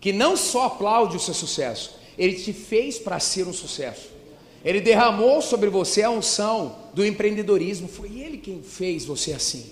que 0.00 0.12
não 0.12 0.36
só 0.36 0.64
aplaude 0.64 1.16
o 1.16 1.20
seu 1.20 1.34
sucesso, 1.34 1.94
ele 2.18 2.34
te 2.34 2.52
fez 2.52 2.98
para 2.98 3.20
ser 3.20 3.46
um 3.46 3.52
sucesso. 3.52 4.15
Ele 4.64 4.80
derramou 4.80 5.40
sobre 5.40 5.70
você 5.70 6.02
a 6.02 6.10
unção 6.10 6.76
do 6.92 7.04
empreendedorismo, 7.04 7.88
foi 7.88 8.20
ele 8.20 8.38
quem 8.38 8.62
fez 8.62 9.04
você 9.04 9.32
assim. 9.32 9.70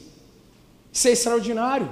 Isso 0.93 1.09
é 1.09 1.13
extraordinário. 1.13 1.91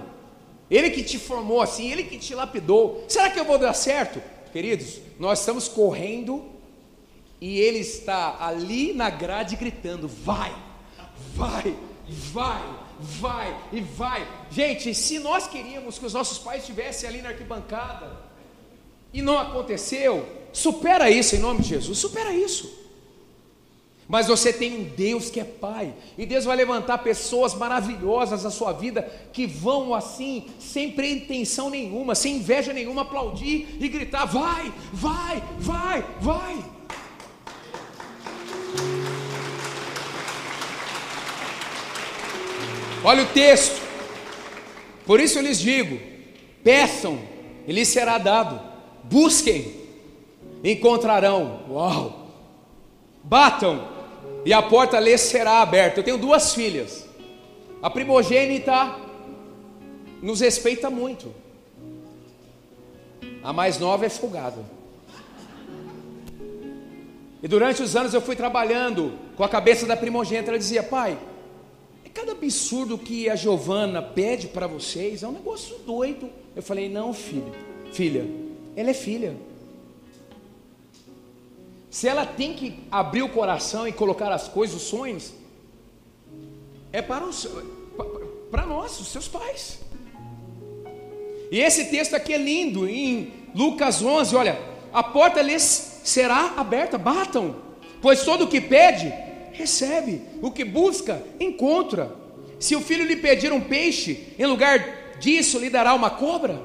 Ele 0.71 0.91
que 0.91 1.03
te 1.03 1.19
formou 1.19 1.61
assim, 1.61 1.91
ele 1.91 2.05
que 2.05 2.17
te 2.17 2.35
lapidou. 2.35 3.05
Será 3.09 3.29
que 3.29 3.39
eu 3.39 3.45
vou 3.45 3.59
dar 3.59 3.75
certo? 3.75 4.23
Queridos, 4.53 5.01
nós 5.19 5.41
estamos 5.41 5.69
correndo 5.69 6.45
e 7.41 7.59
ele 7.59 7.79
está 7.79 8.37
ali 8.41 8.93
na 8.93 9.11
grade 9.11 9.57
gritando: 9.57 10.07
vai, 10.07 10.55
vai, 11.35 11.77
vai, 12.09 12.63
vai 13.01 13.61
e 13.73 13.81
vai. 13.81 14.29
Gente, 14.51 14.95
se 14.95 15.19
nós 15.19 15.47
queríamos 15.47 15.99
que 15.99 16.07
os 16.07 16.15
nossos 16.15 16.39
pais 16.39 16.63
estivessem 16.63 17.09
ali 17.09 17.21
na 17.21 17.31
arquibancada 17.31 18.11
e 19.13 19.21
não 19.21 19.39
aconteceu, 19.39 20.27
supera 20.53 21.11
isso 21.11 21.35
em 21.35 21.39
nome 21.39 21.63
de 21.63 21.71
Jesus, 21.71 21.99
supera 21.99 22.33
isso. 22.33 22.82
Mas 24.09 24.27
você 24.27 24.53
tem 24.53 24.77
um 24.77 24.85
Deus 24.85 25.31
que 25.31 25.41
é 25.41 25.45
Pai, 25.45 25.95
e 26.19 26.27
Deus 26.27 26.45
vai 26.45 26.57
levantar 26.57 26.99
pessoas 26.99 27.55
maravilhosas 27.55 28.45
na 28.45 28.51
sua 28.51 28.73
vida 28.73 29.03
que 29.33 29.47
vão 29.47 29.95
assim, 29.95 30.47
sem 30.59 30.91
pretensão 30.91 31.71
nenhuma, 31.71 32.15
sem 32.15 32.37
inveja 32.37 32.73
nenhuma, 32.73 33.03
aplaudir 33.03 33.77
e 33.81 33.89
gritar: 33.89 34.27
vai, 34.27 34.73
vai, 34.93 35.43
vai, 35.59 36.05
vai. 36.21 36.65
Olha 43.05 43.23
o 43.23 43.27
texto, 43.27 43.81
por 45.07 45.21
isso 45.21 45.39
eu 45.39 45.43
lhes 45.43 45.61
digo: 45.61 45.99
peçam, 46.63 47.19
e 47.67 47.73
lhes 47.73 47.89
será 47.89 48.19
dado, 48.19 48.61
busquem, 49.05 49.75
encontrarão, 50.63 51.63
uau, 51.71 52.29
batam, 53.23 53.92
e 54.45 54.53
a 54.53 54.63
porta 54.63 54.99
lhe 54.99 55.17
será 55.17 55.61
aberta. 55.63 56.01
Eu 56.01 56.05
tenho 56.05 56.19
duas 56.19 56.55
filhas. 56.55 57.07
A 57.81 57.89
primogênita 57.89 58.97
nos 60.21 60.41
respeita 60.41 60.91
muito. 60.91 61.33
A 63.43 63.53
mais 63.53 63.79
nova 63.79 64.07
é 64.07 64.09
folgada. 64.09 64.65
E 67.43 67.49
durante 67.49 67.83
os 67.83 67.97
anos 67.97 68.15
eu 68.15 68.21
fui 68.21 68.37
trabalhando 68.37 69.13
com 69.37 69.43
a 69.43 69.49
cabeça 69.49 69.85
da 69.85 69.97
primogênita. 69.97 70.51
Ela 70.51 70.59
dizia: 70.59 70.83
Pai, 70.83 71.19
é 72.05 72.09
cada 72.09 72.33
absurdo 72.33 72.97
que 72.97 73.29
a 73.29 73.35
Giovana 73.35 74.01
pede 74.01 74.47
para 74.47 74.67
vocês, 74.67 75.23
é 75.23 75.29
um 75.29 75.33
negócio 75.33 75.77
doido. 75.79 76.31
Eu 76.55 76.63
falei: 76.63 76.89
Não, 76.89 77.13
filho, 77.13 77.53
filha, 77.93 78.25
ela 78.77 78.91
é 78.91 78.95
filha. 78.95 79.37
Se 81.93 82.09
ela 82.09 82.27
tem 82.27 82.55
que 82.55 82.81
abrir 82.91 83.23
o 83.23 83.29
coração 83.29 83.87
e 83.87 83.93
colocar 83.93 84.33
as 84.33 84.49
coisas, 84.49 84.75
os 84.75 84.89
sonhos, 84.89 85.33
é 86.91 87.03
para, 87.03 87.25
os, 87.25 87.47
para 88.51 88.67
nós, 88.67 88.99
os 88.99 89.09
seus 89.09 89.29
pais. 89.29 89.79
E 91.51 91.61
esse 91.61 91.85
texto 91.91 92.15
aqui 92.15 92.33
é 92.33 92.39
lindo, 92.39 92.89
em 92.89 93.33
Lucas 93.55 94.03
11, 94.03 94.35
olha, 94.35 94.59
a 94.91 95.03
porta 95.03 95.43
lhes 95.43 96.01
será 96.03 96.55
aberta, 96.57 96.97
batam, 96.97 97.55
Pois 98.01 98.25
todo 98.25 98.45
o 98.45 98.49
que 98.49 98.61
pede, 98.61 99.13
recebe, 99.53 100.23
o 100.43 100.51
que 100.51 100.65
busca, 100.65 101.23
encontra. 101.39 102.11
Se 102.59 102.75
o 102.75 102.81
filho 102.81 103.05
lhe 103.05 103.17
pedir 103.17 103.53
um 103.53 103.61
peixe, 103.61 104.35
em 104.37 104.47
lugar 104.47 105.19
disso 105.21 105.59
lhe 105.59 105.71
dará 105.71 105.95
uma 105.95 106.11
cobra? 106.11 106.61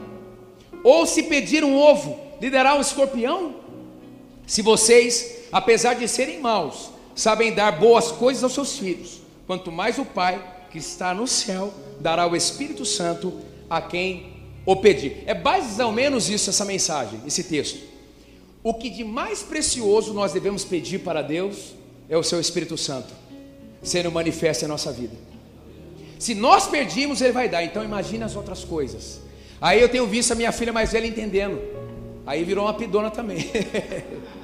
Ou 0.83 1.05
se 1.05 1.23
pedir 1.23 1.63
um 1.63 1.77
ovo, 1.77 2.17
lhe 2.41 2.49
dará 2.49 2.75
um 2.75 2.81
escorpião? 2.81 3.66
Se 4.47 4.61
vocês, 4.61 5.41
apesar 5.51 5.93
de 5.95 6.07
serem 6.07 6.39
maus, 6.39 6.89
sabem 7.13 7.53
dar 7.53 7.73
boas 7.73 8.11
coisas 8.11 8.43
aos 8.43 8.53
seus 8.53 8.79
filhos, 8.79 9.21
quanto 9.45 9.71
mais 9.71 9.99
o 9.99 10.05
Pai 10.05 10.41
que 10.71 10.77
está 10.77 11.13
no 11.13 11.27
céu 11.27 11.73
dará 11.99 12.25
o 12.25 12.35
Espírito 12.35 12.85
Santo 12.85 13.41
a 13.69 13.81
quem 13.81 14.37
o 14.65 14.75
pedir. 14.77 15.23
É 15.25 15.33
mais 15.33 15.77
ou 15.79 15.91
menos 15.91 16.29
isso 16.29 16.49
essa 16.49 16.63
mensagem, 16.63 17.19
esse 17.27 17.43
texto. 17.43 17.79
O 18.63 18.73
que 18.73 18.89
de 18.89 19.03
mais 19.03 19.43
precioso 19.43 20.13
nós 20.13 20.31
devemos 20.31 20.63
pedir 20.63 20.99
para 20.99 21.21
Deus 21.21 21.73
é 22.09 22.17
o 22.17 22.23
seu 22.23 22.39
Espírito 22.39 22.77
Santo 22.77 23.13
sendo 23.83 24.11
manifesto 24.11 24.65
em 24.65 24.67
nossa 24.67 24.91
vida. 24.91 25.15
Se 26.19 26.33
nós 26.33 26.67
perdimos, 26.67 27.21
Ele 27.21 27.31
vai 27.31 27.47
dar. 27.47 27.63
Então 27.63 27.83
imagine 27.83 28.23
as 28.23 28.35
outras 28.35 28.63
coisas. 28.63 29.21
Aí 29.61 29.81
eu 29.81 29.89
tenho 29.89 30.07
visto 30.07 30.31
a 30.31 30.35
minha 30.35 30.51
filha 30.51 30.73
mais 30.73 30.91
velha 30.91 31.07
entendendo. 31.07 31.59
Aí 32.25 32.43
virou 32.43 32.65
uma 32.65 32.73
pidona 32.73 33.09
também. 33.09 33.37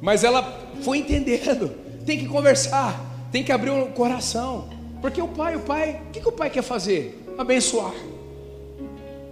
Mas 0.00 0.24
ela 0.24 0.60
foi 0.82 0.98
entendendo. 0.98 1.70
Tem 2.04 2.18
que 2.18 2.26
conversar, 2.26 3.28
tem 3.32 3.42
que 3.42 3.52
abrir 3.52 3.70
o 3.70 3.86
coração. 3.88 4.68
Porque 5.00 5.20
o 5.20 5.28
pai, 5.28 5.56
o 5.56 5.60
pai, 5.60 6.00
o 6.08 6.10
que, 6.12 6.20
que 6.20 6.28
o 6.28 6.32
pai 6.32 6.50
quer 6.50 6.62
fazer? 6.62 7.22
Abençoar. 7.36 7.94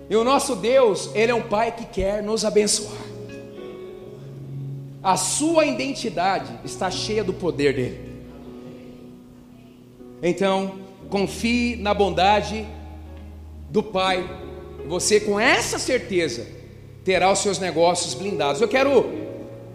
E 0.08 0.16
o 0.16 0.24
nosso 0.24 0.56
Deus, 0.56 1.10
Ele 1.14 1.32
é 1.32 1.34
um 1.34 1.42
pai 1.42 1.72
que 1.72 1.86
quer 1.86 2.22
nos 2.22 2.44
abençoar. 2.44 3.00
A 5.02 5.16
sua 5.16 5.64
identidade 5.64 6.52
está 6.64 6.90
cheia 6.90 7.24
do 7.24 7.32
poder 7.32 7.74
dele. 7.74 8.12
Então, 10.22 10.74
confie 11.10 11.76
na 11.76 11.92
bondade 11.92 12.64
do 13.68 13.82
Pai. 13.82 14.28
Você, 14.86 15.18
com 15.18 15.40
essa 15.40 15.78
certeza, 15.78 16.46
terá 17.04 17.32
os 17.32 17.40
seus 17.40 17.58
negócios 17.58 18.14
blindados. 18.14 18.60
Eu 18.60 18.68
quero 18.68 19.10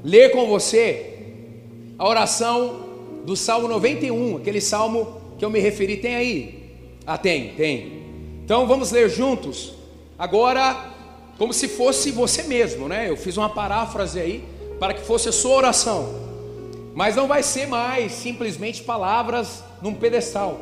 ler 0.03 0.31
com 0.31 0.47
você 0.47 1.13
a 1.97 2.07
oração 2.07 2.87
do 3.25 3.35
Salmo 3.35 3.67
91, 3.67 4.37
aquele 4.37 4.61
salmo 4.61 5.21
que 5.37 5.43
eu 5.43 5.49
me 5.49 5.59
referi. 5.59 5.97
Tem 5.97 6.15
aí? 6.15 6.73
Ah, 7.05 7.17
tem, 7.17 7.49
tem. 7.53 8.03
Então 8.43 8.67
vamos 8.67 8.91
ler 8.91 9.09
juntos. 9.09 9.73
Agora, 10.17 10.93
como 11.37 11.53
se 11.53 11.67
fosse 11.67 12.11
você 12.11 12.43
mesmo, 12.43 12.87
né? 12.87 13.09
Eu 13.09 13.17
fiz 13.17 13.37
uma 13.37 13.49
paráfrase 13.49 14.19
aí 14.19 14.43
para 14.79 14.93
que 14.93 15.01
fosse 15.01 15.29
a 15.29 15.31
sua 15.31 15.55
oração. 15.55 16.27
Mas 16.95 17.15
não 17.15 17.27
vai 17.27 17.43
ser 17.43 17.67
mais 17.67 18.11
simplesmente 18.11 18.83
palavras 18.83 19.63
num 19.81 19.93
pedestal. 19.93 20.61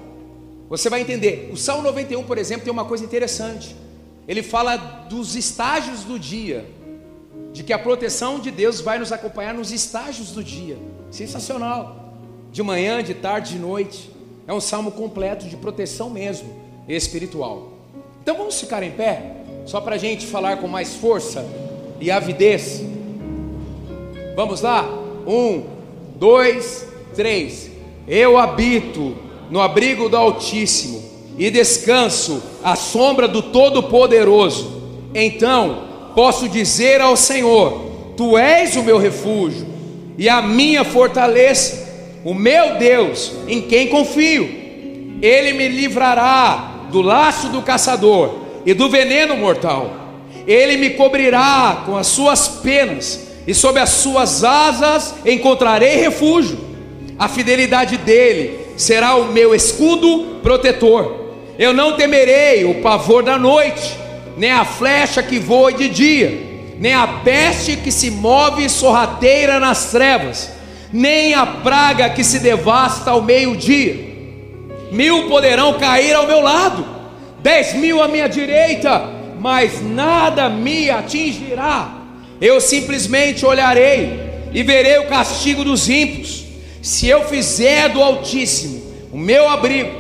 Você 0.70 0.90
vai 0.90 1.02
entender. 1.02 1.50
O 1.54 1.58
Salmo 1.58 1.84
91, 1.84 2.24
por 2.24 2.38
exemplo, 2.38 2.64
tem 2.64 2.74
uma 2.74 2.86
coisa 2.86 3.06
interessante. 3.06 3.76
Ele 4.28 4.42
fala 4.42 4.76
dos 4.76 5.36
estágios 5.36 6.04
do 6.04 6.20
dia, 6.20 6.66
de 7.56 7.64
que 7.64 7.72
a 7.72 7.80
proteção 7.80 8.38
de 8.38 8.51
Deus 8.51 8.82
vai 8.82 8.99
nos 8.99 9.14
acompanhar 9.14 9.53
nos 9.53 9.72
estágios 9.72 10.32
do 10.32 10.43
dia. 10.43 10.78
Sensacional. 11.10 12.12
De 12.51 12.62
manhã, 12.62 13.01
de 13.01 13.14
tarde, 13.14 13.53
de 13.53 13.60
noite. 13.60 14.12
É 14.45 14.53
um 14.53 14.60
salmo 14.60 14.91
completo 14.91 15.47
de 15.47 15.56
proteção 15.56 16.10
mesmo, 16.10 16.53
espiritual. 16.86 17.70
Então 18.22 18.36
vamos 18.36 18.60
ficar 18.60 18.84
em 18.84 18.91
pé, 18.91 19.38
só 19.66 19.80
para 19.80 19.95
a 19.95 19.97
gente 19.97 20.28
falar 20.28 20.58
com 20.58 20.68
mais 20.68 20.95
força 20.95 21.47
e 22.01 22.12
avidez. 22.12 22.84
Vamos 24.36 24.60
lá? 24.60 24.84
Um, 25.26 25.64
dois, 26.18 26.86
três. 27.16 27.72
Eu 28.06 28.38
habito 28.38 29.16
no 29.49 29.62
abrigo 29.62 30.10
do 30.10 30.18
Altíssimo 30.18 31.01
e 31.38 31.49
descanso 31.49 32.43
à 32.62 32.76
sombra 32.76 33.30
do 33.30 33.41
Todo-Poderoso. 33.41 34.82
Então 35.14 35.95
posso 36.16 36.49
dizer 36.49 37.01
ao 37.01 37.16
Senhor: 37.16 38.13
Tu 38.18 38.38
és 38.38 38.76
o 38.76 38.84
meu 38.84 38.97
refúgio 38.97 39.68
e 40.18 40.30
a 40.30 40.41
minha 40.41 40.84
fortaleza, 40.84 41.88
o 42.24 42.34
meu 42.34 42.78
Deus, 42.78 43.34
em 43.47 43.61
quem 43.61 43.89
confio. 43.89 44.63
Ele 45.22 45.53
me 45.53 45.68
livrará 45.68 46.88
do 46.91 47.01
laço 47.01 47.49
do 47.49 47.61
caçador 47.61 48.36
e 48.66 48.74
do 48.74 48.89
veneno 48.89 49.36
mortal. 49.36 49.91
Ele 50.47 50.78
me 50.78 50.91
cobrirá 50.91 51.84
com 51.86 51.97
as 51.97 52.07
suas 52.07 52.47
penas 52.47 53.28
e 53.47 53.53
sob 53.53 53.80
as 53.80 53.89
suas 53.89 54.43
asas 54.43 55.16
encontrarei 55.26 55.97
refúgio. 55.97 56.57
A 57.18 57.28
fidelidade 57.28 57.97
dele 57.97 58.59
será 58.76 59.16
o 59.16 59.32
meu 59.32 59.55
escudo 59.55 60.39
protetor. 60.41 61.26
Eu 61.57 61.74
não 61.74 61.93
temerei 61.95 62.66
o 62.66 62.82
pavor 62.82 63.24
da 63.24 63.38
noite, 63.38 63.97
nem 64.38 64.52
a 64.52 64.66
flecha 64.66 65.24
que 65.24 65.40
voa 65.40 65.72
de 65.72 65.90
dia, 65.90 66.74
nem 66.80 66.94
a 66.94 67.08
peste 67.08 67.78
que 67.78 67.92
se 67.92 68.12
move 68.12 68.70
sorrateira 68.70 69.60
nas 69.60 69.92
trevas, 69.92 70.52
nem 70.92 71.34
a 71.34 71.46
praga 71.46 72.10
que 72.10 72.24
se 72.24 72.40
devasta 72.40 73.12
ao 73.12 73.22
meio-dia. 73.22 74.14
Mil 74.92 75.28
poderão 75.28 75.74
cair 75.74 76.14
ao 76.14 76.28
meu 76.28 76.42
lado, 76.42 76.86
dez 77.42 77.74
mil 77.74 78.02
à 78.02 78.08
minha 78.08 78.28
direita, 78.28 79.10
mas 79.40 79.82
nada 79.82 80.50
me 80.50 80.90
atingirá 80.90 82.06
eu 82.42 82.60
simplesmente 82.60 83.46
olharei 83.46 84.20
e 84.54 84.62
verei 84.64 85.00
o 85.00 85.08
castigo 85.08 85.64
dos 85.64 85.90
ímpios. 85.90 86.44
Se 86.82 87.08
eu 87.08 87.24
fizer 87.24 87.90
do 87.90 88.02
Altíssimo 88.02 88.84
o 89.12 89.18
meu 89.18 89.48
abrigo, 89.48 89.92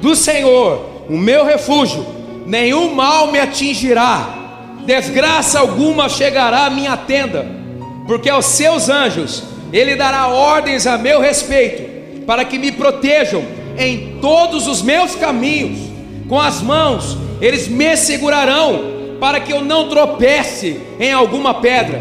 do 0.00 0.16
Senhor 0.16 1.04
o 1.08 1.16
meu 1.16 1.44
refúgio, 1.44 2.04
nenhum 2.46 2.94
mal 2.94 3.30
me 3.30 3.38
atingirá, 3.38 4.28
desgraça 4.86 5.60
alguma 5.60 6.08
chegará 6.08 6.66
à 6.66 6.70
minha 6.70 6.96
tenda, 6.96 7.46
porque 8.06 8.28
aos 8.28 8.46
seus 8.46 8.88
anjos 8.88 9.42
ele 9.72 9.96
dará 9.96 10.28
ordens 10.28 10.86
a 10.86 10.96
meu 10.96 11.20
respeito, 11.20 12.24
para 12.24 12.44
que 12.44 12.58
me 12.58 12.70
protejam 12.70 13.44
em 13.78 14.18
todos 14.20 14.66
os 14.66 14.82
meus 14.82 15.14
caminhos, 15.14 15.78
com 16.28 16.40
as 16.40 16.60
mãos 16.62 17.16
eles 17.40 17.68
me 17.68 17.96
segurarão 17.96 18.94
para 19.20 19.40
que 19.40 19.52
eu 19.52 19.62
não 19.62 19.88
tropece 19.88 20.80
em 20.98 21.12
alguma 21.12 21.54
pedra. 21.54 22.00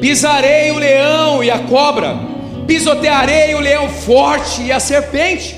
Pisarei 0.00 0.70
o 0.70 0.78
leão 0.78 1.42
e 1.42 1.50
a 1.50 1.58
cobra, 1.58 2.16
pisotearei 2.66 3.54
o 3.54 3.60
leão 3.60 3.88
forte 3.88 4.62
e 4.62 4.72
a 4.72 4.78
serpente, 4.78 5.56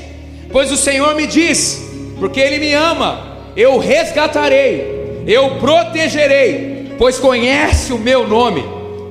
pois 0.51 0.73
o 0.73 0.77
Senhor 0.77 1.15
me 1.15 1.27
diz, 1.27 1.83
porque 2.19 2.41
Ele 2.41 2.59
me 2.59 2.73
ama, 2.73 3.30
eu 3.61 3.79
resgatarei, 3.79 5.23
eu 5.27 5.57
protegerei, 5.57 6.95
pois 6.99 7.19
conhece 7.19 7.93
o 7.93 7.99
meu 7.99 8.27
nome. 8.27 8.65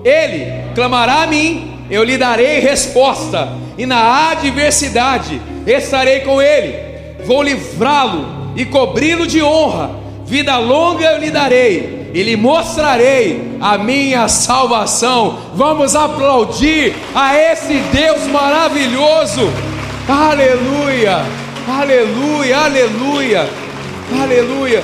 Ele 0.04 0.74
clamará 0.74 1.24
a 1.24 1.28
mim, 1.28 1.86
eu 1.90 2.04
lhe 2.04 2.18
darei 2.18 2.60
resposta, 2.60 3.50
e 3.78 3.86
na 3.86 4.32
adversidade 4.32 5.42
estarei 5.66 6.22
com 6.22 6.42
ele, 6.42 6.76
vou 7.26 7.44
livrá-lo 7.44 8.54
e 8.56 8.66
cobri-lo 8.66 9.28
de 9.28 9.42
honra 9.42 10.00
vida 10.30 10.60
longa 10.60 11.04
eu 11.04 11.18
lhe 11.18 11.32
darei 11.32 12.12
e 12.14 12.22
lhe 12.22 12.36
mostrarei 12.36 13.58
a 13.60 13.80
minha 13.80 14.28
salvação. 14.28 15.40
Vamos 15.56 15.96
aplaudir 15.96 16.94
a 17.16 17.36
esse 17.36 17.74
Deus 17.92 18.28
maravilhoso. 18.28 19.50
Aleluia, 20.08 21.26
aleluia, 21.68 22.58
aleluia, 22.60 23.50
aleluia. 24.18 24.84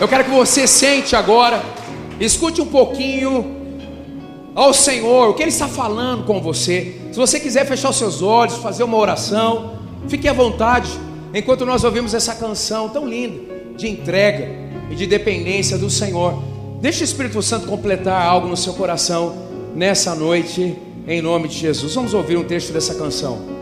Eu 0.00 0.08
quero 0.08 0.24
que 0.24 0.30
você 0.30 0.66
sente 0.66 1.14
agora, 1.14 1.62
escute 2.20 2.60
um 2.60 2.66
pouquinho 2.66 3.54
ao 4.54 4.72
Senhor, 4.72 5.30
o 5.30 5.34
que 5.34 5.42
Ele 5.42 5.50
está 5.50 5.68
falando 5.68 6.24
com 6.24 6.40
você. 6.40 7.00
Se 7.10 7.18
você 7.18 7.40
quiser 7.40 7.66
fechar 7.66 7.90
os 7.90 7.96
seus 7.96 8.22
olhos, 8.22 8.56
fazer 8.56 8.84
uma 8.84 8.96
oração, 8.96 9.78
fique 10.08 10.28
à 10.28 10.32
vontade, 10.32 10.90
enquanto 11.32 11.64
nós 11.64 11.84
ouvimos 11.84 12.14
essa 12.14 12.34
canção 12.34 12.88
tão 12.88 13.06
linda 13.06 13.54
de 13.76 13.88
entrega 13.88 14.48
e 14.90 14.94
de 14.94 15.06
dependência 15.06 15.76
do 15.76 15.90
Senhor. 15.90 16.42
Deixe 16.80 17.02
o 17.02 17.04
Espírito 17.04 17.42
Santo 17.42 17.66
completar 17.66 18.24
algo 18.26 18.46
no 18.46 18.56
seu 18.56 18.74
coração 18.74 19.34
nessa 19.74 20.14
noite, 20.14 20.76
em 21.06 21.22
nome 21.22 21.48
de 21.48 21.58
Jesus. 21.58 21.94
Vamos 21.94 22.14
ouvir 22.14 22.36
um 22.36 22.44
texto 22.44 22.72
dessa 22.72 22.94
canção. 22.94 23.53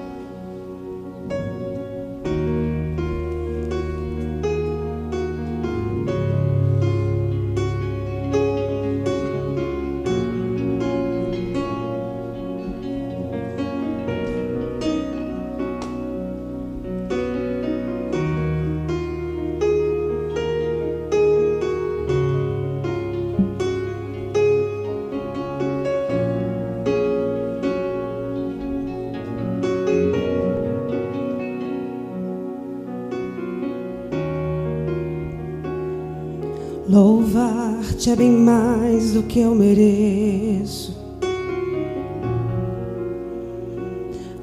Louvar-te 38.12 38.22
é 38.22 38.30
mais 38.30 39.12
do 39.12 39.22
que 39.22 39.40
eu 39.40 39.54
mereço. 39.54 40.94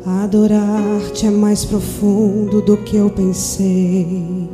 Adorar-te 0.06 1.28
é 1.28 1.30
mais 1.30 1.66
profundo 1.66 2.62
do 2.62 2.78
que 2.78 2.98
eu 2.98 3.10
pensei. 3.12 4.50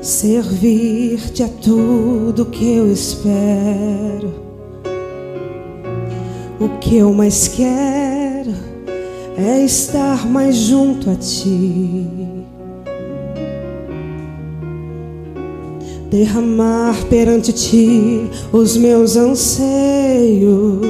Servir-te 0.00 1.42
é 1.42 1.48
tudo 1.48 2.46
que 2.46 2.76
eu 2.76 2.92
espero. 2.92 4.32
O 6.60 6.78
que 6.80 6.96
eu 6.96 7.12
mais 7.12 7.48
quero 7.48 8.52
é 9.36 9.64
estar 9.64 10.24
mais 10.28 10.56
junto 10.56 11.10
a 11.10 11.16
ti. 11.16 12.37
Derramar 16.10 17.04
perante 17.08 17.52
ti 17.52 18.30
os 18.52 18.76
meus 18.76 19.16
anseios 19.16 20.88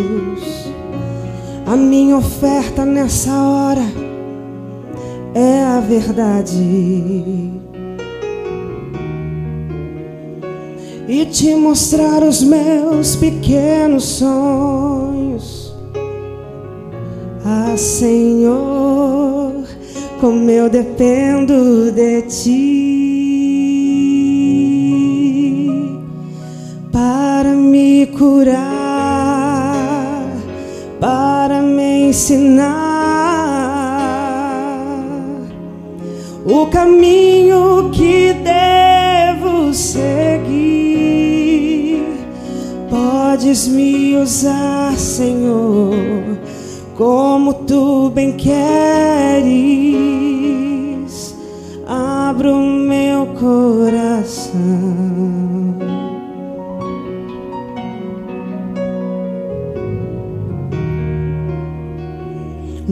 a 1.70 1.76
minha 1.76 2.16
oferta 2.16 2.82
nessa 2.82 3.30
hora 3.30 3.82
é 5.34 5.62
a 5.64 5.80
verdade. 5.80 6.56
E 11.06 11.26
te 11.26 11.54
mostrar 11.54 12.22
os 12.22 12.42
meus 12.42 13.16
pequenos 13.16 14.04
sonhos. 14.04 15.74
Ah, 17.44 17.76
Senhor, 17.76 19.52
como 20.22 20.50
eu 20.50 20.70
dependo 20.70 21.92
de 21.92 22.22
ti 22.22 22.97
curar 28.18 28.58
para 31.00 31.62
me 31.62 32.08
ensinar 32.08 32.66
o 36.44 36.66
caminho 36.66 37.90
que 37.92 38.34
devo 38.34 39.72
seguir. 39.72 40.48
Podes 42.90 43.68
me 43.68 44.16
usar, 44.16 44.96
Senhor, 44.96 45.94
como 46.96 47.54
tu 47.54 48.10
bem 48.10 48.32
queres. 48.32 48.48
Abro 51.86 52.56
meu 52.56 53.26
coração. 53.38 54.07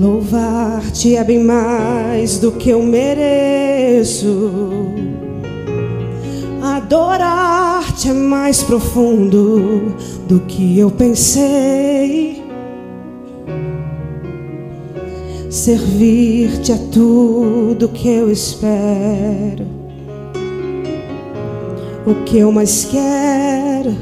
Louvar-te 0.07 1.17
é 1.17 1.25
bem 1.25 1.43
mais 1.43 2.39
do 2.39 2.53
que 2.53 2.71
eu 2.71 2.81
mereço. 2.81 4.53
Adorar-te 6.63 8.11
é 8.11 8.13
mais 8.13 8.63
profundo 8.63 9.97
do 10.29 10.39
que 10.47 10.79
eu 10.79 10.93
pensei. 10.93 12.41
Servir-te 15.51 16.71
é 16.71 16.79
tudo 16.93 17.89
que 17.89 18.09
eu 18.09 18.31
espero. 18.31 19.67
O 22.07 22.15
que 22.25 22.39
eu 22.39 22.53
mais 22.53 22.85
quero 22.85 23.93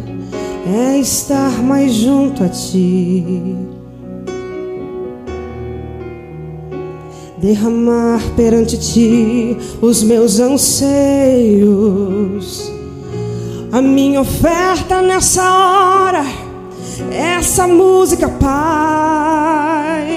é 0.67 0.99
estar 0.99 1.63
mais 1.63 1.95
junto 1.95 2.45
a 2.45 2.49
ti. 2.51 3.74
Derramar 7.45 8.21
perante 8.35 8.79
ti 8.79 9.57
os 9.83 10.03
meus 10.03 10.41
anseios. 10.41 10.73
A 13.71 13.83
minha 13.83 14.23
oferta 14.23 15.03
nessa 15.03 15.43
hora, 15.43 16.25
essa 17.13 17.67
música, 17.67 18.31
Pai, 18.31 20.09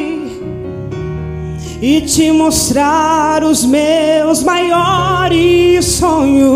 e 1.82 2.00
te 2.00 2.32
mostrar 2.32 3.44
os 3.44 3.66
meus 3.66 4.42
maiores 4.42 5.84
sonhos. 5.84 6.48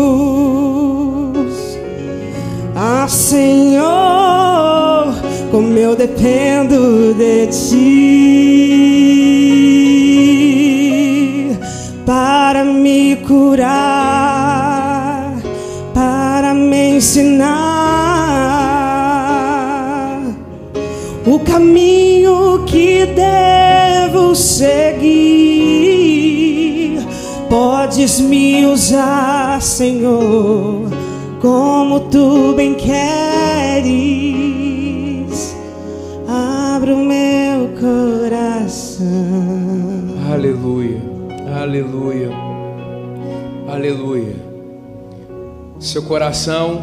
Ah, 2.74 3.06
Senhor, 3.08 3.82
como 5.50 5.76
eu 5.76 5.94
dependo 5.94 7.12
de 7.12 7.46
ti 7.48 9.02
para 12.12 12.62
me 12.62 13.16
curar, 13.26 13.72
para 15.94 16.52
me 16.52 16.96
ensinar 16.96 17.48
o 21.24 21.38
caminho 21.38 22.64
que 22.66 23.06
devo 23.06 24.34
seguir. 24.34 25.08
Podes 27.48 28.20
me 28.20 28.66
usar, 28.66 29.62
Senhor, 29.62 30.90
como 31.40 32.00
tu 32.10 32.52
bem 32.54 32.74
queres. 32.74 32.92
Abra 36.28 36.94
o 36.94 36.98
meu 36.98 37.70
coração. 37.80 39.08
Aleluia. 40.30 40.91
Aleluia. 41.62 42.28
Aleluia. 43.68 44.34
Seu 45.78 46.02
coração 46.02 46.82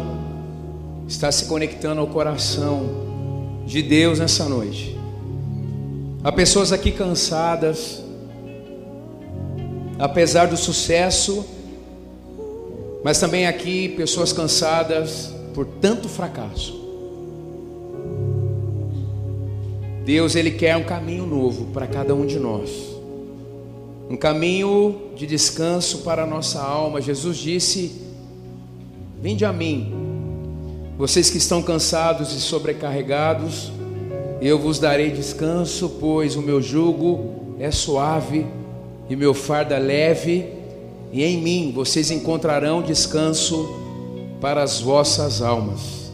está 1.06 1.30
se 1.30 1.44
conectando 1.44 2.00
ao 2.00 2.06
coração 2.06 3.62
de 3.66 3.82
Deus 3.82 4.18
nessa 4.18 4.48
noite. 4.48 4.98
Há 6.24 6.32
pessoas 6.32 6.72
aqui 6.72 6.92
cansadas, 6.92 8.02
apesar 9.98 10.46
do 10.46 10.56
sucesso, 10.56 11.44
mas 13.04 13.20
também 13.20 13.46
aqui 13.46 13.90
pessoas 13.90 14.32
cansadas 14.32 15.30
por 15.52 15.66
tanto 15.66 16.08
fracasso. 16.08 16.72
Deus 20.06 20.34
ele 20.34 20.52
quer 20.52 20.74
um 20.78 20.84
caminho 20.84 21.26
novo 21.26 21.66
para 21.66 21.86
cada 21.86 22.14
um 22.14 22.24
de 22.24 22.38
nós 22.38 22.89
um 24.10 24.16
caminho 24.16 25.12
de 25.14 25.24
descanso 25.24 25.98
para 25.98 26.24
a 26.24 26.26
nossa 26.26 26.60
alma. 26.60 27.00
Jesus 27.00 27.36
disse: 27.36 27.92
Vinde 29.22 29.44
a 29.44 29.52
mim, 29.52 29.94
vocês 30.98 31.30
que 31.30 31.38
estão 31.38 31.62
cansados 31.62 32.34
e 32.34 32.40
sobrecarregados, 32.40 33.70
eu 34.42 34.58
vos 34.58 34.80
darei 34.80 35.10
descanso, 35.10 35.96
pois 36.00 36.34
o 36.34 36.42
meu 36.42 36.60
jugo 36.60 37.54
é 37.60 37.70
suave 37.70 38.44
e 39.08 39.14
meu 39.14 39.32
fardo 39.32 39.74
é 39.74 39.78
leve, 39.78 40.46
e 41.12 41.22
em 41.22 41.40
mim 41.40 41.72
vocês 41.72 42.10
encontrarão 42.10 42.82
descanso 42.82 43.68
para 44.40 44.60
as 44.60 44.80
vossas 44.80 45.40
almas. 45.40 46.10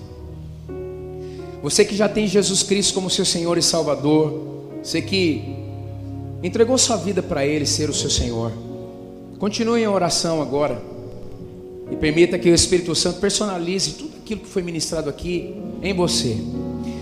Você 1.62 1.82
que 1.82 1.96
já 1.96 2.08
tem 2.08 2.26
Jesus 2.26 2.62
Cristo 2.62 2.92
como 2.92 3.08
seu 3.08 3.24
Senhor 3.24 3.56
e 3.56 3.62
Salvador, 3.62 4.42
você 4.82 5.00
que 5.00 5.65
entregou 6.42 6.76
sua 6.78 6.96
vida 6.96 7.22
para 7.22 7.46
Ele 7.46 7.66
ser 7.66 7.88
o 7.88 7.94
seu 7.94 8.10
Senhor. 8.10 8.52
Continue 9.38 9.82
em 9.82 9.86
oração 9.86 10.40
agora. 10.40 10.80
E 11.90 11.96
permita 11.96 12.38
que 12.38 12.50
o 12.50 12.54
Espírito 12.54 12.94
Santo 12.94 13.20
personalize 13.20 13.92
tudo 13.92 14.16
aquilo 14.16 14.40
que 14.40 14.48
foi 14.48 14.62
ministrado 14.62 15.08
aqui 15.08 15.54
em 15.82 15.94
você. 15.94 16.36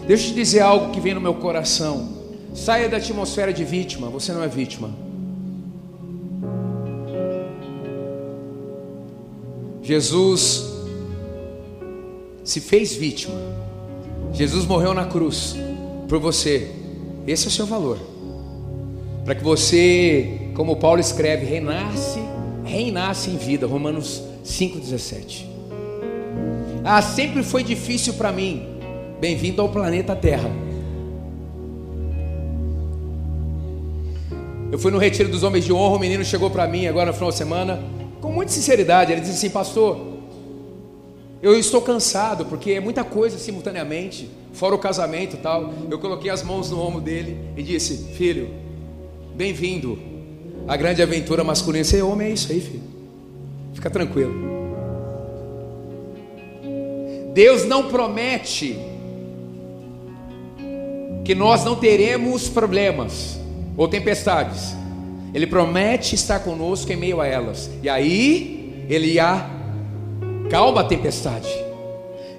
Deixa 0.06 0.24
eu 0.24 0.28
te 0.30 0.34
dizer 0.34 0.60
algo 0.60 0.92
que 0.92 1.00
vem 1.00 1.14
no 1.14 1.20
meu 1.20 1.34
coração. 1.34 2.12
Saia 2.54 2.88
da 2.88 2.98
atmosfera 2.98 3.52
de 3.52 3.64
vítima, 3.64 4.08
você 4.08 4.32
não 4.32 4.42
é 4.42 4.48
vítima. 4.48 4.90
Jesus 9.82 10.64
se 12.42 12.60
fez 12.60 12.94
vítima. 12.94 13.34
Jesus 14.32 14.66
morreu 14.66 14.92
na 14.92 15.06
cruz 15.06 15.56
por 16.08 16.18
você. 16.18 16.70
Esse 17.26 17.46
é 17.46 17.48
o 17.48 17.50
seu 17.50 17.66
valor 17.66 18.13
para 19.24 19.34
que 19.34 19.42
você, 19.42 20.50
como 20.54 20.76
Paulo 20.76 21.00
escreve, 21.00 21.46
reinasse, 21.46 22.20
reinasse 22.62 23.30
em 23.30 23.36
vida. 23.38 23.66
Romanos 23.66 24.22
5,17. 24.44 25.46
Ah, 26.84 27.00
sempre 27.00 27.42
foi 27.42 27.64
difícil 27.64 28.14
para 28.14 28.30
mim. 28.30 28.68
Bem-vindo 29.18 29.62
ao 29.62 29.70
planeta 29.70 30.14
Terra. 30.14 30.50
Eu 34.70 34.78
fui 34.78 34.90
no 34.90 34.98
retiro 34.98 35.30
dos 35.30 35.42
homens 35.42 35.64
de 35.64 35.72
honra, 35.72 35.96
o 35.96 36.00
menino 36.00 36.24
chegou 36.24 36.50
para 36.50 36.66
mim 36.66 36.86
agora 36.86 37.06
no 37.06 37.14
final 37.14 37.30
de 37.30 37.36
semana 37.36 37.82
com 38.20 38.30
muita 38.30 38.52
sinceridade. 38.52 39.12
Ele 39.12 39.22
disse 39.22 39.32
assim, 39.32 39.50
pastor, 39.50 40.14
eu 41.40 41.58
estou 41.58 41.80
cansado 41.80 42.44
porque 42.44 42.72
é 42.72 42.80
muita 42.80 43.04
coisa 43.04 43.38
simultaneamente, 43.38 44.28
fora 44.52 44.74
o 44.74 44.78
casamento 44.78 45.36
e 45.36 45.38
tal. 45.38 45.72
Eu 45.90 45.98
coloquei 45.98 46.30
as 46.30 46.42
mãos 46.42 46.70
no 46.70 46.82
ombro 46.82 47.00
dele 47.00 47.38
e 47.56 47.62
disse, 47.62 48.12
filho, 48.14 48.63
bem-vindo 49.34 49.98
à 50.68 50.76
grande 50.76 51.02
aventura 51.02 51.42
masculina. 51.42 51.84
Ser 51.84 52.02
homem 52.02 52.28
é 52.28 52.30
isso 52.30 52.52
aí, 52.52 52.60
filho. 52.60 52.82
Fica 53.74 53.90
tranquilo. 53.90 54.54
Deus 57.32 57.64
não 57.64 57.88
promete 57.88 58.78
que 61.24 61.34
nós 61.34 61.64
não 61.64 61.74
teremos 61.74 62.48
problemas 62.48 63.38
ou 63.76 63.88
tempestades. 63.88 64.76
Ele 65.34 65.48
promete 65.48 66.14
estar 66.14 66.38
conosco 66.38 66.92
em 66.92 66.96
meio 66.96 67.20
a 67.20 67.26
elas. 67.26 67.68
E 67.82 67.88
aí 67.88 68.86
ele 68.88 69.18
acalma 69.18 70.82
a 70.82 70.84
tempestade. 70.84 71.48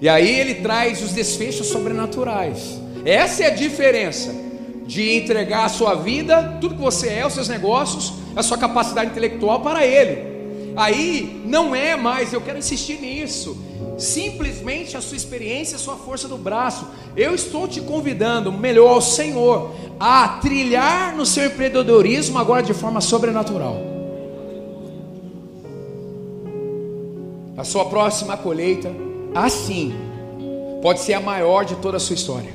E 0.02 0.08
aí 0.08 0.40
ele 0.40 0.56
traz 0.56 1.04
os 1.04 1.12
desfechos 1.12 1.68
sobrenaturais. 1.68 2.80
Essa 3.04 3.44
é 3.44 3.48
a 3.48 3.50
diferença 3.50 4.45
de 4.86 5.18
entregar 5.18 5.66
a 5.66 5.70
sua 5.70 5.96
vida, 5.96 6.58
tudo 6.62 6.76
que 6.76 6.82
você 6.82 7.10
é, 7.10 7.26
os 7.26 7.34
seus 7.34 7.48
negócios, 7.48 8.14
a 8.36 8.44
sua 8.44 8.58
capacidade 8.58 9.12
intelectual 9.12 9.62
para 9.62 9.86
ele. 9.86 10.36
Aí 10.76 11.42
não 11.46 11.74
é 11.76 11.96
mais, 11.96 12.34
eu 12.34 12.42
quero 12.42 12.58
insistir 12.58 13.00
nisso, 13.00 13.58
simplesmente 13.98 14.98
a 14.98 15.02
sua 15.02 15.16
experiência, 15.16 15.78
a 15.78 15.80
sua 15.80 15.96
força 15.96 16.28
do 16.28 16.38
braço. 16.38 16.86
Eu 17.16 17.34
estou 17.34 17.68
te 17.68 17.80
convidando, 17.82 18.52
melhor 18.52 18.90
ao 18.90 19.02
Senhor, 19.02 19.72
a 20.00 20.28
trilhar 20.42 21.16
no 21.16 21.26
seu 21.26 21.46
empreendedorismo 21.46 22.38
agora 22.38 22.62
de 22.62 22.74
forma 22.74 23.00
sobrenatural. 23.00 23.78
A 27.58 27.64
sua 27.64 27.86
próxima 27.86 28.36
colheita, 28.36 28.92
assim, 29.34 29.96
pode 30.82 31.00
ser 31.00 31.14
a 31.14 31.22
maior 31.22 31.64
de 31.64 31.76
toda 31.78 31.98
a 31.98 32.00
sua 32.00 32.14
história. 32.14 32.55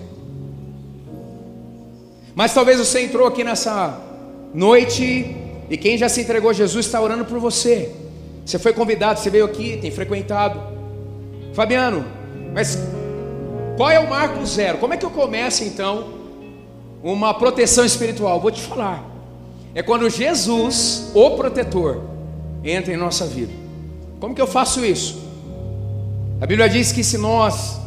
Mas 2.41 2.55
talvez 2.55 2.79
você 2.79 3.03
entrou 3.03 3.27
aqui 3.27 3.45
nessa 3.45 4.01
noite 4.55 5.37
e 5.69 5.77
quem 5.77 5.99
já 5.99 6.09
se 6.09 6.23
entregou 6.23 6.49
a 6.49 6.55
Jesus 6.55 6.87
está 6.87 6.99
orando 6.99 7.27
por 7.27 7.39
você. 7.39 7.95
Você 8.47 8.59
foi 8.59 8.73
convidado, 8.73 9.21
você 9.21 9.29
veio 9.29 9.45
aqui, 9.45 9.77
tem 9.77 9.91
frequentado. 9.91 10.59
Fabiano, 11.53 12.03
mas 12.55 12.79
qual 13.77 13.91
é 13.91 14.01
o 14.01 14.09
marco 14.09 14.43
zero? 14.47 14.79
Como 14.79 14.95
é 14.95 14.97
que 14.97 15.05
eu 15.05 15.11
começo 15.11 15.63
então 15.65 16.15
uma 17.03 17.35
proteção 17.35 17.85
espiritual? 17.85 18.41
Vou 18.41 18.51
te 18.51 18.63
falar. 18.63 19.05
É 19.75 19.83
quando 19.83 20.09
Jesus, 20.09 21.11
o 21.13 21.33
protetor, 21.33 22.01
entra 22.65 22.91
em 22.91 22.97
nossa 22.97 23.27
vida. 23.27 23.53
Como 24.19 24.35
que 24.35 24.41
eu 24.41 24.47
faço 24.47 24.83
isso? 24.83 25.23
A 26.41 26.47
Bíblia 26.47 26.71
diz 26.71 26.91
que 26.91 27.05
se 27.05 27.19
nós 27.19 27.79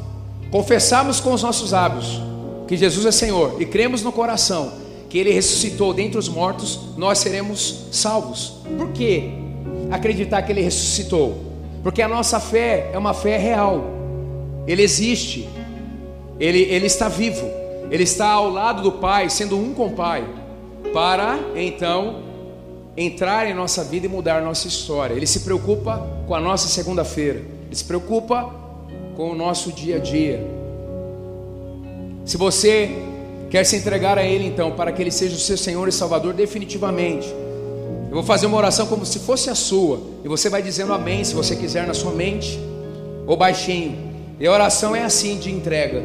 confessarmos 0.52 1.20
com 1.20 1.34
os 1.34 1.42
nossos 1.42 1.72
lábios 1.72 2.22
que 2.68 2.78
Jesus 2.78 3.06
é 3.06 3.12
Senhor 3.12 3.62
e 3.62 3.66
cremos 3.66 4.02
no 4.02 4.12
coração 4.12 4.74
que 5.10 5.18
Ele 5.18 5.32
ressuscitou 5.32 5.94
dentre 5.94 6.18
os 6.18 6.28
mortos, 6.28 6.80
nós 6.98 7.20
seremos 7.20 7.86
salvos. 7.92 8.56
Por 8.78 8.92
quê? 8.92 9.44
acreditar 9.94 10.42
que 10.42 10.52
Ele 10.52 10.62
ressuscitou, 10.62 11.38
porque 11.82 12.02
a 12.02 12.08
nossa 12.08 12.40
fé 12.40 12.90
é 12.94 12.98
uma 12.98 13.14
fé 13.14 13.38
real, 13.38 13.84
Ele 14.68 14.82
existe, 14.82 15.48
Ele, 16.40 16.62
Ele 16.62 16.86
está 16.86 17.08
vivo, 17.08 17.46
Ele 17.92 18.04
está 18.04 18.32
ao 18.32 18.50
lado 18.50 18.82
do 18.82 18.94
Pai, 18.94 19.30
sendo 19.30 19.58
um 19.58 19.74
com 19.74 19.88
o 19.88 19.92
Pai, 19.92 20.26
para 20.94 21.40
então 21.56 22.24
entrar 22.96 23.48
em 23.48 23.54
nossa 23.54 23.84
vida 23.84 24.06
e 24.06 24.10
mudar 24.10 24.42
nossa 24.42 24.68
história. 24.68 25.14
Ele 25.14 25.28
se 25.28 25.42
preocupa 25.42 26.08
com 26.28 26.36
a 26.36 26.40
nossa 26.40 26.68
segunda-feira, 26.68 27.40
Ele 27.66 27.76
se 27.76 27.84
preocupa 27.84 28.54
com 29.16 29.32
o 29.32 29.36
nosso 29.36 29.72
dia 29.72 29.98
a 29.98 30.00
dia. 30.00 30.63
Se 32.26 32.38
você 32.38 32.90
quer 33.50 33.64
se 33.66 33.76
entregar 33.76 34.18
a 34.18 34.24
Ele, 34.24 34.48
então, 34.48 34.72
para 34.72 34.92
que 34.92 35.02
Ele 35.02 35.12
seja 35.12 35.36
o 35.36 35.40
seu 35.40 35.58
Senhor 35.58 35.88
e 35.88 35.92
Salvador, 35.92 36.34
definitivamente. 36.34 37.28
Eu 38.10 38.16
vou 38.16 38.24
fazer 38.24 38.46
uma 38.46 38.58
oração 38.58 38.88
como 38.88 39.06
se 39.06 39.20
fosse 39.20 39.50
a 39.50 39.56
sua. 39.56 40.00
E 40.24 40.28
você 40.28 40.50
vai 40.50 40.62
dizendo 40.62 40.94
amém 40.94 41.24
se 41.24 41.34
você 41.34 41.56
quiser 41.56 41.86
na 41.86 41.94
sua 41.94 42.12
mente 42.12 42.60
ou 43.26 43.36
baixinho. 43.36 43.98
E 44.40 44.46
a 44.46 44.52
oração 44.52 44.96
é 44.96 45.04
assim 45.04 45.38
de 45.38 45.52
entrega. 45.52 46.04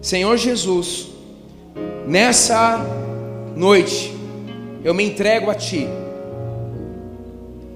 Senhor 0.00 0.36
Jesus, 0.36 1.08
nessa 2.06 2.84
noite 3.56 4.12
eu 4.84 4.94
me 4.94 5.04
entrego 5.04 5.50
a 5.50 5.54
ti. 5.54 5.86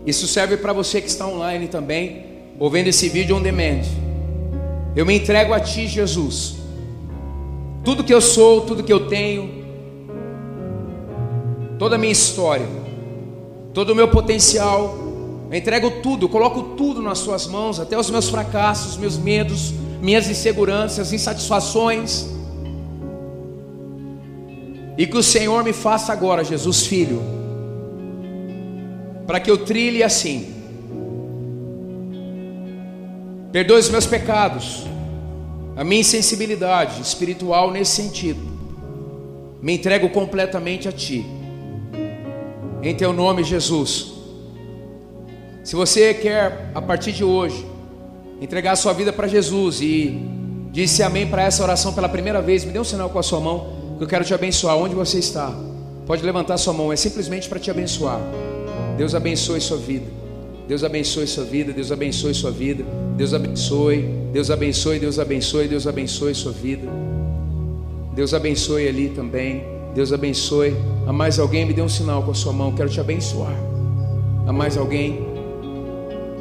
Isso 0.05 0.27
serve 0.27 0.57
para 0.57 0.73
você 0.73 1.01
que 1.01 1.09
está 1.09 1.27
online 1.27 1.67
também, 1.67 2.25
ou 2.59 2.71
vendo 2.71 2.89
esse 2.89 3.09
vídeo 3.09 3.37
on 3.37 3.43
demand. 3.43 3.83
Eu 4.95 5.05
me 5.05 5.17
entrego 5.17 5.53
a 5.53 5.61
ti, 5.61 5.87
Jesus. 5.87 6.57
Tudo 7.87 8.05
que 8.05 8.13
eu 8.13 8.21
sou, 8.21 8.61
tudo 8.61 8.85
que 8.85 8.93
eu 8.93 9.09
tenho, 9.09 9.65
toda 11.79 11.97
a 11.97 11.99
minha 11.99 12.13
história 12.13 12.85
todo 13.77 13.91
o 13.91 13.95
meu 13.95 14.09
potencial, 14.09 14.97
eu 15.51 15.59
entrego 15.59 16.01
tudo, 16.01 16.31
coloco 16.31 16.63
tudo 16.79 17.03
nas 17.03 17.19
suas 17.19 17.47
mãos, 17.47 17.79
até 17.79 17.99
os 17.99 18.09
meus 18.09 18.27
fracassos, 18.27 18.97
meus 18.97 19.19
medos, 19.19 19.75
minhas 20.01 20.31
inseguranças, 20.31 21.13
insatisfações. 21.13 22.27
E 24.97 25.07
que 25.07 25.19
o 25.19 25.23
Senhor 25.23 25.63
me 25.63 25.75
faça 25.75 26.11
agora, 26.11 26.43
Jesus 26.43 26.87
Filho, 26.87 27.21
para 29.27 29.41
que 29.41 29.51
eu 29.51 29.59
trilhe 29.59 30.03
assim. 30.03 30.55
Perdoe 33.53 33.79
os 33.79 33.91
meus 33.91 34.07
pecados, 34.07 34.87
a 35.77 35.85
minha 35.85 36.01
insensibilidade 36.01 37.03
espiritual 37.03 37.71
nesse 37.71 37.93
sentido. 37.93 38.41
Me 39.61 39.75
entrego 39.75 40.09
completamente 40.09 40.89
a 40.89 40.93
Ti 40.93 41.37
em 42.83 42.95
teu 42.95 43.13
nome, 43.13 43.43
Jesus. 43.43 44.13
Se 45.65 45.75
você 45.75 46.15
quer, 46.15 46.71
a 46.75 46.81
partir 46.81 47.13
de 47.13 47.25
hoje, 47.25 47.67
entregar 48.41 48.77
sua 48.77 48.93
vida 48.93 49.13
para 49.13 49.27
Jesus 49.27 49.81
e 49.81 50.21
disse 50.71 51.03
amém 51.03 51.27
para 51.27 51.43
essa 51.43 51.63
oração 51.63 51.93
pela 51.93 52.09
primeira 52.09 52.41
vez, 52.41 52.65
me 52.65 52.73
dê 52.73 52.79
um 52.79 52.85
sinal 52.85 53.11
com 53.11 53.19
a 53.19 53.23
sua 53.23 53.41
mão, 53.41 53.97
que 53.99 54.05
eu 54.05 54.09
quero 54.09 54.25
te 54.25 54.33
abençoar 54.33 54.77
onde 54.77 54.95
você 54.95 55.19
está. 55.19 55.53
Pode 56.07 56.23
levantar 56.23 56.57
sua 56.59 56.73
mão, 56.73 56.93
é 56.93 56.97
simplesmente 56.97 57.49
para 57.49 57.59
te 57.59 57.71
abençoar. 57.71 58.21
Deus 58.97 59.15
abençoe 59.15 59.61
sua 59.61 59.79
vida. 59.79 60.26
Deus 60.69 60.83
abençoe 60.83 61.27
sua 61.27 61.45
vida, 61.45 61.73
Deus 61.73 61.93
abençoe 61.93 62.35
sua 62.35 62.51
vida. 62.51 62.85
Deus 63.17 63.33
abençoe, 63.33 64.03
Deus 64.33 64.51
abençoe, 64.51 64.99
Deus 64.99 65.19
abençoe, 65.19 65.69
Deus 65.69 65.87
abençoe 65.87 66.35
sua 66.35 66.53
vida. 66.53 66.89
Deus 68.15 68.35
abençoe 68.35 68.89
ali 68.89 69.11
também. 69.11 69.65
Deus 69.95 70.13
abençoe. 70.13 70.75
A 71.07 71.13
mais 71.13 71.39
alguém 71.39 71.65
me 71.65 71.73
dê 71.73 71.83
um 71.83 71.89
sinal 71.89 72.23
com 72.23 72.33
a 72.33 72.35
sua 72.35 72.53
mão. 72.53 72.75
Quero 72.75 72.89
te 72.89 73.01
abençoar. 73.01 73.55
A 74.47 74.53
mais 74.53 74.77
alguém. 74.77 75.21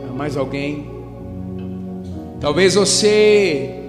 A 0.09 0.13
mais 0.13 0.35
alguém. 0.35 0.89
Talvez 2.41 2.75
você 2.75 3.79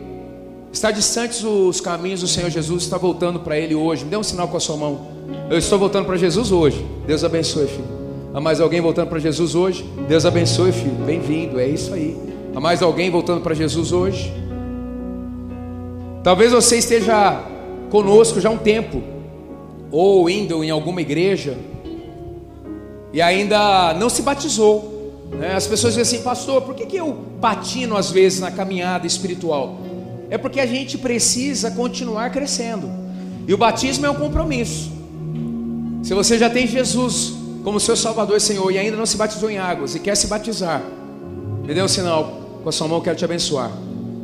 está 0.72 0.90
distante 0.90 1.42
dos 1.42 1.80
caminhos 1.80 2.20
do 2.20 2.28
Senhor 2.28 2.50
Jesus, 2.50 2.82
está 2.82 2.98
voltando 2.98 3.40
para 3.40 3.58
Ele 3.58 3.74
hoje. 3.74 4.04
Me 4.04 4.10
dê 4.10 4.16
um 4.16 4.22
sinal 4.22 4.48
com 4.48 4.56
a 4.56 4.60
sua 4.60 4.76
mão. 4.76 5.06
Eu 5.50 5.58
estou 5.58 5.78
voltando 5.78 6.06
para 6.06 6.16
Jesus 6.16 6.52
hoje. 6.52 6.84
Deus 7.06 7.24
abençoe, 7.24 7.66
filho. 7.66 7.95
Há 8.36 8.40
mais 8.40 8.60
alguém 8.60 8.82
voltando 8.82 9.08
para 9.08 9.18
Jesus 9.18 9.54
hoje? 9.54 9.82
Deus 10.06 10.26
abençoe, 10.26 10.70
filho. 10.70 10.94
Bem-vindo, 11.06 11.58
é 11.58 11.66
isso 11.66 11.94
aí. 11.94 12.14
Há 12.54 12.60
mais 12.60 12.82
alguém 12.82 13.10
voltando 13.10 13.40
para 13.40 13.54
Jesus 13.54 13.92
hoje? 13.92 14.30
Talvez 16.22 16.52
você 16.52 16.76
esteja 16.76 17.42
conosco 17.88 18.38
já 18.38 18.50
há 18.50 18.52
um 18.52 18.58
tempo 18.58 19.02
ou 19.90 20.28
indo 20.28 20.62
em 20.62 20.68
alguma 20.68 21.00
igreja 21.00 21.56
e 23.10 23.22
ainda 23.22 23.94
não 23.94 24.10
se 24.10 24.20
batizou. 24.20 25.24
Né? 25.30 25.54
As 25.54 25.66
pessoas 25.66 25.94
dizem 25.94 26.18
assim, 26.18 26.22
pastor, 26.22 26.60
por 26.60 26.74
que, 26.74 26.84
que 26.84 26.96
eu 26.98 27.16
patino 27.40 27.96
às 27.96 28.10
vezes 28.10 28.38
na 28.38 28.50
caminhada 28.50 29.06
espiritual? 29.06 29.78
É 30.28 30.36
porque 30.36 30.60
a 30.60 30.66
gente 30.66 30.98
precisa 30.98 31.70
continuar 31.70 32.28
crescendo. 32.28 32.86
E 33.48 33.54
o 33.54 33.56
batismo 33.56 34.04
é 34.04 34.10
um 34.10 34.16
compromisso. 34.16 34.92
Se 36.02 36.12
você 36.12 36.36
já 36.36 36.50
tem 36.50 36.66
Jesus 36.66 37.35
como 37.66 37.80
seu 37.80 37.96
Salvador 37.96 38.36
e 38.36 38.40
Senhor 38.40 38.70
e 38.70 38.78
ainda 38.78 38.96
não 38.96 39.04
se 39.04 39.16
batizou 39.16 39.50
em 39.50 39.58
águas 39.58 39.96
e 39.96 39.98
quer 39.98 40.16
se 40.16 40.28
batizar, 40.28 40.80
me 41.64 41.74
dê 41.74 41.82
um 41.82 41.88
sinal 41.88 42.60
com 42.62 42.68
a 42.68 42.70
sua 42.70 42.86
mão, 42.86 43.00
quero 43.00 43.16
te 43.16 43.24
abençoar. 43.24 43.72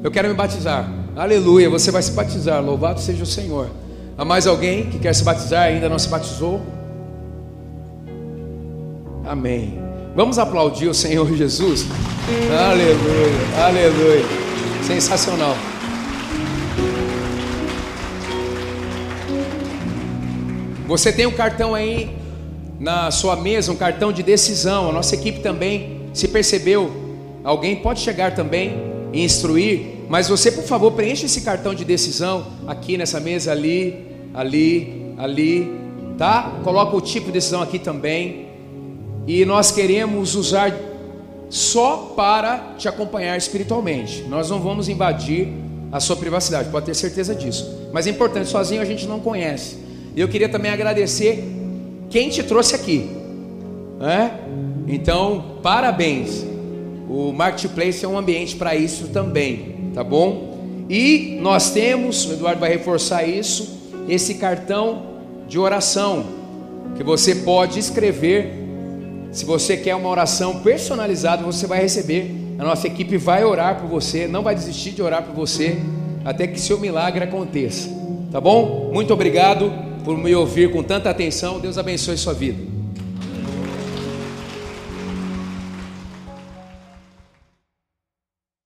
Eu 0.00 0.12
quero 0.12 0.28
me 0.28 0.34
batizar. 0.34 0.88
Aleluia, 1.16 1.68
você 1.68 1.90
vai 1.90 2.02
se 2.02 2.12
batizar. 2.12 2.62
Louvado 2.62 3.00
seja 3.00 3.24
o 3.24 3.26
Senhor. 3.26 3.68
Há 4.16 4.24
mais 4.24 4.46
alguém 4.46 4.88
que 4.88 5.00
quer 5.00 5.12
se 5.12 5.24
batizar 5.24 5.68
e 5.68 5.74
ainda 5.74 5.88
não 5.88 5.98
se 5.98 6.08
batizou? 6.08 6.62
Amém. 9.24 9.76
Vamos 10.14 10.38
aplaudir 10.38 10.86
o 10.86 10.94
Senhor 10.94 11.26
Jesus? 11.34 11.84
Aleluia, 12.48 13.66
aleluia. 13.66 14.24
Sensacional. 14.86 15.56
Você 20.86 21.12
tem 21.12 21.26
um 21.26 21.32
cartão 21.32 21.74
aí 21.74 22.22
na 22.82 23.12
sua 23.12 23.36
mesa 23.36 23.70
um 23.70 23.76
cartão 23.76 24.12
de 24.12 24.24
decisão. 24.24 24.90
A 24.90 24.92
nossa 24.92 25.14
equipe 25.14 25.38
também, 25.38 26.00
se 26.12 26.26
percebeu, 26.26 26.90
alguém 27.44 27.76
pode 27.76 28.00
chegar 28.00 28.34
também 28.34 28.74
e 29.12 29.22
instruir, 29.22 30.02
mas 30.08 30.28
você, 30.28 30.50
por 30.50 30.64
favor, 30.64 30.90
preencha 30.90 31.26
esse 31.26 31.42
cartão 31.42 31.74
de 31.74 31.84
decisão 31.84 32.44
aqui 32.66 32.98
nessa 32.98 33.20
mesa, 33.20 33.52
ali, 33.52 34.04
ali, 34.34 35.14
ali, 35.16 35.70
tá? 36.18 36.58
Coloca 36.64 36.96
o 36.96 37.00
tipo 37.00 37.26
de 37.26 37.32
decisão 37.32 37.62
aqui 37.62 37.78
também. 37.78 38.48
E 39.28 39.44
nós 39.44 39.70
queremos 39.70 40.34
usar 40.34 40.74
só 41.48 42.12
para 42.16 42.74
te 42.76 42.88
acompanhar 42.88 43.38
espiritualmente. 43.38 44.22
Nós 44.22 44.50
não 44.50 44.58
vamos 44.60 44.88
invadir 44.88 45.48
a 45.92 46.00
sua 46.00 46.16
privacidade, 46.16 46.68
pode 46.68 46.86
ter 46.86 46.94
certeza 46.94 47.32
disso. 47.32 47.90
Mas 47.92 48.08
é 48.08 48.10
importante, 48.10 48.48
sozinho 48.48 48.82
a 48.82 48.84
gente 48.84 49.06
não 49.06 49.20
conhece. 49.20 49.76
E 50.16 50.20
eu 50.20 50.28
queria 50.28 50.48
também 50.48 50.72
agradecer 50.72 51.61
quem 52.12 52.28
te 52.28 52.42
trouxe 52.42 52.76
aqui. 52.76 53.10
Né? 53.98 54.38
Então, 54.86 55.56
parabéns. 55.62 56.44
O 57.08 57.32
Marketplace 57.32 58.04
é 58.04 58.08
um 58.08 58.16
ambiente 58.16 58.54
para 58.56 58.76
isso 58.76 59.08
também, 59.08 59.90
tá 59.94 60.04
bom? 60.04 60.86
E 60.88 61.38
nós 61.40 61.70
temos, 61.70 62.26
o 62.26 62.32
Eduardo 62.34 62.60
vai 62.60 62.70
reforçar 62.70 63.26
isso, 63.26 63.80
esse 64.08 64.34
cartão 64.34 65.06
de 65.48 65.58
oração 65.58 66.24
que 66.96 67.02
você 67.02 67.36
pode 67.36 67.78
escrever. 67.78 68.52
Se 69.30 69.44
você 69.44 69.76
quer 69.76 69.94
uma 69.94 70.08
oração 70.08 70.60
personalizada, 70.60 71.42
você 71.42 71.66
vai 71.66 71.80
receber. 71.80 72.30
A 72.58 72.64
nossa 72.64 72.86
equipe 72.86 73.16
vai 73.16 73.44
orar 73.44 73.80
por 73.80 73.88
você, 73.88 74.26
não 74.26 74.42
vai 74.42 74.54
desistir 74.54 74.92
de 74.92 75.02
orar 75.02 75.22
por 75.22 75.34
você 75.34 75.78
até 76.24 76.46
que 76.46 76.60
seu 76.60 76.78
milagre 76.78 77.24
aconteça. 77.24 77.88
Tá 78.30 78.40
bom? 78.40 78.90
Muito 78.92 79.12
obrigado 79.12 79.91
por 80.04 80.18
me 80.18 80.34
ouvir 80.34 80.70
com 80.70 80.82
tanta 80.82 81.10
atenção. 81.10 81.60
Deus 81.60 81.78
abençoe 81.78 82.16
sua 82.16 82.34
vida. 82.34 82.81